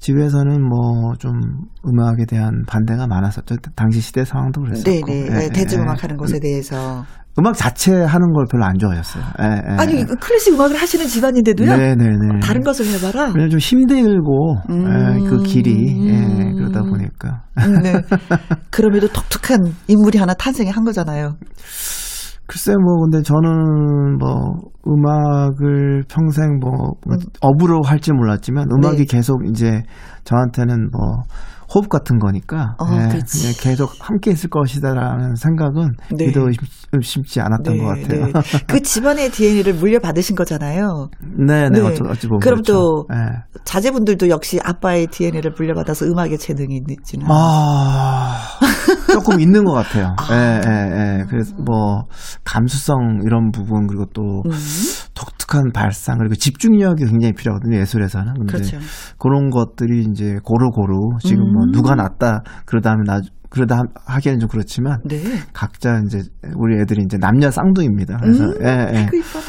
집에서는 0.00 0.60
뭐 0.60 1.14
좀 1.18 1.32
음악에 1.86 2.24
대한 2.26 2.64
반대가 2.66 3.06
많았었죠. 3.06 3.56
당시 3.76 4.00
시대 4.00 4.24
상황도 4.24 4.62
그랬었고. 4.62 4.90
네네 5.06 5.28
예, 5.40 5.44
예, 5.44 5.48
대중음악 5.50 5.98
예. 5.98 6.00
하는 6.02 6.16
것에 6.16 6.40
대해서 6.40 7.04
음악 7.38 7.54
자체 7.54 7.92
하는 7.92 8.32
걸 8.32 8.46
별로 8.50 8.64
안 8.64 8.78
좋아했어요. 8.78 9.22
예, 9.40 9.44
예, 9.44 9.76
아니 9.78 9.96
예. 9.96 10.04
그 10.04 10.16
클래식 10.16 10.54
음악을 10.54 10.76
하시는 10.76 11.06
집안인데도요. 11.06 11.76
네네네. 11.76 12.40
다른 12.42 12.62
것을 12.62 12.86
해봐라. 12.86 13.26
왜냐면 13.28 13.50
좀 13.50 13.60
힘들고 13.60 14.56
음. 14.70 14.86
예, 14.86 15.28
그 15.28 15.42
길이 15.42 16.08
예, 16.08 16.52
그러다 16.54 16.82
보니까 16.82 17.42
음, 17.58 17.82
네. 17.82 17.92
그럼에도 18.70 19.08
독특한 19.08 19.72
인물이 19.86 20.18
하나 20.18 20.32
탄생한 20.34 20.84
거잖아요. 20.84 21.36
글쎄 22.46 22.74
뭐 22.80 23.00
근데 23.02 23.22
저는 23.22 24.18
뭐 24.18 24.30
음악을 24.86 26.04
평생 26.08 26.58
뭐 26.60 26.70
음. 27.10 27.16
업으로 27.40 27.82
할지 27.82 28.12
몰랐지만 28.12 28.68
음악이 28.70 28.98
네. 28.98 29.04
계속 29.04 29.46
이제 29.48 29.82
저한테는 30.24 30.90
뭐 30.90 31.22
호흡 31.72 31.88
같은 31.88 32.18
거니까 32.18 32.76
어, 32.78 32.86
예, 32.92 33.08
그렇지. 33.08 33.40
그냥 33.40 33.54
계속 33.60 33.90
함께 34.00 34.30
있을 34.30 34.50
것이다라는 34.50 35.34
생각은 35.34 35.94
네. 36.16 36.26
믿어 36.26 36.48
의심치 36.92 37.40
않았던 37.40 37.78
것 37.78 37.84
같아요. 37.84 38.26
그 38.66 38.80
집안의 38.80 39.30
DNA를 39.30 39.74
물려받으신 39.74 40.36
거잖아요. 40.36 41.08
네, 41.20 41.68
네, 41.68 41.80
네. 41.80 41.80
어찌, 41.80 42.02
어찌 42.08 42.28
보면 42.28 42.40
그럼 42.40 42.62
그렇죠. 42.62 42.72
또 42.72 43.06
예. 43.12 43.60
자제분들도 43.64 44.28
역시 44.28 44.58
아빠의 44.62 45.08
DNA를 45.08 45.52
물려받아서 45.56 46.06
음악에 46.06 46.36
재능이 46.36 46.82
있지는. 46.88 47.26
아, 47.28 48.38
조금 49.12 49.40
있는 49.40 49.64
것 49.64 49.72
같아요. 49.72 50.14
예, 50.30 50.60
예, 50.66 51.20
예. 51.20 51.24
그래서 51.28 51.54
뭐, 51.56 52.04
감수성 52.44 53.20
이런 53.24 53.50
부분, 53.50 53.86
그리고 53.86 54.04
또 54.12 54.42
음, 54.46 54.52
독특한 55.14 55.72
발상, 55.72 56.18
그리고 56.18 56.34
집중력이 56.34 57.04
굉장히 57.04 57.32
필요하거든요, 57.34 57.78
예술에서는. 57.80 58.34
근데 58.34 58.52
그렇죠. 58.52 58.78
그런 59.18 59.50
것들이 59.50 60.06
이제 60.10 60.36
고루고루 60.44 61.18
지금 61.20 61.52
뭐 61.56 61.64
음. 61.64 61.72
누가 61.72 61.94
낫다, 61.94 62.42
그러다 62.64 62.90
하면 62.92 63.04
나, 63.04 63.20
그러다 63.50 63.78
하- 63.78 63.84
하기에는 64.14 64.40
좀 64.40 64.48
그렇지만, 64.48 65.00
네. 65.04 65.18
각자 65.52 66.00
이제 66.06 66.22
우리 66.56 66.80
애들이 66.80 67.02
이제 67.04 67.16
남녀 67.16 67.50
쌍둥이입니다. 67.50 68.18
그래서, 68.18 68.44
음, 68.44 68.54
예, 68.62 68.90
예. 68.94 69.06
그 69.10 69.16
이뻐라. 69.18 69.44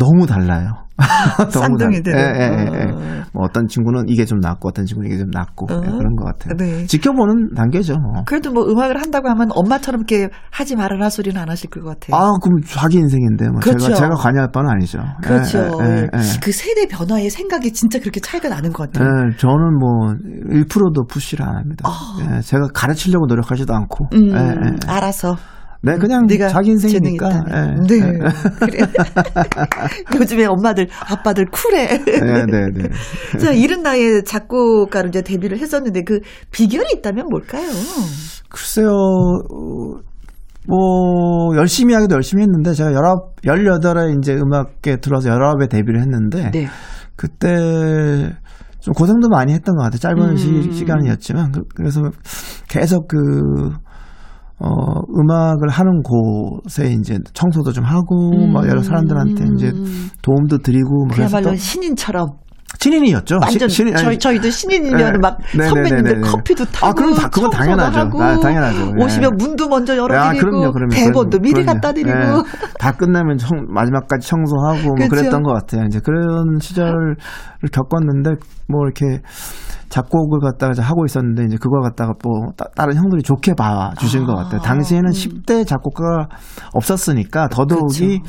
너무 0.00 0.26
달라요. 0.26 0.72
너무 1.38 1.50
쌍둥이들은. 1.50 2.16
달- 2.16 2.36
예, 2.36 2.40
예, 2.40 2.78
예, 2.78 2.78
예. 2.78 2.90
어. 2.92 3.22
뭐 3.32 3.44
어떤 3.44 3.66
친구는 3.68 4.04
이게 4.08 4.24
좀 4.26 4.38
낫고 4.40 4.68
어떤 4.68 4.84
친구는 4.84 5.08
이게 5.10 5.18
좀 5.18 5.30
낫고 5.30 5.66
어. 5.70 5.76
예, 5.82 5.86
그런 5.88 6.16
것 6.16 6.24
같아요. 6.26 6.56
네. 6.58 6.84
지켜보는 6.86 7.54
단계죠. 7.54 7.94
뭐. 7.98 8.24
그래도 8.26 8.52
뭐 8.52 8.64
음악을 8.64 9.00
한다고 9.00 9.28
하면 9.30 9.48
엄마처럼 9.54 10.00
이렇게 10.06 10.28
하지 10.50 10.76
말아라 10.76 11.08
소리는 11.08 11.40
안 11.40 11.48
하실 11.48 11.70
것 11.70 11.82
같아요. 11.84 12.16
아, 12.20 12.30
그럼 12.42 12.60
자기 12.66 12.98
인생인데 12.98 13.48
뭐 13.50 13.60
그렇죠. 13.60 13.86
제가 13.86 13.96
제가 13.96 14.14
관여할 14.16 14.48
바는 14.52 14.68
아니죠. 14.70 14.98
그렇죠. 15.22 15.58
예, 15.58 15.84
예, 15.86 15.96
예. 16.02 16.02
예. 16.02 16.38
그 16.42 16.52
세대 16.52 16.86
변화의 16.86 17.30
생각이 17.30 17.72
진짜 17.72 17.98
그렇게 17.98 18.20
차이가 18.20 18.48
나는 18.48 18.72
것 18.72 18.90
같아요. 18.92 19.08
예, 19.08 19.36
저는 19.36 19.78
뭐 19.78 20.12
1%도 20.50 21.04
푸시를 21.08 21.46
안 21.46 21.56
합니다. 21.56 21.88
예, 22.36 22.40
제가 22.42 22.68
가르치려고 22.74 23.26
노력하지도 23.26 23.72
않고. 23.74 24.06
아. 24.12 24.16
음, 24.16 24.28
예, 24.34 24.38
예. 24.38 24.76
알아서. 24.86 25.36
네, 25.82 25.96
그냥 25.96 26.26
네가 26.26 26.48
자기 26.48 26.70
인생이니까. 26.70 27.28
있다네. 27.28 27.76
예. 27.90 28.00
네. 28.00 28.18
그래. 28.60 28.78
요즘에 30.20 30.44
엄마들, 30.44 30.88
아빠들 31.08 31.46
쿨해. 31.46 32.04
네, 32.04 32.44
네, 32.44 32.66
네. 32.74 33.38
자, 33.38 33.50
이른 33.52 33.82
나이에 33.82 34.22
작곡가로 34.22 35.08
이제 35.08 35.22
데뷔를 35.22 35.58
했었는데 35.58 36.02
그 36.04 36.20
비결이 36.50 36.86
있다면 36.98 37.26
뭘까요? 37.30 37.66
글쎄요, 38.50 38.88
어, 38.90 40.00
뭐, 40.68 41.56
열심히 41.56 41.94
하기도 41.94 42.14
열심히 42.14 42.42
했는데, 42.42 42.74
제가 42.74 42.92
열아홉, 42.92 43.36
열여덟에 43.44 44.14
이제 44.18 44.34
음악에 44.34 44.96
들어와서 45.00 45.30
열아홉에 45.30 45.68
데뷔를 45.68 46.00
했는데, 46.00 46.50
네. 46.50 46.68
그때 47.16 48.30
좀 48.80 48.94
고생도 48.94 49.28
많이 49.28 49.52
했던 49.52 49.74
것 49.76 49.82
같아요. 49.84 49.98
짧은 49.98 50.30
음. 50.30 50.36
시, 50.36 50.72
시간이었지만. 50.72 51.52
그, 51.52 51.62
래서 51.82 52.02
계속 52.68 53.08
그, 53.08 53.16
어, 54.62 55.00
음악을 55.18 55.68
하는 55.70 56.02
곳에 56.02 56.92
이제 56.92 57.18
청소도 57.32 57.72
좀 57.72 57.84
하고, 57.84 58.46
막 58.52 58.68
여러 58.68 58.82
사람들한테 58.82 59.44
이제 59.56 59.72
도움도 60.22 60.58
드리고, 60.58 61.06
뭐 61.06 61.08
그래서 61.14 61.22
음. 61.38 61.40
그야말로 61.42 61.50
또 61.50 61.56
신인처럼. 61.56 62.26
신인이었죠. 62.78 63.38
완전 63.42 63.68
시- 63.68 63.76
신인, 63.78 63.94
아니, 63.96 64.04
저희 64.04 64.18
저희도 64.18 64.48
신인이면 64.48 65.12
네. 65.14 65.18
막 65.20 65.38
네, 65.58 65.64
선배님들 65.66 66.02
네, 66.04 66.12
네, 66.14 66.20
네. 66.20 66.30
커피도 66.30 66.64
타고 66.66 66.86
아, 66.86 66.92
그럼 66.92 67.14
다- 67.14 67.28
그건 67.28 67.50
당연하죠. 67.50 67.98
하고, 67.98 68.22
아, 68.22 68.38
당연하죠. 68.38 68.92
예. 68.96 69.04
오시면 69.04 69.30
문도 69.38 69.68
먼저 69.68 69.92
아, 69.94 69.96
열어드리고 69.96 70.38
그럼요, 70.50 70.72
그럼요. 70.72 70.94
대본도. 70.94 71.38
미리 71.40 71.52
그럼요. 71.64 71.66
갖다 71.66 71.92
드리고 71.92 72.10
예. 72.10 72.24
다 72.78 72.92
끝나면 72.92 73.38
청- 73.38 73.66
마지막까지 73.68 74.26
청소하고 74.28 74.94
뭐. 74.96 75.08
그랬던 75.08 75.42
것 75.42 75.52
같아요. 75.52 75.84
이제 75.86 75.98
그런 75.98 76.58
시절을 76.60 77.16
겪었는데 77.72 78.30
뭐 78.68 78.82
이렇게 78.86 79.20
작곡을 79.90 80.38
갖다가 80.40 80.72
이제 80.72 80.80
하고 80.82 81.04
있었는데 81.04 81.44
이제 81.44 81.56
그걸 81.60 81.82
갖다가 81.82 82.12
뭐 82.24 82.52
따, 82.56 82.64
다른 82.76 82.96
형들이 82.96 83.22
좋게 83.22 83.54
봐 83.54 83.92
주신 83.98 84.24
것 84.24 84.34
같아요. 84.36 84.60
당시에는 84.60 85.10
10대 85.10 85.66
작곡가가 85.66 86.28
없었으니까 86.72 87.48
더더욱이 87.48 88.20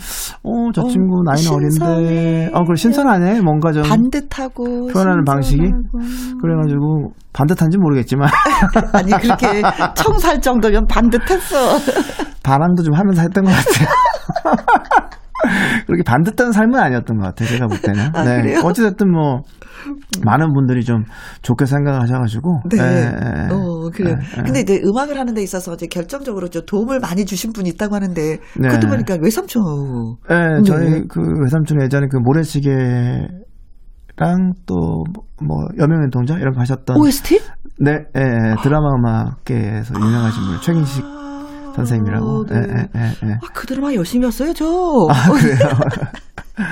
어저 0.43 0.81
어, 0.81 0.87
친구 0.87 1.21
나이는 1.23 1.69
신선해. 1.69 1.93
어린데 1.93 2.51
어 2.53 2.63
그래 2.65 2.75
신선하네 2.75 3.41
뭔가 3.41 3.71
좀 3.71 3.83
반듯하고 3.83 4.87
표현하는 4.87 5.23
방식이? 5.23 5.61
신선하고. 5.63 6.37
그래가지고 6.41 7.11
반듯한지 7.33 7.77
모르겠지만 7.77 8.27
아니 8.93 9.11
그렇게 9.11 9.61
청살 9.95 10.41
정도면 10.41 10.85
반듯했어. 10.87 11.77
반항도 12.43 12.83
좀 12.83 12.95
하면서 12.95 13.21
했던 13.21 13.43
것 13.43 13.51
같아요. 13.51 13.87
그렇게 15.87 16.03
반듯한 16.03 16.51
삶은 16.51 16.79
아니었던 16.79 17.17
것 17.17 17.23
같아요. 17.25 17.49
제가 17.49 17.67
볼 17.67 17.79
때는. 17.81 18.15
아, 18.15 18.23
네. 18.23 18.57
어찌됐든 18.63 19.11
뭐 19.11 19.41
많은 20.23 20.53
분들이 20.53 20.83
좀 20.83 21.03
좋게 21.41 21.65
생각하셔가지고. 21.65 22.61
네. 22.69 22.77
예, 22.77 22.83
예. 22.83 23.53
어, 23.53 23.89
그래요. 23.93 24.15
예, 24.19 24.39
예. 24.39 24.43
근데 24.43 24.59
이제 24.61 24.81
음악을 24.83 25.17
하는 25.17 25.33
데 25.33 25.41
있어서 25.41 25.73
이제 25.73 25.87
결정적으로 25.87 26.47
좀 26.49 26.63
도움을 26.65 26.99
많이 26.99 27.25
주신 27.25 27.53
분이 27.53 27.69
있다고 27.69 27.95
하는데 27.95 28.21
네. 28.59 28.67
그것도 28.67 28.87
보니까 28.87 29.17
외삼촌. 29.21 29.63
네, 30.29 30.61
저희 30.65 30.89
네. 30.89 31.03
그 31.09 31.21
외삼촌 31.43 31.81
예전에 31.81 32.07
그 32.09 32.17
모래시계 32.17 32.69
랑 34.17 34.53
또 34.65 35.03
뭐 35.41 35.65
여명의 35.77 36.09
동자 36.11 36.35
이런 36.37 36.53
거 36.53 36.61
하셨던 36.61 36.97
OST? 36.97 37.39
네, 37.79 37.91
예, 38.15 38.21
예, 38.21 38.55
드라마 38.61 38.89
음악계에서 38.95 39.93
유명하신 39.95 40.43
분 40.43 40.61
최긴식 40.61 41.03
아, 41.03 41.20
선생님이라고. 41.75 42.45
네. 42.45 42.55
예, 42.55 42.61
예, 42.61 42.89
예, 42.99 43.27
예. 43.29 43.33
아, 43.33 43.47
그 43.53 43.65
드라마 43.67 43.93
열심히 43.93 44.25
했어요, 44.27 44.53
저. 44.53 44.65
아, 45.09 45.31
그래요? 45.31 45.57
음. 46.59 46.65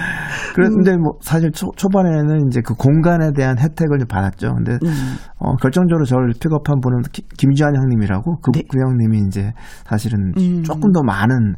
그런데 0.53 0.97
뭐 0.97 1.13
사실 1.21 1.51
초, 1.51 1.71
초반에는 1.75 2.47
이제 2.47 2.61
그 2.63 2.73
공간에 2.73 3.31
대한 3.33 3.57
혜택을 3.57 3.99
좀 3.99 4.07
받았죠. 4.07 4.53
근데 4.55 4.73
음. 4.83 5.15
어, 5.37 5.55
결정적으로 5.55 6.05
저를 6.05 6.33
픽업한 6.39 6.79
분은 6.81 7.01
기- 7.11 7.25
김지한 7.37 7.75
형님이라고 7.75 8.39
그, 8.41 8.51
네. 8.51 8.63
그 8.69 8.79
형님이 8.79 9.27
이제 9.27 9.53
사실은 9.85 10.33
음. 10.37 10.63
조금 10.63 10.91
더 10.91 11.01
많은 11.03 11.55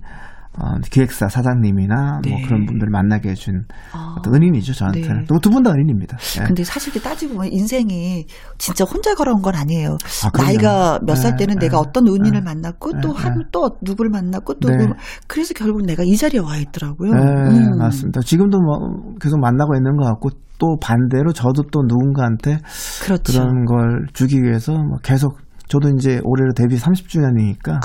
어, 0.59 0.77
기획사 0.91 1.29
사장님이나 1.29 2.19
뭐 2.27 2.37
네. 2.37 2.41
그런 2.45 2.65
분들을 2.65 2.89
만나게 2.91 3.29
해준 3.29 3.63
아. 3.93 4.15
어떤 4.17 4.35
은인이죠 4.35 4.73
저한테는. 4.73 5.19
네. 5.21 5.25
또두분 5.25 5.63
다 5.63 5.71
은인입니다. 5.71 6.17
예. 6.39 6.43
근데 6.45 6.63
사실 6.63 6.93
이렇게 6.93 7.07
따지고 7.07 7.35
보면 7.35 7.51
인생이 7.53 8.25
진짜 8.57 8.83
혼자 8.83 9.15
걸어온 9.15 9.41
건 9.41 9.55
아니에요. 9.55 9.95
아. 10.25 10.37
나이가 10.43 10.99
몇살 11.05 11.31
네, 11.31 11.45
때는 11.45 11.55
네, 11.59 11.67
내가 11.67 11.79
어떤 11.79 12.05
은인을 12.05 12.31
네, 12.31 12.41
만났고 12.41 12.91
네, 12.91 12.99
또한 13.01 13.37
네. 13.37 13.43
또 13.51 13.69
누구를 13.81 14.09
만났고 14.11 14.55
또 14.55 14.69
네. 14.69 14.75
누구를- 14.77 14.95
그래서 15.27 15.53
결국 15.53 15.85
내가 15.85 16.03
이 16.05 16.17
자리에 16.17 16.41
와 16.41 16.57
있더라고요. 16.57 17.11
네, 17.13 17.21
음. 17.21 17.77
맞습니다. 17.77 18.19
지금도 18.21 18.59
뭐 18.59 19.13
계속 19.21 19.39
만나고 19.39 19.75
있는 19.75 19.95
것 19.95 20.05
같고 20.05 20.29
또 20.59 20.77
반대로 20.81 21.31
저도 21.31 21.63
또 21.71 21.81
누군가한테 21.87 22.59
그렇죠. 23.03 23.31
그런 23.41 23.65
걸 23.65 24.05
주기 24.13 24.41
위해서 24.43 24.73
뭐 24.73 24.97
계속 25.01 25.37
저도 25.67 25.87
이제 25.97 26.19
올해로 26.25 26.51
데뷔 26.53 26.75
30주년이니까 26.75 27.69
아. 27.75 27.79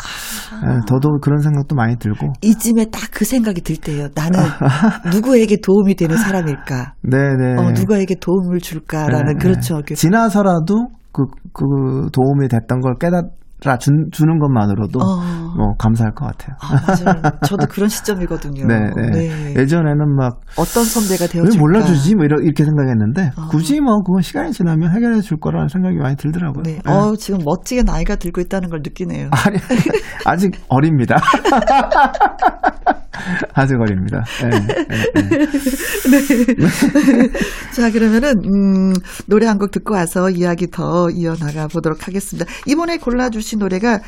더더욱 0.88 1.20
그런 1.20 1.40
생각도 1.40 1.74
많이 1.74 1.96
들고 1.96 2.32
이쯤에 2.42 2.86
딱 2.86 3.06
그 3.16 3.24
생각이 3.24 3.62
들 3.62 3.76
때예요. 3.76 4.08
나는 4.14 4.38
누구에게 5.10 5.56
도움이 5.62 5.94
되는 5.94 6.16
사람일까? 6.18 6.92
네네 7.02 7.56
어, 7.56 7.70
누가에게 7.72 8.16
도움을 8.20 8.58
줄까라는 8.60 9.34
네, 9.38 9.38
그렇죠. 9.40 9.80
그- 9.86 9.94
지나서라도 9.94 10.88
그, 11.12 11.22
그 11.54 12.10
도움이 12.12 12.48
됐던 12.48 12.80
걸 12.80 12.94
깨달 13.00 13.22
아 13.64 13.78
준, 13.78 14.08
주는 14.12 14.38
것만으로도 14.38 14.98
어. 15.00 15.16
뭐 15.56 15.74
감사할 15.78 16.12
것 16.14 16.26
같아요. 16.26 16.56
아, 16.60 16.74
맞아요. 16.86 17.22
저도 17.46 17.66
그런 17.68 17.88
시점이거든요. 17.88 18.66
네, 18.68 18.90
네. 19.12 19.54
예전에는 19.56 20.14
막 20.14 20.40
어떤 20.58 20.84
선배가 20.84 21.24
왜 21.24 21.28
되어줄까? 21.28 21.58
몰라주지? 21.58 22.14
뭐 22.16 22.26
이러- 22.26 22.40
이렇게 22.42 22.64
생각했는데 22.64 23.30
어. 23.36 23.48
굳이 23.48 23.80
뭐 23.80 24.02
그건 24.02 24.20
시간이 24.20 24.52
지나면 24.52 24.94
해결해 24.94 25.20
줄 25.22 25.38
거라는 25.40 25.68
생각이 25.68 25.96
많이 25.96 26.16
들더라고요. 26.16 26.62
네. 26.64 26.78
네. 26.84 26.92
어, 26.92 27.16
지금 27.16 27.40
멋지게 27.44 27.82
나이가 27.82 28.16
들고 28.16 28.42
있다는 28.42 28.68
걸 28.68 28.80
느끼네요. 28.84 29.30
아니, 29.32 29.56
아직 30.26 30.52
어립니다. 30.68 31.16
아직 33.54 33.74
어립니다. 33.80 34.22
네, 34.42 34.50
네, 34.60 35.46
네. 36.54 37.30
자, 37.72 37.90
그러면은, 37.90 38.34
음, 38.44 38.92
노래 39.26 39.46
한 39.46 39.56
곡 39.58 39.70
듣고 39.70 39.94
와서 39.94 40.28
이야기 40.30 40.70
더 40.70 41.08
이어나가 41.10 41.66
보도록 41.66 42.06
하겠습니다. 42.06 42.44
이번에 42.66 42.98
골라주신 42.98 43.45
노래가 43.54 44.00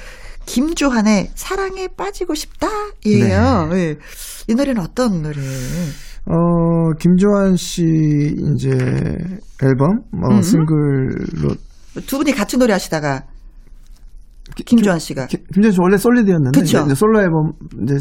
김주한의 0.47 1.31
사랑에 1.37 1.87
빠지고 1.97 2.35
싶다? 2.35 2.67
예요. 3.07 3.69
예. 3.75 3.97
이 4.49 4.55
노래는 4.57 4.83
어떤 4.83 5.23
노래예요? 5.23 5.87
어, 6.27 6.93
김조한 6.99 7.55
씨 7.57 7.83
이제 7.85 8.71
앨범 9.63 10.01
뭐 10.11 10.35
음. 10.35 10.43
싱글로 10.43 11.55
두 12.07 12.19
분이 12.19 12.33
같이 12.33 12.57
노래하시다가 12.57 13.23
김주한 14.67 14.99
씨가 14.99 15.27
기- 15.27 15.39
김조한 15.53 15.73
씨 15.73 15.79
원래 15.81 15.97
솔리드였는데. 15.97 16.61
이제, 16.61 16.81
이제 16.85 16.95
솔로 16.95 17.21
앨범 17.21 17.53
이제 17.83 17.95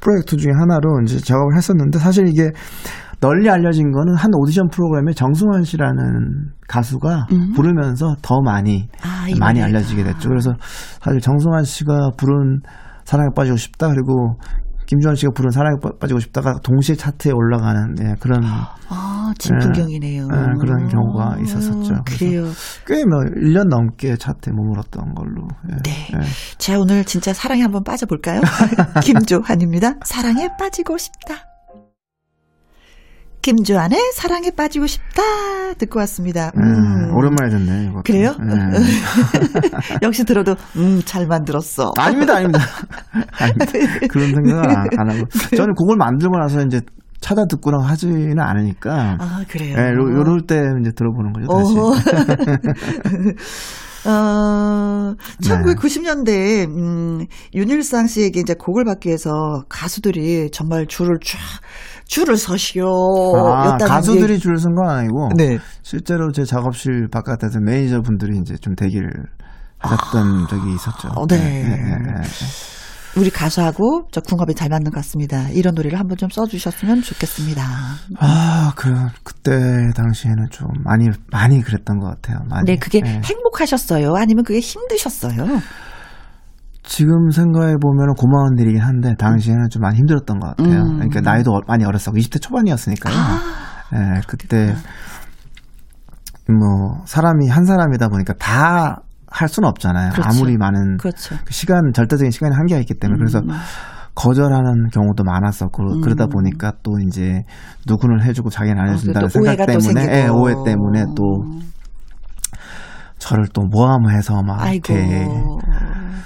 프로젝트 0.00 0.36
중에 0.36 0.52
하나로 0.58 1.00
이제 1.04 1.18
작업을 1.18 1.56
했었는데 1.56 1.98
사실 1.98 2.26
이게 2.28 2.50
널리 3.22 3.48
알려진 3.48 3.92
거는 3.92 4.16
한 4.16 4.32
오디션 4.34 4.68
프로그램에 4.68 5.12
정승환 5.12 5.62
씨라는 5.62 6.50
가수가 6.68 7.28
음. 7.32 7.52
부르면서 7.54 8.16
더 8.20 8.40
많이 8.42 8.88
아, 9.02 9.28
이 9.28 9.34
많이. 9.38 9.62
알려지게 9.62 10.02
됐죠. 10.02 10.28
그래서 10.28 10.50
사실 11.00 11.20
정승환 11.20 11.62
씨가 11.62 12.10
부른 12.18 12.62
사랑에 13.04 13.28
빠지고 13.36 13.56
싶다 13.56 13.88
그리고 13.88 14.34
김주환 14.86 15.14
씨가 15.14 15.30
부른 15.36 15.50
사랑에 15.52 15.76
빠- 15.80 15.92
빠지고 16.00 16.18
싶다가 16.18 16.54
동시에 16.64 16.96
차트에 16.96 17.30
올라가는 17.32 17.94
예, 18.00 18.14
그런 18.18 18.42
아, 18.44 19.32
진풍경이네요. 19.38 20.26
네, 20.26 20.36
그런 20.60 20.88
경우가 20.88 21.36
있었었죠. 21.42 21.94
아, 21.94 22.02
그래요. 22.04 22.42
꽤뭐 22.88 23.20
1년 23.40 23.68
넘게 23.68 24.16
차트에 24.16 24.52
머물렀던 24.52 25.14
걸로. 25.14 25.46
예, 25.70 25.76
네. 25.84 26.08
예. 26.12 26.18
자, 26.58 26.76
오늘 26.78 27.04
진짜 27.04 27.32
사랑에 27.32 27.62
한번 27.62 27.84
빠져볼까요? 27.84 28.40
김조한입니다. 29.02 29.94
사랑에 30.04 30.48
빠지고 30.58 30.98
싶다. 30.98 31.36
김조한의 33.42 33.98
사랑에 34.14 34.50
빠지고 34.50 34.86
싶다. 34.86 35.22
듣고 35.76 35.98
왔습니다. 36.00 36.52
예, 36.56 36.60
음. 36.60 37.14
오랜만에 37.14 37.50
듣네. 37.50 37.84
이것도. 37.86 38.02
그래요? 38.04 38.36
예. 38.40 39.98
역시 40.06 40.24
들어도, 40.24 40.54
음, 40.76 41.02
잘 41.04 41.26
만들었어. 41.26 41.92
아닙니다, 41.98 42.36
아닙니다. 42.36 42.60
아닙니다. 43.38 43.72
그런 44.08 44.32
생각은 44.32 44.70
안, 44.70 44.86
안 44.96 45.10
하고. 45.10 45.26
저는 45.56 45.74
곡을 45.74 45.96
만들고 45.96 46.38
나서 46.38 46.62
이제 46.64 46.80
찾아 47.20 47.44
듣거나 47.46 47.78
하지는 47.84 48.38
않으니까. 48.38 49.16
아, 49.20 49.44
그래요. 49.48 49.76
예, 49.76 49.82
요, 49.90 50.18
요럴 50.18 50.42
때 50.46 50.56
이제 50.80 50.92
들어보는 50.92 51.32
거죠, 51.32 51.48
다시. 51.48 51.76
어. 54.04 54.10
어, 54.10 55.14
네. 55.40 55.48
1990년대에, 55.48 56.68
음, 56.68 57.26
윤일상 57.54 58.08
씨에게 58.08 58.40
이제 58.40 58.54
곡을 58.54 58.84
받기 58.84 59.08
위해서 59.08 59.64
가수들이 59.68 60.50
정말 60.50 60.86
줄을 60.86 61.18
쫙, 61.24 61.38
줄을 62.12 62.36
서시오. 62.36 62.84
아, 63.36 63.78
가수들이 63.78 64.34
얘기- 64.34 64.38
줄쓴건 64.42 64.86
아니고. 64.86 65.30
네. 65.34 65.58
실제로 65.82 66.30
제 66.30 66.44
작업실 66.44 67.08
바깥에서 67.10 67.58
매니저 67.64 68.02
분들이 68.02 68.38
이제 68.38 68.54
좀 68.60 68.74
대기를 68.74 69.08
하셨던 69.78 70.46
적이 70.48 70.74
있었죠. 70.74 71.08
어, 71.16 71.26
네. 71.26 71.36
예, 71.36 71.70
예, 71.70 71.72
예. 71.72 73.18
우리 73.18 73.30
가수하고 73.30 74.08
저 74.12 74.20
궁합이 74.20 74.54
잘 74.54 74.68
맞는 74.68 74.90
것 74.90 74.94
같습니다. 74.96 75.48
이런 75.50 75.74
노래를 75.74 75.98
한번 75.98 76.18
좀 76.18 76.28
써주셨으면 76.30 77.00
좋겠습니다. 77.02 77.62
아, 78.18 78.72
그, 78.76 78.92
그때 79.22 79.50
당시에는 79.96 80.46
좀 80.50 80.68
많이, 80.84 81.08
많이 81.30 81.62
그랬던 81.62 81.98
것 81.98 82.08
같아요. 82.08 82.38
많이. 82.50 82.66
네, 82.66 82.76
그게 82.76 83.00
예. 83.06 83.20
행복하셨어요? 83.24 84.14
아니면 84.16 84.44
그게 84.44 84.60
힘드셨어요? 84.60 85.46
지금 86.82 87.30
생각해 87.30 87.74
보면 87.80 88.14
고마운 88.16 88.58
일이긴 88.58 88.80
한데, 88.80 89.14
당시에는 89.18 89.68
좀 89.70 89.82
많이 89.82 89.96
힘들었던 89.98 90.38
것 90.38 90.56
같아요. 90.56 90.82
음. 90.82 90.94
그러니까 90.96 91.20
나이도 91.20 91.60
많이 91.66 91.84
어렸었고, 91.84 92.18
20대 92.18 92.40
초반이었으니까요. 92.40 93.14
아, 93.14 93.40
예, 93.94 94.20
그때, 94.26 94.74
뭐, 96.48 97.02
사람이 97.06 97.48
한 97.48 97.64
사람이다 97.64 98.08
보니까 98.08 98.34
다 98.34 99.02
할 99.32 99.48
수는 99.48 99.68
없잖아요. 99.68 100.12
그렇죠. 100.12 100.28
아무리 100.28 100.56
많은 100.56 100.98
그렇죠. 100.98 101.36
그 101.44 101.52
시간, 101.52 101.92
절대적인 101.94 102.30
시간이 102.30 102.54
한계가 102.54 102.80
있기 102.80 102.94
때문에. 102.94 103.18
그래서 103.18 103.38
음. 103.40 103.48
거절하는 104.14 104.88
경우도 104.92 105.24
많았었고, 105.24 105.82
음. 105.82 106.00
그러다 106.02 106.26
보니까 106.26 106.72
또 106.82 106.92
이제 107.06 107.42
누구는 107.88 108.22
해주고 108.22 108.50
자기는 108.50 108.78
안 108.78 108.90
아, 108.90 108.92
해준다는 108.92 109.28
또 109.28 109.40
오해가 109.40 109.64
생각 109.64 109.72
또 109.72 109.78
때문에. 109.80 110.24
예, 110.24 110.28
오해 110.28 110.54
때문에 110.64 111.04
또 111.16 111.44
저를 113.22 113.46
또 113.54 113.62
모함해서 113.62 114.42
막 114.42 114.60
아이고. 114.60 114.92
이렇게 114.92 115.28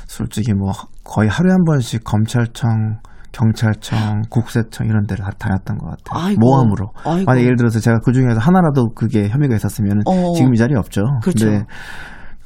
솔직히 0.07 0.53
뭐 0.55 0.73
거의 1.05 1.29
하루에 1.29 1.53
한 1.53 1.63
번씩 1.65 2.03
검찰청, 2.05 3.01
경찰청, 3.33 4.23
국세청 4.31 4.87
이런 4.87 5.05
데를 5.07 5.25
다 5.25 5.31
다녔던 5.39 5.77
것 5.77 5.91
같아요. 5.91 6.27
아이고. 6.29 6.41
모함으로. 6.41 6.87
아이고. 7.05 7.25
만약 7.27 7.43
예를 7.43 7.57
들어서 7.57 7.81
제가 7.81 7.99
그 8.03 8.13
중에서 8.13 8.41
하나라도 8.41 8.89
그게 8.95 9.29
혐의가 9.29 9.55
있었으면 9.57 10.01
어. 10.07 10.33
지금 10.35 10.55
이 10.55 10.57
자리에 10.57 10.77
없죠. 10.79 11.03
그렇죠. 11.23 11.47
근데 11.47 11.65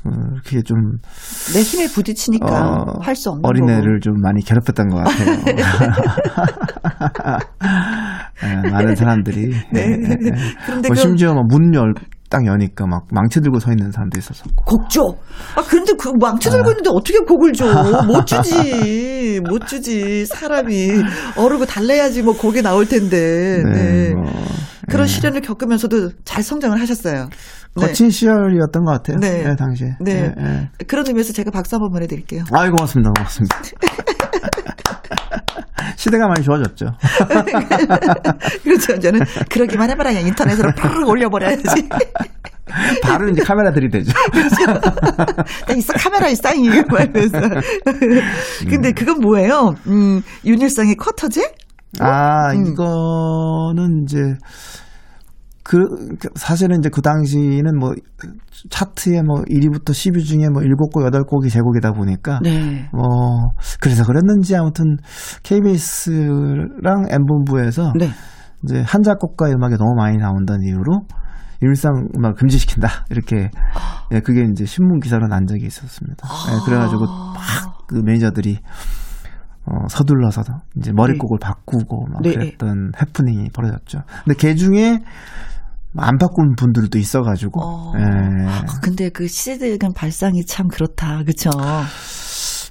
어, 0.03 0.11
그게 0.45 0.63
좀 0.63 0.77
내 1.55 1.61
힘에 1.63 1.87
부딪히니까 1.89 2.47
어, 2.49 2.85
할수 3.03 3.31
없는 3.31 3.45
어린애를 3.47 4.01
좀 4.01 4.15
많이 4.21 4.43
괴롭혔던 4.43 4.89
것 4.89 4.97
같아요. 5.05 5.37
예, 8.43 8.71
많은 8.71 8.95
사람들이. 8.97 9.51
네. 9.73 9.81
예, 9.81 9.91
예, 9.91 10.11
예. 10.11 10.31
그런데 10.67 10.89
뭐 10.89 10.95
그- 10.95 10.97
심지어 10.97 11.35
문 11.35 11.75
열, 11.75 11.93
딱 12.31 12.47
여니까 12.47 12.87
막 12.87 13.07
망치 13.11 13.41
들고 13.41 13.59
서 13.59 13.73
있는 13.73 13.91
사람도 13.91 14.17
있었었고. 14.17 14.65
곡 14.65 14.89
줘. 14.89 15.17
아, 15.57 15.63
근데 15.63 15.93
그 15.95 16.11
망치 16.11 16.49
들고 16.49 16.71
있는데 16.71 16.89
어떻게 16.91 17.19
곡을 17.19 17.53
줘? 17.53 17.67
못 18.07 18.25
주지. 18.25 19.41
못 19.41 19.67
주지. 19.67 20.25
사람이 20.27 20.91
어르고 21.37 21.67
달래야지 21.67 22.23
뭐 22.23 22.37
곡이 22.37 22.63
나올 22.63 22.87
텐데. 22.87 23.63
네. 23.65 24.15
뭐, 24.15 24.25
그런 24.89 25.07
예. 25.07 25.09
시련을 25.09 25.41
겪으면서도 25.41 26.11
잘 26.25 26.45
성장을 26.45 26.81
하셨어요. 26.81 27.29
네. 27.77 27.87
거친 27.87 28.11
시절이었던 28.11 28.85
것 28.85 28.93
같아요. 28.93 29.19
네. 29.19 29.45
예, 29.49 29.57
당시에. 29.57 29.97
네. 30.01 30.33
예, 30.37 30.43
예. 30.43 30.69
그런 30.87 31.07
의미에서 31.09 31.33
제가 31.33 31.51
박수 31.51 31.75
한번 31.77 31.91
보내드릴게요. 31.91 32.45
아이, 32.53 32.71
고맙습니다. 32.71 33.11
고맙습니다. 33.11 33.57
시대가 35.97 36.27
많이 36.29 36.43
좋아졌죠. 36.43 36.87
그렇죠. 38.63 38.99
저는 38.99 39.21
그러기만 39.49 39.91
해봐라. 39.91 40.11
그냥 40.11 40.27
인터넷으로 40.27 40.73
팍 40.77 41.09
올려버려야지. 41.09 41.89
바로 43.03 43.29
이제 43.29 43.43
카메라 43.43 43.73
들이대죠. 43.73 44.13
나 45.67 45.75
있어 45.75 45.93
카메라에 45.95 46.33
이거 46.33 46.85
말면서. 46.89 47.39
근데 48.69 48.93
그건 48.93 49.21
뭐예요? 49.21 49.75
음, 49.89 50.23
윤일상의 50.45 50.95
쿼터제? 50.95 51.53
아, 51.99 52.53
음. 52.53 52.67
이거는 52.67 54.05
이제 54.05 54.19
그그 55.71 56.31
사실은 56.35 56.79
이제 56.79 56.89
그 56.89 57.01
당시는 57.01 57.79
뭐 57.79 57.93
차트에 58.71 59.23
뭐 59.23 59.43
1위부터 59.43 59.91
10위 59.91 60.25
중에 60.25 60.49
뭐 60.53 60.63
7곡, 60.63 61.11
8곡이 61.13 61.51
제곡이다 61.51 61.93
보니까 61.93 62.41
네. 62.43 62.89
뭐 62.93 63.51
그래서 63.81 64.05
그랬는지 64.05 64.57
아무튼 64.57 64.97
KBS랑 65.45 67.07
M본부에서 67.11 67.93
네. 67.97 68.09
이제 68.65 68.83
한 68.85 69.03
작곡가의 69.03 69.55
음악이 69.55 69.77
너무 69.77 69.95
많이 69.97 70.17
나온다는 70.17 70.67
이유로 70.67 71.03
일상 71.63 72.09
음악 72.17 72.37
금지시킨다 72.37 73.07
이렇게 73.11 73.51
예 74.13 74.21
그게 74.21 74.45
이제 74.51 74.65
신문 74.65 74.99
기사로 74.99 75.29
난 75.29 75.47
적이 75.47 75.67
있었습니다. 75.67 76.27
예, 76.49 76.67
그래가지고 76.67 77.07
막 77.07 77.71
그 77.91 77.97
매니저들이 77.97 78.59
어, 79.67 79.89
서둘러서 79.89 80.43
이제 80.77 80.93
머릿곡을 80.93 81.39
바꾸고 81.41 82.07
막 82.07 82.23
네. 82.23 82.35
그랬던 82.35 82.93
해프닝이 83.01 83.49
벌어졌죠. 83.53 84.03
근데 84.25 84.37
그 84.39 84.55
중에 84.55 85.03
안 85.97 86.19
바꾼 86.19 86.55
분들도 86.57 86.99
있어가지고 86.99 87.61
어. 87.63 87.93
예. 87.99 88.03
근데 88.83 89.11
그 89.11 89.27
시대간 89.27 89.93
발상이 89.93 90.45
참 90.47 90.69
그렇다. 90.69 91.25
그쵸? 91.25 91.51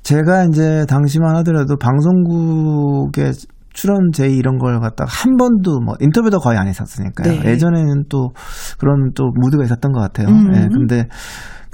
제가 0.03 0.45
이제 0.45 0.85
당시만 0.87 1.35
하더라도 1.37 1.75
방송국에 1.77 3.31
출연 3.73 4.11
제의 4.13 4.35
이런 4.35 4.57
걸 4.57 4.79
갖다가 4.79 5.09
한 5.09 5.37
번도 5.37 5.79
뭐 5.81 5.95
인터뷰도 5.99 6.39
거의 6.39 6.57
안 6.57 6.67
했었으니까요. 6.67 7.41
네. 7.41 7.49
예전에는 7.51 8.05
또 8.09 8.31
그런 8.77 9.11
또 9.13 9.31
무드가 9.35 9.63
있었던 9.63 9.91
것 9.91 9.99
같아요. 9.99 10.27
음. 10.27 10.53
예, 10.55 10.67
근데 10.71 11.07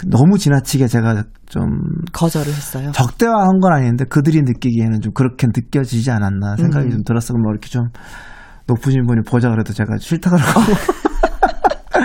너무 0.07 0.37
지나치게 0.37 0.87
제가 0.87 1.23
좀 1.45 1.63
거절을 2.11 2.47
했어요. 2.47 2.91
적대화한 2.91 3.59
건 3.59 3.73
아닌데 3.73 4.03
그들이 4.05 4.41
느끼기에는 4.41 5.01
좀 5.01 5.13
그렇게 5.13 5.47
느껴지지 5.47 6.11
않았나 6.11 6.57
생각이 6.57 6.87
음. 6.87 6.91
좀 6.91 7.03
들었어. 7.03 7.33
뭐 7.33 7.51
이렇게 7.51 7.69
좀 7.69 7.83
높으신 8.67 9.05
분이 9.05 9.21
보자 9.25 9.49
그래도 9.49 9.73
제가 9.73 9.97
싫다 9.99 10.31
그러고 10.31 10.61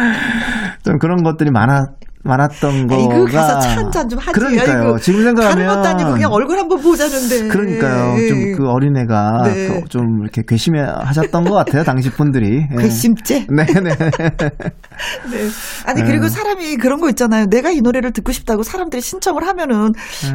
좀 0.85 0.99
그런 0.99 1.23
것들이 1.23 1.51
많아 1.51 1.87
많았던 2.23 2.87
거가 2.87 3.15
아이고 3.15 3.25
가서 3.33 3.61
차 3.61 3.77
한잔 3.79 4.07
좀 4.07 4.19
하지. 4.19 4.33
그러니까요. 4.33 4.83
아이고, 4.83 4.99
지금 4.99 5.23
생각하면 5.25 5.57
다른 5.57 5.67
것도 5.75 5.89
아니고 5.89 6.13
그냥 6.13 6.31
얼굴 6.33 6.59
한번 6.59 6.79
보자는데. 6.83 7.49
그러니까요. 7.49 8.29
좀그 8.29 8.69
어린애가 8.69 9.43
네. 9.47 9.69
그- 9.69 9.89
좀 9.89 10.21
이렇게 10.23 10.43
괘씸해 10.47 10.83
하셨던 10.83 11.45
것 11.45 11.55
같아요. 11.55 11.83
당시 11.83 12.11
분들이. 12.11 12.67
예. 12.71 12.77
괘씸죄. 12.77 13.47
네네. 13.49 13.91
네. 15.33 15.49
아니 15.87 16.03
그리고 16.03 16.29
사람이 16.29 16.77
그런 16.77 17.01
거 17.01 17.09
있잖아요. 17.09 17.47
내가 17.47 17.71
이 17.71 17.81
노래를 17.81 18.13
듣고 18.13 18.33
싶다고 18.33 18.65
사람들이 18.65 19.01
신청을 19.01 19.47
하면은 19.47 19.93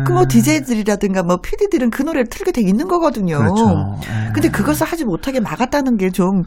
그뭐 0.07 0.25
DJ들이라든가 0.27 1.21
뭐 1.21 1.37
PD들은 1.37 1.91
그 1.91 2.01
노래를 2.01 2.25
틀게 2.29 2.51
돼 2.51 2.61
있는 2.61 2.87
거거든요. 2.87 3.37
그렇죠. 3.37 3.95
예. 4.09 4.31
근데 4.33 4.49
그것을 4.49 4.87
하지 4.87 5.05
못하게 5.05 5.39
막았다는 5.39 5.97
게 5.97 6.09
좀 6.09 6.43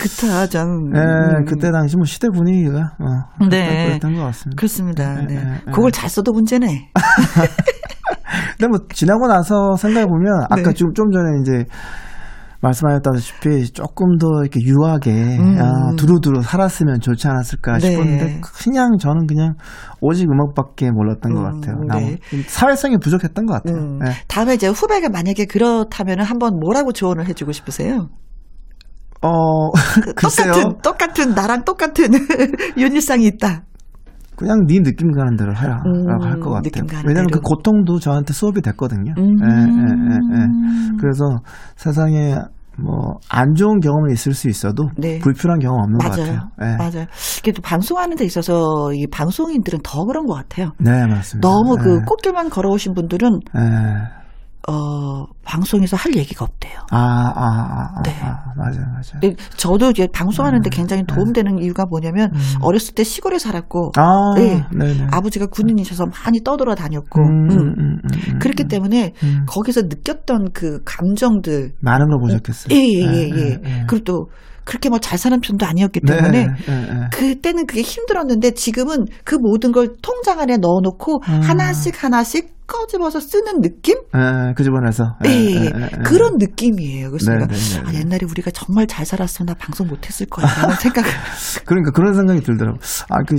그타 0.00 0.46
좀. 0.46 0.94
예, 0.94 1.00
음, 1.00 1.44
그때 1.44 1.70
당시 1.70 1.96
뭐 1.96 2.04
시대 2.04 2.28
분위기가 2.28 2.78
어, 2.98 3.46
네. 3.48 3.86
그랬던 3.86 4.14
것 4.14 4.22
같습니다. 4.24 4.56
그렇습니다. 4.56 5.14
네. 5.22 5.34
예, 5.34 5.36
예. 5.36 5.72
그걸 5.72 5.90
잘 5.92 6.08
써도 6.08 6.32
문제네. 6.32 6.90
근데 8.58 8.68
뭐 8.68 8.80
지나고 8.92 9.26
나서 9.26 9.76
생각해 9.76 10.06
보면 10.06 10.32
아까 10.50 10.62
네. 10.62 10.72
좀, 10.72 10.92
좀 10.94 11.10
전에 11.10 11.40
이제 11.42 11.64
말씀하셨다시피 12.60 13.72
조금 13.72 14.18
더 14.18 14.26
이렇게 14.42 14.60
유하게 14.60 15.38
음. 15.38 15.58
아, 15.60 15.94
두루두루 15.96 16.42
살았으면 16.42 17.00
좋지 17.00 17.28
않았을까 17.28 17.78
네. 17.78 17.90
싶었는데 17.90 18.40
그냥 18.42 18.98
저는 18.98 19.26
그냥 19.26 19.54
오직 20.00 20.26
음악밖에 20.28 20.90
몰랐던 20.90 21.34
것 21.34 21.40
음, 21.40 21.60
같아요. 21.60 21.76
네. 22.00 22.18
사회성이 22.48 22.98
부족했던 22.98 23.46
것 23.46 23.54
같아요. 23.54 23.76
음. 23.76 24.00
예. 24.04 24.10
다음에 24.26 24.54
이제 24.54 24.66
후배가 24.66 25.08
만약에 25.08 25.44
그렇다면 25.44 26.20
한번 26.22 26.58
뭐라고 26.58 26.92
조언을 26.92 27.26
해주고 27.28 27.52
싶으세요? 27.52 28.08
어, 29.22 29.70
그 30.02 30.12
글쎄요. 30.14 30.52
똑같은 30.52 30.82
똑같은 30.82 31.34
나랑 31.34 31.64
똑같은 31.64 32.06
윤일상이 32.76 33.26
있다. 33.26 33.62
그냥 34.36 34.66
네 34.68 34.78
느낌 34.80 35.10
가는 35.12 35.36
대로 35.36 35.52
해라. 35.56 35.82
음, 35.86 36.06
라고 36.06 36.24
할 36.24 36.38
것 36.40 36.50
같아요. 36.50 36.84
왜냐면 37.04 37.26
대로. 37.26 37.26
그 37.32 37.40
고통도 37.40 37.98
저한테 37.98 38.32
수업이 38.32 38.60
됐거든요. 38.62 39.12
음. 39.18 39.34
예, 39.42 39.52
예, 39.52 39.56
예, 39.56 40.40
예. 40.42 40.46
그래서 41.00 41.24
세상에 41.74 42.36
뭐안 42.80 43.54
좋은 43.56 43.80
경험이 43.80 44.12
있을 44.12 44.34
수 44.34 44.48
있어도 44.48 44.84
네. 44.96 45.18
불필요한 45.18 45.58
경험 45.58 45.80
없는 45.82 45.98
것 45.98 46.08
맞아요. 46.10 46.24
같아요. 46.24 46.50
예. 46.62 46.76
맞아요. 46.76 47.06
이게 47.40 47.50
또 47.50 47.60
방송하는 47.62 48.16
데 48.16 48.24
있어서 48.24 48.92
이 48.94 49.08
방송인들은 49.08 49.80
더 49.82 50.04
그런 50.04 50.26
것 50.26 50.34
같아요. 50.34 50.70
네, 50.78 51.04
맞습니다. 51.08 51.40
너무 51.48 51.76
그 51.76 51.96
예. 51.96 52.04
꽃길만 52.06 52.50
걸어오신 52.50 52.94
분들은 52.94 53.40
예. 53.56 54.17
어 54.70 55.24
방송에서 55.44 55.96
할 55.96 56.14
얘기가 56.14 56.44
없대요. 56.44 56.74
아, 56.90 56.98
아, 56.98 57.32
아, 57.34 57.88
아, 57.96 58.02
네. 58.04 58.12
아, 58.22 58.52
맞아요, 58.54 58.84
맞아요. 58.90 59.20
근데 59.20 59.34
저도 59.56 59.90
이제 59.90 60.02
음. 60.02 60.08
방송하는데 60.12 60.68
굉장히 60.70 61.04
도움되는 61.06 61.58
이유가 61.62 61.86
뭐냐면 61.86 62.30
어렸을 62.60 62.94
때 62.94 63.02
시골에 63.02 63.38
살았고 63.38 63.92
아, 63.96 64.34
네. 64.36 64.62
네네. 64.76 65.06
아버지가 65.10 65.46
군인이셔서 65.46 66.06
많이 66.06 66.42
떠돌아 66.44 66.74
다녔고 66.74 67.20
음, 67.20 67.50
음. 67.50 67.58
음, 67.58 67.74
음, 67.78 67.98
음, 68.04 68.38
그렇기 68.40 68.64
음. 68.64 68.68
때문에 68.68 69.14
음. 69.22 69.44
거기서 69.46 69.82
느꼈던 69.82 70.52
그 70.52 70.82
감정들 70.84 71.72
많은 71.80 72.06
걸 72.08 72.18
보셨겠어요. 72.20 72.74
예 72.76 72.78
예 72.78 73.00
예 73.00 73.14
예, 73.14 73.30
예, 73.30 73.38
예, 73.38 73.60
예. 73.64 73.84
그리고 73.88 74.04
또 74.04 74.26
그렇게 74.64 74.90
뭐 74.90 74.98
잘 74.98 75.16
사는 75.16 75.40
편도 75.40 75.64
아니었기 75.64 76.00
네, 76.04 76.14
때문에 76.14 76.38
예, 76.68 76.72
예. 76.72 77.08
그때는 77.10 77.66
그게 77.66 77.80
힘들었는데 77.80 78.50
지금은 78.50 79.06
그 79.24 79.34
모든 79.36 79.72
걸 79.72 79.94
통장 80.02 80.40
안에 80.40 80.58
넣어놓고 80.58 81.22
음. 81.26 81.40
하나씩 81.40 82.04
하나씩 82.04 82.57
꺼집어서 82.68 83.18
쓰는 83.18 83.60
느낌? 83.62 83.96
예, 84.14 84.52
그 84.54 84.62
집안에서. 84.62 85.16
예, 85.26 85.30
예, 85.30 85.64
예. 85.64 85.88
그런 86.04 86.36
느낌이에요. 86.38 87.10
그래서 87.10 87.32
네, 87.32 87.38
네, 87.38 87.46
네, 87.46 87.80
아, 87.84 87.90
네. 87.90 87.98
옛날에 88.00 88.26
우리가 88.30 88.50
정말 88.52 88.86
잘 88.86 89.04
살았으면 89.04 89.46
나 89.46 89.54
방송 89.54 89.88
못했을 89.88 90.26
거야 90.26 90.46
라는 90.46 90.76
생각을 90.76 91.10
그러니까 91.66 91.90
그런 91.90 92.14
생각이 92.14 92.42
들더라고. 92.42 92.78
아, 93.08 93.22
그, 93.26 93.36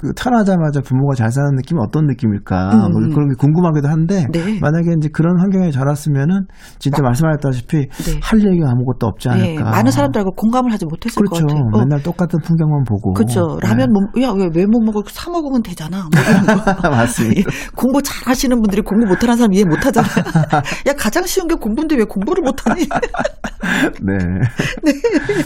그 0.00 0.14
태어나자마자 0.14 0.80
부모가 0.80 1.14
잘 1.14 1.30
사는 1.30 1.50
느낌이 1.56 1.78
어떤 1.86 2.06
느낌일까? 2.06 2.72
음, 2.72 2.78
뭐 2.92 3.02
음. 3.02 3.10
그런 3.10 3.28
게 3.28 3.34
궁금하기도 3.38 3.86
한데 3.86 4.26
네. 4.32 4.58
만약에 4.58 4.94
이제 4.96 5.10
그런 5.12 5.38
환경에 5.38 5.70
자랐으면 5.70 6.46
진짜 6.78 7.02
말씀하셨다시피 7.02 7.76
네. 7.76 8.20
할 8.22 8.40
얘기가 8.40 8.70
아무것도 8.70 9.06
없지 9.06 9.28
예, 9.28 9.32
않을까. 9.32 9.64
많은 9.64 9.92
사람들하고 9.92 10.32
공감을 10.32 10.72
하지 10.72 10.86
못했을 10.86 11.20
그렇죠. 11.20 11.44
것 11.44 11.52
같아요. 11.52 11.68
어, 11.74 11.78
맨날 11.80 12.02
똑같은 12.02 12.38
풍경만 12.40 12.84
보고. 12.84 13.12
그렇죠. 13.12 13.58
네. 13.62 13.68
라면 13.68 13.92
뭐, 13.92 14.22
야, 14.22 14.32
왜, 14.32 14.48
왜못 14.54 14.82
먹어? 14.82 15.02
사 15.08 15.30
먹으면 15.30 15.62
되잖아. 15.62 16.08
뭐. 16.08 16.10
맞습니다. 16.90 17.40
예, 17.40 17.44
공부 17.76 18.00
잘 18.02 18.26
하시는 18.26 18.56
분들이 18.58 18.80
공부 18.80 19.06
못하는 19.06 19.36
사람 19.36 19.52
이해 19.52 19.64
못 19.64 19.84
하잖아. 19.84 20.08
야, 20.88 20.94
가장 20.96 21.26
쉬운 21.26 21.46
게 21.46 21.54
공부인데 21.56 21.96
왜 21.96 22.04
공부를 22.04 22.42
못하니? 22.42 22.88
네. 24.00 24.14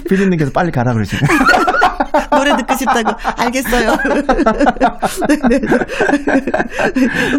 피디님께서 0.08 0.52
빨리 0.52 0.70
가라 0.70 0.92
그러시네. 0.92 1.22
노래 2.30 2.56
듣고 2.56 2.74
싶다고. 2.76 3.10
알겠어요. 3.36 3.96
네, 5.28 5.36
네. 5.48 5.60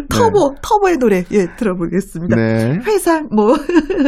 터보, 0.09 0.55
터보의 0.61 0.97
노래, 0.97 1.23
예, 1.31 1.47
들어보겠습니다. 1.57 2.35
네. 2.35 2.79
회상, 2.85 3.29
뭐. 3.31 3.55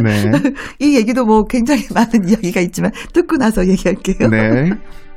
네. 0.03 0.31
이 0.79 0.95
얘기도 0.95 1.25
뭐 1.25 1.45
굉장히 1.45 1.83
많은 1.93 2.27
이야기가 2.27 2.61
있지만, 2.61 2.91
듣고 3.13 3.37
나서 3.37 3.67
얘기할게요. 3.67 4.29
네. 4.29 4.71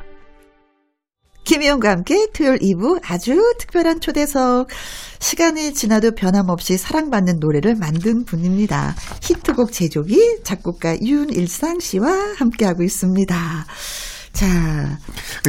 김희영과 1.51 1.91
함께 1.91 2.29
토요일 2.33 2.59
2부 2.61 3.01
아주 3.03 3.55
특별한 3.59 4.01
초대석. 4.01 4.69
시간이 5.19 5.75
지나도 5.75 6.13
변함없이 6.13 6.77
사랑받는 6.77 7.41
노래를 7.41 7.75
만든 7.75 8.25
분입니다. 8.25 8.95
히트곡 9.21 9.73
제조기 9.73 10.43
작곡가 10.45 10.97
윤일상 11.01 11.81
씨와 11.81 12.35
함께하고 12.37 12.85
있습니다. 12.85 13.37
자, 14.33 14.47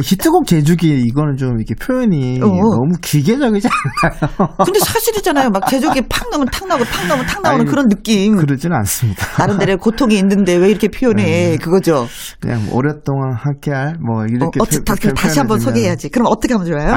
히트곡 0.02 0.46
제주기 0.46 1.00
이거는 1.06 1.36
좀 1.36 1.56
이렇게 1.58 1.74
표현이 1.74 2.40
어. 2.42 2.46
너무 2.46 2.92
기계적이지 3.00 3.68
않나요? 3.68 4.54
근데 4.64 4.80
사실이잖아요. 4.80 5.50
막 5.50 5.66
제조기 5.68 6.02
팍 6.08 6.28
넣으면 6.30 6.48
탁 6.52 6.66
나오고 6.66 6.84
팍 6.84 7.06
넣으면 7.06 7.26
탁 7.26 7.40
나오는 7.42 7.60
아니, 7.62 7.70
그런 7.70 7.88
느낌. 7.88 8.36
그러지는 8.36 8.76
않습니다. 8.78 9.26
나름대로의 9.38 9.78
고통이 9.78 10.18
있는데 10.18 10.56
왜 10.56 10.68
이렇게 10.68 10.88
표현해? 10.88 11.56
그거죠. 11.58 12.06
그냥 12.40 12.64
뭐 12.66 12.76
오랫동안 12.76 13.34
함께할 13.34 13.94
뭐 14.00 14.22
어, 14.22 14.26
이렇게 14.28 14.58
어떻게 14.60 14.78
표- 14.78 14.84
다, 14.84 14.94
표- 15.00 15.14
다시 15.14 15.38
한번 15.38 15.60
소개해야지. 15.60 16.08
그럼 16.10 16.26
어떻게 16.28 16.52
하면 16.54 16.66
좋아요? 16.66 16.94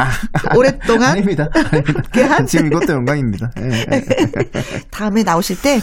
오랫동안 0.57 1.11
아닙니다. 1.11 1.47
아닙니다. 1.53 2.45
지금 2.45 2.67
이것도 2.67 2.93
영광입니다. 2.93 3.51
예, 3.61 3.85
예. 3.93 4.03
다음에 4.91 5.23
나오실 5.23 5.61
때 5.61 5.79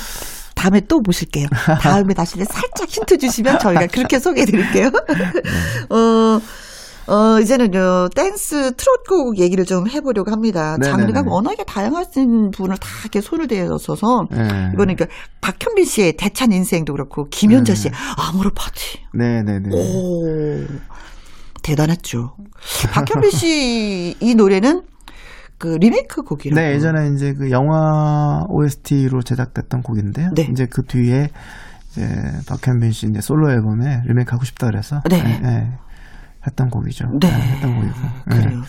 다음에 0.55 0.81
또 0.81 1.01
모실게요. 1.01 1.49
다음에 1.81 2.15
때 2.15 2.25
살짝 2.25 2.89
힌트 2.89 3.19
주시면 3.19 3.59
저희가 3.59 3.87
그렇게 3.89 4.19
소개해 4.19 4.47
드릴게요. 4.47 4.91
어, 5.91 6.41
어, 7.13 7.41
이제는요, 7.41 8.11
댄스 8.15 8.77
트롯곡 8.77 9.39
얘기를 9.39 9.65
좀 9.65 9.89
해보려고 9.89 10.31
합니다. 10.31 10.77
네네네. 10.79 10.91
장르가 10.91 11.25
워낙에 11.27 11.65
다양하신 11.65 12.53
분을 12.53 12.77
다 12.77 12.89
이렇게 13.03 13.21
손을 13.21 13.49
대어서서, 13.49 14.29
네. 14.31 14.71
이번에 14.73 14.95
그 14.95 15.07
박현빈 15.41 15.85
씨의 15.85 16.13
대찬 16.17 16.53
인생도 16.53 16.93
그렇고, 16.93 17.29
김연자 17.29 17.75
씨의 17.75 17.93
아모르 18.17 18.51
파티. 18.55 19.01
네네네. 19.15 19.71
오, 19.75 20.65
대단했죠. 21.63 22.37
박현빈 22.93 23.31
씨 23.31 24.17
이 24.21 24.35
노래는 24.35 24.83
그 25.63 25.77
리메이크 25.77 26.23
곡이라고. 26.23 26.61
네, 26.61 26.75
예전에 26.75 27.11
이제 27.15 27.35
그 27.35 27.53
영화 27.53 28.45
OST로 28.49 29.23
제작됐던 29.23 29.83
곡인데요. 29.83 30.31
네. 30.35 30.49
이제 30.51 30.67
그 30.67 30.83
뒤에 30.83 31.29
이제 31.93 32.09
박현빈 32.49 32.91
씨 32.91 33.07
이제 33.07 33.21
솔로 33.21 33.49
앨범에 33.49 34.03
리메이크 34.07 34.33
하고 34.33 34.45
싶다 34.45 34.67
그래서 34.67 35.01
네. 35.09 35.23
네, 35.23 35.39
네, 35.39 35.73
했던 36.45 36.69
곡이죠. 36.69 37.07
네. 37.21 37.29
했던 37.29 37.77
곡이고. 37.77 37.95
네. 38.27 38.41
그래요. 38.41 38.63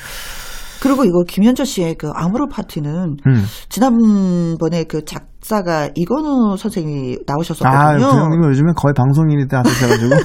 그리고 0.83 1.03
이거 1.03 1.23
김현자 1.23 1.65
씨의 1.65 1.95
그 1.95 2.11
아모르 2.13 2.47
파티는 2.47 3.17
음. 3.25 3.45
지난번에 3.69 4.83
그 4.83 5.03
작 5.03 5.32
사가 5.43 5.89
이건우 5.95 6.55
선생님이 6.57 7.17
아, 7.27 7.33
나오셨었거든요. 7.33 8.07
그 8.11 8.17
형님은 8.17 8.49
요즘에 8.49 8.71
거의 8.75 8.93
방송인이 8.95 9.47
되셔가지고. 9.47 10.15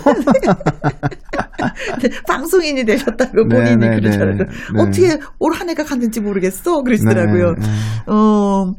방송인이 2.29 2.85
되셨다고 2.85 3.49
네, 3.49 3.57
본인이 3.57 3.77
네, 3.77 3.97
그러잖아요. 3.97 4.37
네, 4.37 4.45
네. 4.75 4.83
어떻게 4.83 5.19
올 5.41 5.59
한 5.59 5.69
해가 5.69 5.83
갔는지 5.83 6.21
모르겠어 6.21 6.83
그러시더라고요. 6.83 7.55
네, 7.59 7.67
네. 7.67 8.13
어, 8.13 8.73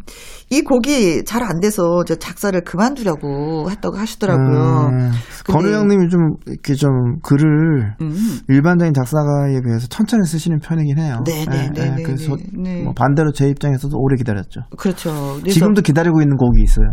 이 0.52 0.62
곡이 0.62 1.24
잘 1.26 1.44
안 1.44 1.60
돼서 1.62 2.04
저 2.06 2.16
작사를 2.16 2.60
그만두려고 2.62 3.70
했다고 3.72 3.98
하시더라고요. 3.98 4.90
음, 4.92 5.12
건우 5.48 5.72
형님이 5.72 6.10
좀 6.10 6.36
이렇게 6.48 6.74
좀 6.76 6.90
글을 7.24 7.96
음. 8.02 8.40
일반적인 8.50 8.94
작사가에 8.94 9.62
비해서 9.66 9.88
천천히 9.88 10.26
쓰시는 10.26 10.60
편이긴 10.60 10.98
해요. 11.00 11.24
네, 11.26 11.46
네, 11.46 11.70
네, 11.74 11.96
네, 11.96 12.04
그래서 12.04 12.36
네, 12.36 12.44
네. 12.76 12.84
뭐 12.84 12.94
반대로 12.94 13.32
제 13.32 13.48
입장에서도 13.48 13.96
오래 13.98 14.16
기다렸죠. 14.18 14.62
그렇죠. 14.78 15.40
지금도 15.44 15.82
기다리고 15.82 16.22
있는 16.22 16.36
곡이 16.38 16.62
있어요. 16.62 16.88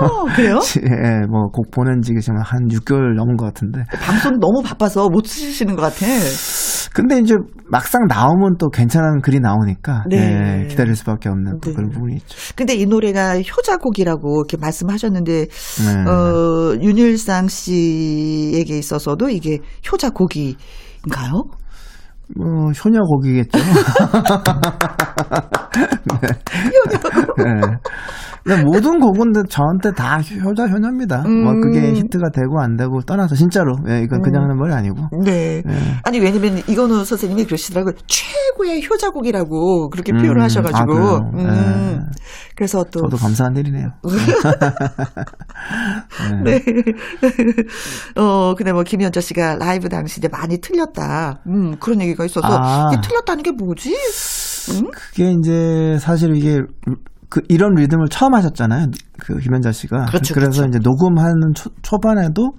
어, 0.00 0.24
그래요? 0.36 0.60
예, 0.82 1.26
뭐 1.28 1.48
곡 1.52 1.70
보낸 1.72 2.00
지 2.02 2.12
지금 2.20 2.38
한 2.42 2.68
6개월 2.68 3.14
넘은 3.16 3.36
것 3.36 3.46
같은데. 3.46 3.84
방송 4.02 4.38
너무 4.38 4.62
바빠서 4.64 5.08
못 5.08 5.26
쓰시는 5.26 5.74
것 5.76 5.82
같아. 5.82 6.06
근데 6.94 7.18
이제 7.18 7.34
막상 7.70 8.06
나오면 8.08 8.56
또 8.58 8.68
괜찮은 8.70 9.20
글이 9.20 9.40
나오니까 9.40 10.04
네. 10.08 10.62
예, 10.62 10.66
기다릴 10.68 10.94
수밖에 10.96 11.28
없는. 11.28 11.58
그런 11.60 11.90
부분이 11.90 12.14
있죠. 12.16 12.36
근데 12.58 12.74
이 12.74 12.86
노래가 12.86 13.40
효자곡이라고 13.40 14.40
이렇게 14.40 14.56
말씀하셨는데, 14.56 15.46
네. 15.46 16.10
어, 16.10 16.76
윤일상 16.82 17.46
씨에게 17.46 18.76
있어서도 18.76 19.28
이게 19.28 19.60
효자곡인가요? 19.92 21.44
뭐 22.36 22.72
효녀 22.72 23.00
곡이겠죠. 23.02 23.58
네. 26.20 26.28
네. 27.44 27.54
근데 28.37 28.37
모든 28.56 29.00
곡은 29.00 29.32
저한테 29.48 29.92
다 29.92 30.20
효자 30.20 30.66
효녀입니다. 30.66 31.22
뭐 31.22 31.52
음. 31.52 31.60
그게 31.60 31.92
히트가 31.92 32.30
되고 32.32 32.60
안 32.60 32.76
되고 32.76 33.00
떠나서 33.00 33.34
진짜로 33.34 33.76
예, 33.88 34.02
이건 34.02 34.22
그냥 34.22 34.44
하는 34.44 34.56
말이 34.56 34.72
아니고. 34.72 35.08
네. 35.24 35.62
네. 35.64 35.74
아니, 36.04 36.20
왜냐면 36.20 36.58
이건우 36.66 37.04
선생님이 37.04 37.44
그러시더라고요. 37.44 37.94
최고의 38.06 38.86
효자곡이라고 38.88 39.90
그렇게 39.90 40.12
음, 40.12 40.18
표현을 40.18 40.40
아, 40.40 40.44
하셔가지고. 40.44 40.86
그래요? 40.86 41.30
음. 41.34 41.36
네. 41.36 41.98
그래서 42.56 42.84
또. 42.90 43.02
저도 43.02 43.16
감사한 43.16 43.56
일이네요. 43.56 43.90
네. 46.44 46.62
어, 48.20 48.54
근데 48.56 48.72
뭐 48.72 48.82
김현자 48.82 49.20
씨가 49.20 49.56
라이브 49.56 49.88
당시 49.88 50.18
이제 50.18 50.28
많이 50.28 50.58
틀렸다. 50.58 51.42
음, 51.46 51.76
그런 51.78 52.00
얘기가 52.00 52.24
있어서. 52.24 52.48
아. 52.48 52.90
이게 52.92 53.00
틀렸다는 53.06 53.42
게 53.42 53.52
뭐지? 53.52 53.94
음? 54.72 54.90
그게 54.92 55.32
이제 55.32 55.98
사실 56.00 56.34
이게 56.34 56.60
그 57.28 57.40
이런 57.48 57.74
리듬을 57.74 58.06
처음 58.10 58.34
하셨잖아요. 58.34 58.86
그 59.18 59.38
김현자 59.38 59.72
씨가. 59.72 60.06
그렇죠, 60.06 60.34
래서 60.34 60.62
그렇죠. 60.62 60.64
이제 60.68 60.78
녹음하는 60.82 61.52
초, 61.54 61.70
초반에도 61.82 62.52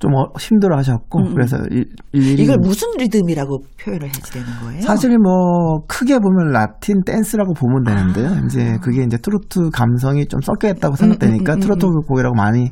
좀 0.00 0.14
어- 0.14 0.32
힘들어 0.36 0.76
하셨고 0.78 1.20
음, 1.20 1.26
음. 1.28 1.34
그래서 1.34 1.56
일, 1.70 1.84
일일이 2.12 2.42
이걸 2.42 2.56
무슨 2.58 2.88
리듬이라고 2.98 3.58
표현을 3.80 4.06
해야 4.06 4.12
되는 4.32 4.46
거예요? 4.64 4.80
사실 4.82 5.16
뭐 5.16 5.84
크게 5.86 6.18
보면 6.18 6.52
라틴 6.52 7.02
댄스라고 7.06 7.52
보면 7.54 7.84
되는데요. 7.84 8.30
아. 8.30 8.42
이제 8.44 8.78
그게 8.82 9.04
이제 9.04 9.16
트로트 9.18 9.70
감성이 9.72 10.26
좀 10.26 10.40
섞여 10.40 10.68
있다고 10.70 10.96
생각되니까 10.96 11.52
음, 11.52 11.54
음, 11.54 11.58
음, 11.58 11.60
트로트 11.60 11.86
곡이라고 12.08 12.34
많이 12.34 12.70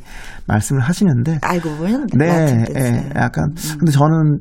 말씀을 0.49 0.81
하시는데 0.83 1.39
알고 1.43 1.69
보면 1.77 2.07
네, 2.19 2.65
예, 2.69 2.73
댄스. 2.73 3.11
약간 3.15 3.45
음. 3.51 3.77
근데 3.79 3.93
저는 3.93 4.39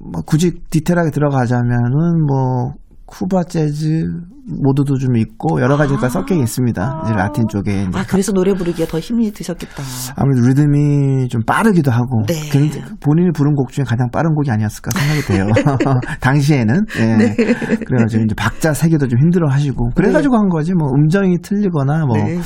뭐 0.00 0.20
굳이 0.26 0.50
디테일하게 0.70 1.10
들어가자면은 1.12 2.26
뭐 2.26 2.72
쿠바 3.06 3.44
재즈 3.44 4.06
모드도 4.44 4.98
좀 4.98 5.16
있고 5.16 5.60
여러 5.60 5.76
가지가 5.76 6.06
아. 6.06 6.08
섞여 6.08 6.34
있습니다. 6.34 7.02
이제 7.04 7.12
라틴 7.14 7.46
쪽에 7.48 7.84
이제 7.84 7.98
아, 7.98 8.04
그래서 8.08 8.32
노래 8.32 8.52
부르기에 8.54 8.86
더 8.86 8.98
힘이 8.98 9.30
드셨겠다. 9.30 9.82
아무래도 10.16 10.48
리듬이 10.48 11.28
좀 11.28 11.42
빠르기도 11.46 11.90
하고 11.90 12.22
네. 12.26 12.34
본인이 13.00 13.30
부른 13.32 13.54
곡 13.54 13.70
중에 13.70 13.84
가장 13.84 14.10
빠른 14.10 14.34
곡이 14.34 14.50
아니었을까 14.50 14.90
생각이 14.90 15.22
돼요. 15.26 15.46
당시에는 16.20 16.86
예. 16.98 17.16
네. 17.16 17.34
그래가지고 17.86 18.24
이제 18.24 18.34
박자 18.34 18.74
세기도 18.74 19.06
좀 19.06 19.20
힘들어하시고 19.20 19.90
그래가지고 19.94 20.36
한 20.36 20.48
거지 20.48 20.72
뭐 20.74 20.88
음정이 20.88 21.38
틀리거나 21.42 22.06
뭐 22.06 22.16
네. 22.16 22.38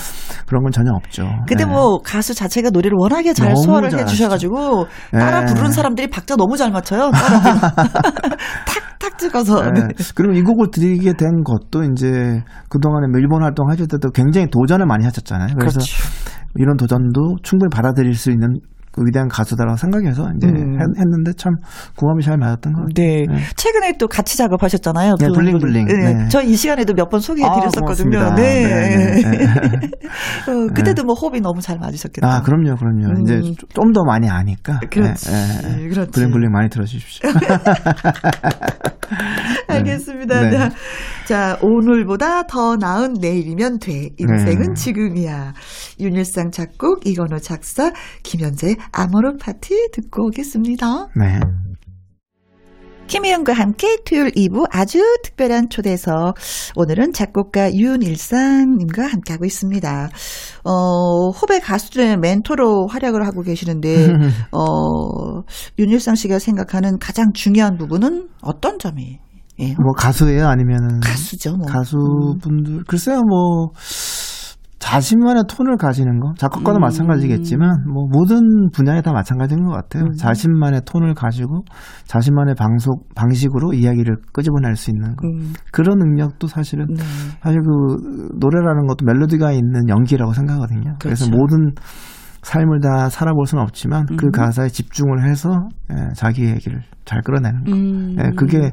그런 0.47 0.63
건 0.63 0.73
전혀 0.73 0.91
없죠. 0.93 1.25
근데 1.49 1.63
예. 1.63 1.67
뭐 1.67 1.99
가수 2.03 2.35
자체가 2.35 2.71
노래를 2.71 2.97
워낙에 2.99 3.33
잘 3.33 3.57
소화를 3.57 3.91
잘 3.91 4.01
해주셔가지고 4.01 4.87
따라 5.13 5.43
예. 5.43 5.47
부르는 5.47 5.73
사람들이 5.73 6.09
박자 6.09 6.37
너무 6.37 6.57
잘 6.57 6.71
맞춰요. 6.71 7.11
따라 7.11 7.41
탁 8.67 8.86
탁 9.11 9.19
찍어서. 9.19 9.65
예. 9.67 9.71
네. 9.71 9.89
그리고 10.15 10.35
이 10.35 10.43
곡을 10.43 10.71
드리게 10.73 11.13
된 11.15 11.43
것도 11.45 11.85
이제 11.85 12.43
그동안에 12.69 13.07
일본 13.19 13.43
활동하실 13.43 13.87
때도 13.89 14.11
굉장히 14.11 14.49
도전을 14.51 14.87
많이 14.87 15.05
하셨잖아요. 15.05 15.55
그래서 15.59 15.79
그렇죠. 15.79 15.97
이런 16.57 16.77
도전도 16.77 17.37
충분히 17.43 17.69
받아들일 17.71 18.15
수 18.15 18.31
있는 18.31 18.61
그 18.93 19.03
위대한 19.07 19.29
가수다라고 19.29 19.77
생각해서 19.77 20.27
이제 20.39 20.47
음. 20.49 20.79
했, 20.81 21.05
는데 21.11 21.31
참 21.37 21.53
궁합이 21.97 22.25
잘 22.25 22.39
맞았던 22.39 22.73
것 22.73 22.79
같아요. 22.81 22.95
네. 22.95 23.27
네. 23.29 23.43
최근에 23.55 23.99
또 23.99 24.09
같이 24.09 24.39
작업하셨잖아요. 24.39 25.17
네, 25.21 25.29
블링블링. 25.29 25.85
네. 25.87 26.29
저이 26.29 26.55
시간에도 26.57 26.95
몇 26.95 27.11
번 27.11 27.21
소개해 27.21 27.47
아, 27.47 27.53
드렸었거든요. 27.57 28.11
고맙습니다. 28.19 28.35
네. 28.37 28.65
네, 28.65 29.21
네, 29.21 29.31
네. 29.31 29.47
어, 30.51 30.67
그때도 30.75 31.05
뭐 31.05 31.15
호흡이 31.15 31.41
너무 31.43 31.61
잘 31.61 31.79
맞으셨겠다. 31.79 32.27
아, 32.27 32.41
그럼요, 32.41 32.75
그럼요. 32.77 33.09
음. 33.09 33.23
이제 33.23 33.43
좀 33.75 33.93
더 33.93 34.03
많이 34.05 34.31
아니까. 34.31 34.81
그렇지. 34.91 35.31
그렇지. 35.91 36.11
블링블링 36.13 36.51
많이 36.51 36.71
들어주십시오. 36.71 37.29
알겠습니다. 39.69 40.41
네. 40.43 40.51
자, 40.51 40.71
자, 41.27 41.59
오늘보다 41.63 42.47
더 42.47 42.77
나은 42.77 43.15
내일이면 43.15 43.79
돼. 43.79 44.11
인생은 44.19 44.69
네. 44.69 44.75
지금이야. 44.75 45.55
윤일상 46.01 46.51
작곡, 46.51 47.07
이건호 47.07 47.39
작사, 47.39 47.93
김현재 48.23 48.77
아모르 48.93 49.37
파티 49.37 49.91
듣고 49.93 50.27
오겠습니다. 50.27 51.09
네. 51.17 51.41
김혜영과 53.07 53.53
함께 53.53 53.99
토요일 54.05 54.33
2부 54.33 54.67
아주 54.71 55.01
특별한 55.23 55.69
초대석. 55.71 56.35
오늘은 56.75 57.13
작곡가 57.13 57.73
윤일상님과 57.73 59.07
함께하고 59.07 59.45
있습니다. 59.45 60.11
어, 60.65 61.31
후배 61.31 61.61
가수들의 61.61 62.17
멘토로 62.17 62.89
활약을 62.89 63.25
하고 63.25 63.43
계시는데, 63.43 64.09
어, 64.51 65.43
윤일상 65.79 66.17
씨가 66.17 66.41
생각하는 66.41 66.99
가장 66.99 67.33
중요한 67.33 67.77
부분은 67.77 68.29
어떤 68.43 68.79
점이에요? 68.81 69.19
뭐 69.83 69.93
가수예요? 69.97 70.49
아니면은 70.49 71.01
가수죠, 71.01 71.57
뭐. 71.57 71.67
가수분들 71.67 72.85
글쎄요, 72.89 73.23
뭐 73.23 73.71
자신만의 74.87 75.45
톤을 75.49 75.77
가지는 75.77 76.21
거 76.21 76.33
작곡가도 76.39 76.79
음. 76.79 76.81
마찬가지겠지만 76.81 77.87
뭐 77.93 78.07
모든 78.09 78.71
분야에 78.73 79.03
다 79.03 79.13
마찬가지인 79.13 79.65
것 79.65 79.73
같아요. 79.73 80.05
음. 80.05 80.13
자신만의 80.13 80.83
톤을 80.85 81.15
가지고 81.15 81.65
자신만의 82.05 82.55
방송 82.55 82.95
방식으로 83.17 83.73
이야기를 83.73 84.17
끄집어낼 84.33 84.77
수 84.77 84.91
있는 84.91 85.17
거 85.17 85.27
음, 85.27 85.55
그런 85.73 85.99
능력도 85.99 86.47
사실은 86.47 86.87
네. 86.89 87.03
사실 87.43 87.61
그 87.63 88.29
노래라는 88.39 88.87
것도 88.87 89.05
멜로디가 89.05 89.51
있는 89.51 89.89
연기라고 89.89 90.33
생각하거든요. 90.33 90.95
그래서 91.01 91.27
그렇죠. 91.27 91.37
모든 91.37 91.73
삶을 92.43 92.79
다 92.79 93.09
살아볼 93.09 93.47
수는 93.47 93.65
없지만 93.65 94.07
그 94.17 94.27
음. 94.27 94.31
가사에 94.31 94.69
집중을 94.69 95.29
해서 95.29 95.51
예, 95.91 96.13
자기 96.15 96.45
얘기를 96.45 96.81
잘 97.05 97.23
끌어내는 97.23 97.65
거. 97.65 97.73
음. 97.73 98.17
예, 98.21 98.31
그게 98.37 98.73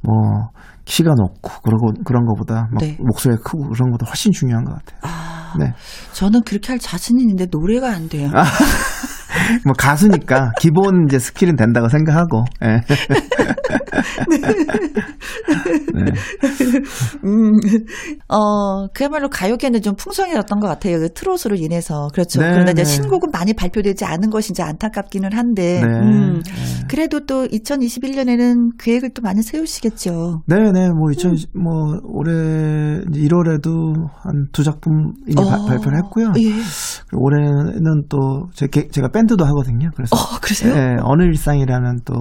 뭐 0.00 0.48
키가 0.86 1.12
높고 1.14 1.50
그러고 1.62 1.92
그런 2.04 2.24
거보다 2.24 2.68
막 2.72 2.80
네. 2.80 2.96
목소리가 2.98 3.42
크고 3.42 3.68
그런 3.68 3.90
것보다 3.90 4.08
훨씬 4.08 4.32
중요한 4.32 4.64
것 4.64 4.74
같아요. 4.74 5.00
아, 5.02 5.31
네, 5.58 5.74
저는 6.12 6.42
그렇게 6.42 6.68
할 6.68 6.78
자신이 6.78 7.20
있는데 7.22 7.46
노래가 7.50 7.90
안 7.92 8.08
돼요. 8.08 8.30
뭐 9.64 9.74
가수니까 9.76 10.52
기본 10.60 11.06
이제 11.08 11.18
스킬은 11.18 11.56
된다고 11.56 11.88
생각하고. 11.88 12.44
예. 12.64 12.80
네. 15.94 16.04
음, 17.24 17.52
어, 18.28 18.86
그야말로 18.94 19.28
가요계는 19.28 19.82
좀 19.82 19.94
풍성해졌던 19.96 20.60
것 20.60 20.66
같아요. 20.68 20.98
그 20.98 21.12
트롯으로 21.12 21.56
인해서. 21.56 22.08
그렇죠. 22.12 22.40
네, 22.40 22.50
그런데 22.50 22.72
이제 22.72 22.82
네. 22.82 22.88
신곡은 22.88 23.30
많이 23.32 23.52
발표되지 23.54 24.04
않은 24.04 24.30
것이 24.30 24.52
이제 24.52 24.62
안타깝기는 24.62 25.32
한데, 25.32 25.80
네. 25.80 25.86
음, 25.86 26.42
네. 26.44 26.52
그래도 26.88 27.24
또 27.26 27.46
2021년에는 27.46 28.78
계획을 28.78 29.10
또 29.14 29.22
많이 29.22 29.42
세우시겠죠. 29.42 30.42
네네, 30.46 30.90
뭐, 30.90 31.10
2000, 31.10 31.34
뭐, 31.54 31.72
올해 32.04 32.32
1월에도 32.32 33.94
한 34.22 34.42
두 34.52 34.62
작품 34.64 35.12
이미 35.26 35.40
어. 35.40 35.44
바- 35.48 35.64
발표를 35.66 35.98
했고요. 35.98 36.32
예. 36.38 36.52
올해는 37.16 38.02
또, 38.08 38.18
제, 38.54 38.66
제가 38.68 39.08
밴드 39.08 39.31
도 39.36 39.44
하거든요. 39.46 39.90
그래서. 39.94 40.14
어, 40.16 40.38
그러세요? 40.40 40.74
예, 40.74 40.96
어느 41.02 41.22
일상이라는 41.24 42.00
또 42.04 42.14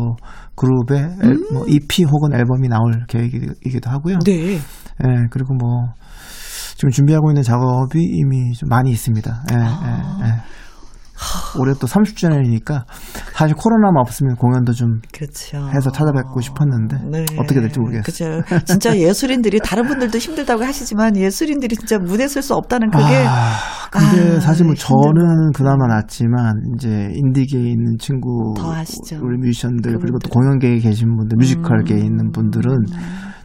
그룹의 0.56 0.98
앨- 1.24 1.38
뭐 1.54 1.66
EP 1.68 2.04
혹은 2.04 2.34
앨범이 2.34 2.68
나올 2.68 3.06
계획이기도 3.08 3.90
하고요. 3.90 4.20
네. 4.26 4.56
예, 4.56 4.60
그리고 5.32 5.54
뭐, 5.56 5.94
지금 6.76 6.90
준비하고 6.92 7.32
있는 7.32 7.44
작업이 7.44 8.00
이미 8.00 8.52
좀 8.54 8.70
많이 8.70 8.92
있습니다. 8.92 9.44
예, 9.54 9.56
예, 9.58 10.28
예. 10.28 10.34
올해 11.60 11.74
또 11.80 11.88
30주년이니까 11.88 12.84
사실 13.34 13.56
코로나만 13.56 13.98
없으면 14.02 14.36
공연도 14.36 14.74
좀 14.74 15.02
그렇죠. 15.14 15.58
해서 15.74 15.92
찾아뵙고 15.92 16.42
싶었는데 16.42 16.98
네. 17.12 17.26
어떻게 17.38 17.62
될지 17.62 17.80
모르겠어요. 17.80 18.42
그죠. 18.44 18.64
진짜 18.66 18.96
예술인들이 18.98 19.60
다른 19.64 19.88
분들도 19.88 20.18
힘들다고 20.18 20.64
하시지만 20.64 21.18
예술인들이 21.18 21.76
진짜 21.76 21.98
무대 21.98 22.28
쓸 22.28 22.42
수 22.42 22.56
없다는 22.56 22.90
그게 22.90 23.04
아, 23.04 23.54
근데 23.92 24.38
아, 24.38 24.40
사실 24.40 24.66
뭐. 24.66 24.74
저는 24.76 25.52
그나마 25.54 25.88
낫지만 25.88 26.54
이제 26.76 27.10
인디계에 27.14 27.62
있는 27.62 27.98
친구. 28.00 28.54
우리 29.22 29.38
뮤지션들 29.38 29.98
그리고. 30.00 30.18
또 30.20 30.30
공연계에 30.30 30.80
계신 30.80 31.16
분들 31.16 31.38
뮤지컬계에 31.38 31.98
음. 31.98 32.06
있는 32.06 32.32
분들은 32.32 32.72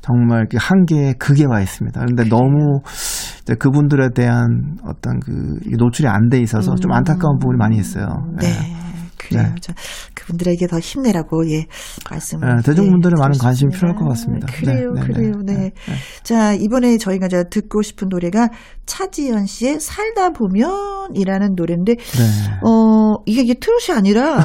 정말 0.03 0.47
한계의 0.57 1.14
극에 1.18 1.45
와 1.51 1.61
있습니다. 1.61 2.01
그런데 2.01 2.29
너무 2.29 2.81
이제 2.85 3.26
그분들에 3.55 4.09
대한 4.14 4.76
어떤 4.84 5.20
그 5.20 5.30
노출이 5.78 6.09
안 6.09 6.28
돼 6.28 6.40
있어서 6.40 6.74
좀 6.74 6.92
안타까운 6.92 7.38
부분이 7.38 7.57
많이 7.59 7.76
있어요. 7.78 8.07
네. 8.40 8.49
예. 8.49 8.76
그래요. 9.18 9.42
네. 9.42 9.55
저 9.61 9.72
그분들에게 10.14 10.66
더 10.66 10.78
힘내라고 10.78 11.49
예 11.51 11.66
말씀을 12.11 12.57
네, 12.57 12.62
대중분들의 12.62 13.14
예, 13.16 13.20
많은 13.20 13.38
관심이 13.38 13.70
드리겠습니다. 13.70 13.76
필요할 13.78 13.97
것 13.97 14.09
같습니다. 14.11 14.47
그래요, 14.53 14.92
네, 14.92 15.01
네, 15.01 15.07
그래요. 15.07 15.32
네, 15.44 15.53
네. 15.53 15.59
네, 15.59 15.70
네. 15.70 15.94
자 16.22 16.53
이번에 16.53 16.99
저희가 16.99 17.26
이제 17.26 17.44
듣고 17.51 17.82
싶은 17.82 18.09
노래가 18.09 18.49
차지연 18.84 19.47
씨의 19.47 19.80
살다 19.80 20.30
보면이라는 20.30 21.55
노래인데 21.57 21.94
네. 21.94 22.22
어 22.64 23.14
이게 23.26 23.42
이게 23.42 23.55
트롯이 23.55 23.97
아니라 23.97 24.38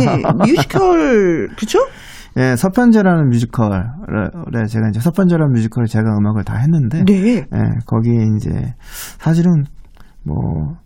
예, 0.00 0.22
뮤지컬 0.44 1.48
그죠? 1.56 1.78
예, 2.38 2.54
서편제라는 2.56 3.30
뮤지컬에 3.30 3.78
제가 4.68 4.88
이제 4.90 5.00
서편제라는 5.00 5.52
뮤지컬을 5.54 5.86
제가 5.86 6.16
음악을 6.18 6.44
다 6.44 6.56
했는데 6.56 7.04
네. 7.04 7.36
예, 7.38 7.78
거기에 7.86 8.26
이제 8.36 8.74
사실은 9.18 9.64
뭐 10.22 10.76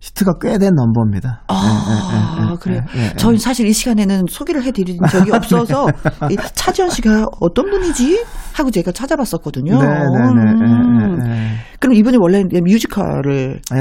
히트가 0.00 0.38
꽤 0.40 0.58
된 0.58 0.74
넘버입니다. 0.74 1.42
아, 1.48 1.54
예, 1.54 2.46
예, 2.46 2.52
예, 2.52 2.56
그래요. 2.56 2.82
예, 2.96 3.00
예. 3.04 3.12
저희 3.16 3.38
사실 3.38 3.66
이 3.66 3.72
시간에는 3.72 4.24
소개를 4.28 4.62
해드린 4.64 4.98
적이 5.10 5.32
없어서 5.32 5.86
이 6.30 6.36
차지연 6.54 6.90
씨가 6.90 7.26
어떤 7.40 7.70
분이지 7.70 8.24
하고 8.54 8.70
제가 8.70 8.92
찾아봤었거든요. 8.92 9.78
네, 9.78 9.86
네, 9.86 9.94
네. 9.94 10.62
음. 10.62 11.18
예, 11.22 11.26
예, 11.26 11.34
예. 11.34 11.50
그럼 11.78 11.94
이번에 11.94 12.16
원래 12.20 12.42
뮤지컬을 12.44 13.60
예, 13.74 13.78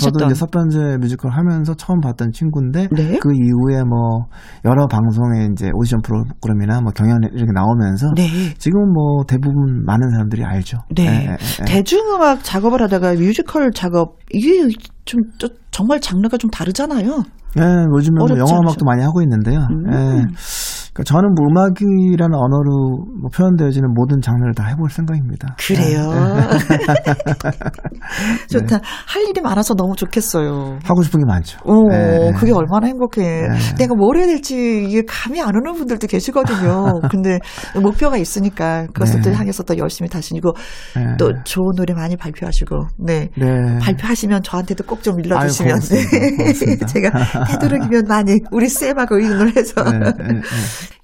저도 0.00 0.24
하셨던. 0.24 0.26
이제 0.26 0.34
서편제 0.34 0.78
뮤지컬 1.00 1.32
하면서 1.32 1.74
처음 1.74 2.00
봤던 2.00 2.32
친구인데 2.32 2.88
네. 2.92 3.18
그 3.20 3.30
이후에 3.34 3.82
뭐 3.84 4.26
여러 4.64 4.86
방송에 4.86 5.48
이제 5.52 5.70
오디션 5.74 6.00
프로그램이나 6.02 6.80
뭐 6.80 6.92
경연 6.92 7.18
이렇게 7.34 7.52
나오면서 7.54 8.08
네. 8.16 8.54
지금은 8.58 8.92
뭐 8.92 9.24
대부분 9.26 9.84
많은 9.84 10.10
사람들이 10.10 10.44
알죠. 10.44 10.78
네. 10.94 11.04
예, 11.04 11.08
예, 11.08 11.36
예. 11.60 11.64
대중음악 11.66 12.42
작업을 12.42 12.80
하다가 12.82 13.14
뮤지컬 13.14 13.70
작업 13.72 14.16
이게 14.32 14.68
좀또 15.04 15.48
정말 15.70 16.00
장르가 16.00 16.36
좀 16.36 16.50
다르잖아요. 16.50 17.22
예, 17.56 17.62
요즘에 17.94 18.18
뭐 18.18 18.28
영화 18.38 18.58
음악도? 18.58 18.84
많이 18.84 19.02
하고 19.02 19.22
있는데요. 19.22 19.66
음. 19.70 19.92
예. 19.92 20.26
그러니까 20.94 21.02
저는 21.04 21.34
뭐 21.34 21.46
음악이라는 21.48 22.34
언어로 22.34 23.04
뭐 23.20 23.30
표현되어지는 23.32 23.92
모든 23.94 24.20
장르를 24.20 24.54
다 24.54 24.64
해볼 24.66 24.90
생각입니다. 24.90 25.56
그래요. 25.58 26.10
예. 26.12 26.48
좋다. 28.58 28.80
할 29.06 29.22
일이 29.28 29.40
많아서 29.40 29.74
너무 29.74 29.94
좋겠어요. 29.96 30.78
하고 30.84 31.02
싶은 31.02 31.20
게 31.20 31.26
많죠. 31.26 31.58
오, 31.64 31.92
예, 31.92 32.28
예. 32.28 32.32
그게 32.36 32.52
얼마나 32.52 32.86
행복해. 32.86 33.22
예. 33.22 33.74
내가 33.78 33.94
뭘 33.94 34.16
해야 34.18 34.26
될지 34.26 34.84
이게 34.88 35.02
감이 35.06 35.40
안 35.40 35.54
오는 35.54 35.74
분들도 35.74 36.06
계시거든요. 36.06 37.00
근데 37.10 37.38
목표가 37.80 38.16
있으니까 38.16 38.86
그것을 38.92 39.20
네. 39.20 39.30
또 39.30 39.36
향해서 39.36 39.62
또 39.62 39.76
열심히 39.78 40.08
다시고 40.08 40.52
예. 40.98 41.16
또 41.18 41.32
좋은 41.44 41.72
노래 41.76 41.94
많이 41.94 42.16
발표하시고, 42.16 42.86
네. 42.98 43.28
네. 43.36 43.78
발표하시면 43.80 44.42
저한테도 44.42 44.84
꼭 44.84 45.04
좀 45.04 45.20
일러주시면 45.20 45.72
아유, 45.72 45.80
고맙습니다. 45.80 46.10
네. 46.18 46.36
고맙습니다. 46.36 46.86
제가 46.86 47.10
되도록이면 47.46 48.04
많이 48.08 48.40
우리 48.50 48.68
쌤하고 48.68 49.18
의논을 49.18 49.54
해서 49.54 49.84
네, 49.84 49.98
네, 49.98 50.12
네. 50.16 50.40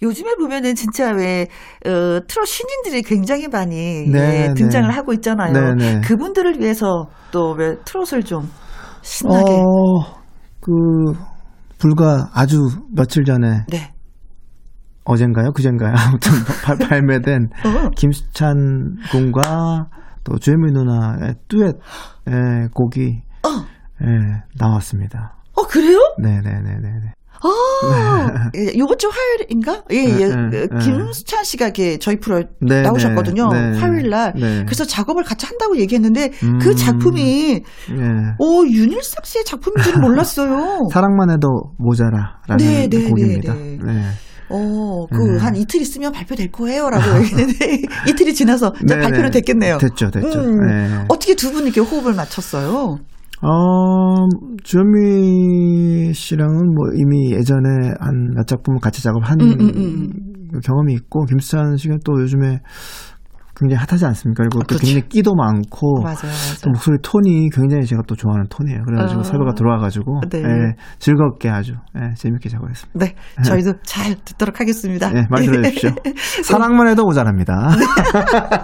요즘에 0.03 0.35
보면은 0.37 0.75
진짜 0.75 1.13
왜 1.13 1.43
어, 1.87 2.21
트롯 2.27 2.47
신인들이 2.47 3.03
굉장히 3.03 3.49
많이 3.49 4.09
네, 4.09 4.49
예, 4.49 4.55
등장을 4.55 4.89
네. 4.89 4.95
하고 4.95 5.13
있잖아요. 5.13 5.53
네, 5.53 5.75
네. 5.75 6.01
그분들을 6.01 6.59
위해서 6.61 7.09
또 7.31 7.51
왜 7.61 7.77
트롯을 7.85 8.23
좀 8.25 8.49
신나게 9.03 9.53
어, 9.53 10.21
그, 10.61 10.73
불과 11.79 12.31
아주 12.33 12.57
며칠 12.95 13.25
전에, 13.25 13.65
네. 13.69 13.93
어젠가요? 15.05 15.53
그젠가요? 15.53 15.93
아무튼 15.97 16.33
발, 16.65 16.77
발매된 16.79 17.49
어. 17.65 17.91
김수찬 17.97 18.97
군과 19.11 19.89
또 20.25 20.39
주혜미 20.39 20.73
누나의 20.73 21.35
듀엣 21.49 21.75
의 22.27 22.69
곡이 22.75 23.23
어. 23.45 23.49
예, 24.03 24.43
나왔습니다. 24.59 25.37
어 25.57 25.63
그래요? 25.63 25.99
네네네네. 26.19 27.13
아, 27.43 28.51
예, 28.57 28.79
요번 28.79 28.99
주 28.99 29.09
화요일인가? 29.09 29.83
예, 29.93 29.97
예. 29.97 30.29
네, 30.29 30.49
네, 30.51 30.67
그 30.67 30.75
네. 30.75 30.85
김수찬 30.85 31.45
씨가 31.45 31.67
이렇게 31.67 31.99
저희 31.99 32.17
프로에 32.17 32.45
네, 32.61 32.83
나오셨거든요. 32.83 33.49
네, 33.49 33.71
네. 33.71 33.79
화요일 33.79 34.11
날. 34.11 34.33
네. 34.35 34.65
그래서 34.65 34.85
작업을 34.85 35.25
같이 35.25 35.47
한다고 35.47 35.79
얘기했는데 35.79 36.31
음. 36.43 36.59
그 36.59 36.75
작품이 36.75 37.63
예. 37.63 38.05
오 38.39 38.67
윤일삭 38.67 39.25
씨의 39.25 39.45
작품인지는 39.45 40.01
몰랐어요. 40.03 40.89
사랑만 40.93 41.31
해도 41.31 41.49
모자라라는 41.79 42.57
네, 42.59 42.89
네, 42.89 43.09
곡입니다. 43.09 43.55
네, 43.55 43.79
네. 43.83 44.03
어, 44.51 45.07
그 45.07 45.17
음. 45.17 45.39
한 45.39 45.55
이틀 45.57 45.81
있으면 45.81 46.13
발표될 46.13 46.51
거예요라고 46.51 47.19
얘기했는데 47.23 47.83
이틀이 48.09 48.35
지나서 48.35 48.73
네, 48.83 48.99
발표는 48.99 49.31
네. 49.31 49.41
됐겠네요. 49.41 49.79
됐죠, 49.79 50.11
됐죠. 50.11 50.41
음. 50.41 50.67
네. 50.67 51.05
어떻게 51.09 51.35
두 51.35 51.53
분이 51.53 51.67
이렇게 51.71 51.81
호흡을 51.81 52.15
맞췄어요? 52.15 52.99
어, 53.43 54.27
주현미 54.63 56.13
씨랑은 56.13 56.75
뭐 56.75 56.87
이미 56.95 57.33
예전에 57.33 57.69
한 57.99 58.31
몇 58.35 58.47
작품을 58.47 58.81
같이 58.81 59.03
작업한 59.03 59.41
음, 59.41 59.53
음, 59.61 59.71
음. 59.77 60.11
경험이 60.65 60.95
있고, 60.95 61.25
김수찬 61.25 61.77
씨가 61.77 61.99
또 62.05 62.21
요즘에 62.21 62.61
굉장히 63.61 63.85
핫하지 63.87 64.07
않습니까? 64.07 64.43
그리고 64.43 64.61
또 64.61 64.67
그렇죠. 64.69 64.85
굉장히 64.85 65.09
끼도 65.09 65.35
많고, 65.35 66.01
맞아요, 66.03 66.17
또 66.17 66.27
맞아요. 66.27 66.73
목소리 66.73 66.97
톤이 67.03 67.51
굉장히 67.51 67.85
제가 67.85 68.03
또 68.07 68.17
좋아하는 68.17 68.47
톤이에요. 68.49 68.83
그래가지고 68.85 69.21
어. 69.21 69.23
섭외가 69.23 69.53
들어와가지고, 69.55 70.21
네. 70.31 70.39
예, 70.39 70.75
즐겁게 70.99 71.51
아주, 71.51 71.75
예, 71.97 72.15
재밌게 72.15 72.49
작업했습니다. 72.49 72.99
네, 72.99 73.15
저희도 73.45 73.75
잘 73.85 74.17
듣도록 74.25 74.61
하겠습니다. 74.61 75.13
예, 75.15 75.27
많이 75.29 75.47
들어주십시오. 75.47 75.91
사랑만 76.43 76.89
해도 76.89 77.05
모자랍니다. 77.05 77.71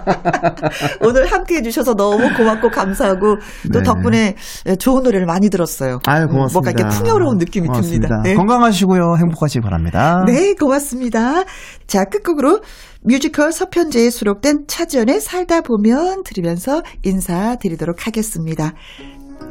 오늘 1.01 1.31
함께 1.31 1.57
해 1.57 1.61
주셔서 1.61 1.93
너무 1.93 2.17
고맙고 2.35 2.69
감사하고 2.69 3.37
또 3.71 3.79
네. 3.79 3.83
덕분에 3.83 4.35
좋은 4.79 5.03
노래를 5.03 5.27
많이 5.27 5.49
들었어요. 5.49 5.99
아유, 6.07 6.23
음, 6.23 6.27
고맙습니다. 6.29 6.53
뭔가 6.53 6.71
이렇게 6.71 6.97
풍요로운 6.97 7.37
느낌이 7.37 7.67
고맙습니다. 7.67 8.07
듭니다. 8.07 8.21
네. 8.23 8.35
건강하시고요. 8.35 9.15
행복하시기 9.19 9.61
바랍니다. 9.61 10.23
네, 10.25 10.53
고맙습니다. 10.53 11.43
자, 11.85 12.03
끝곡으로 12.05 12.61
뮤지컬 13.03 13.51
서편제에 13.51 14.09
수록된 14.09 14.65
차지연의 14.67 15.21
살다 15.21 15.61
보면 15.61 16.23
들으면서 16.23 16.83
인사드리도록 17.03 18.07
하겠습니다. 18.07 18.73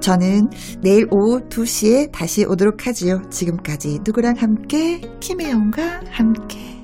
저는 0.00 0.50
내일 0.82 1.06
오후 1.10 1.40
2시에 1.48 2.12
다시 2.12 2.44
오도록 2.44 2.86
하지요. 2.86 3.22
지금까지 3.30 4.00
누구랑 4.04 4.34
함께, 4.36 5.00
김혜영과 5.20 6.02
함께. 6.10 6.75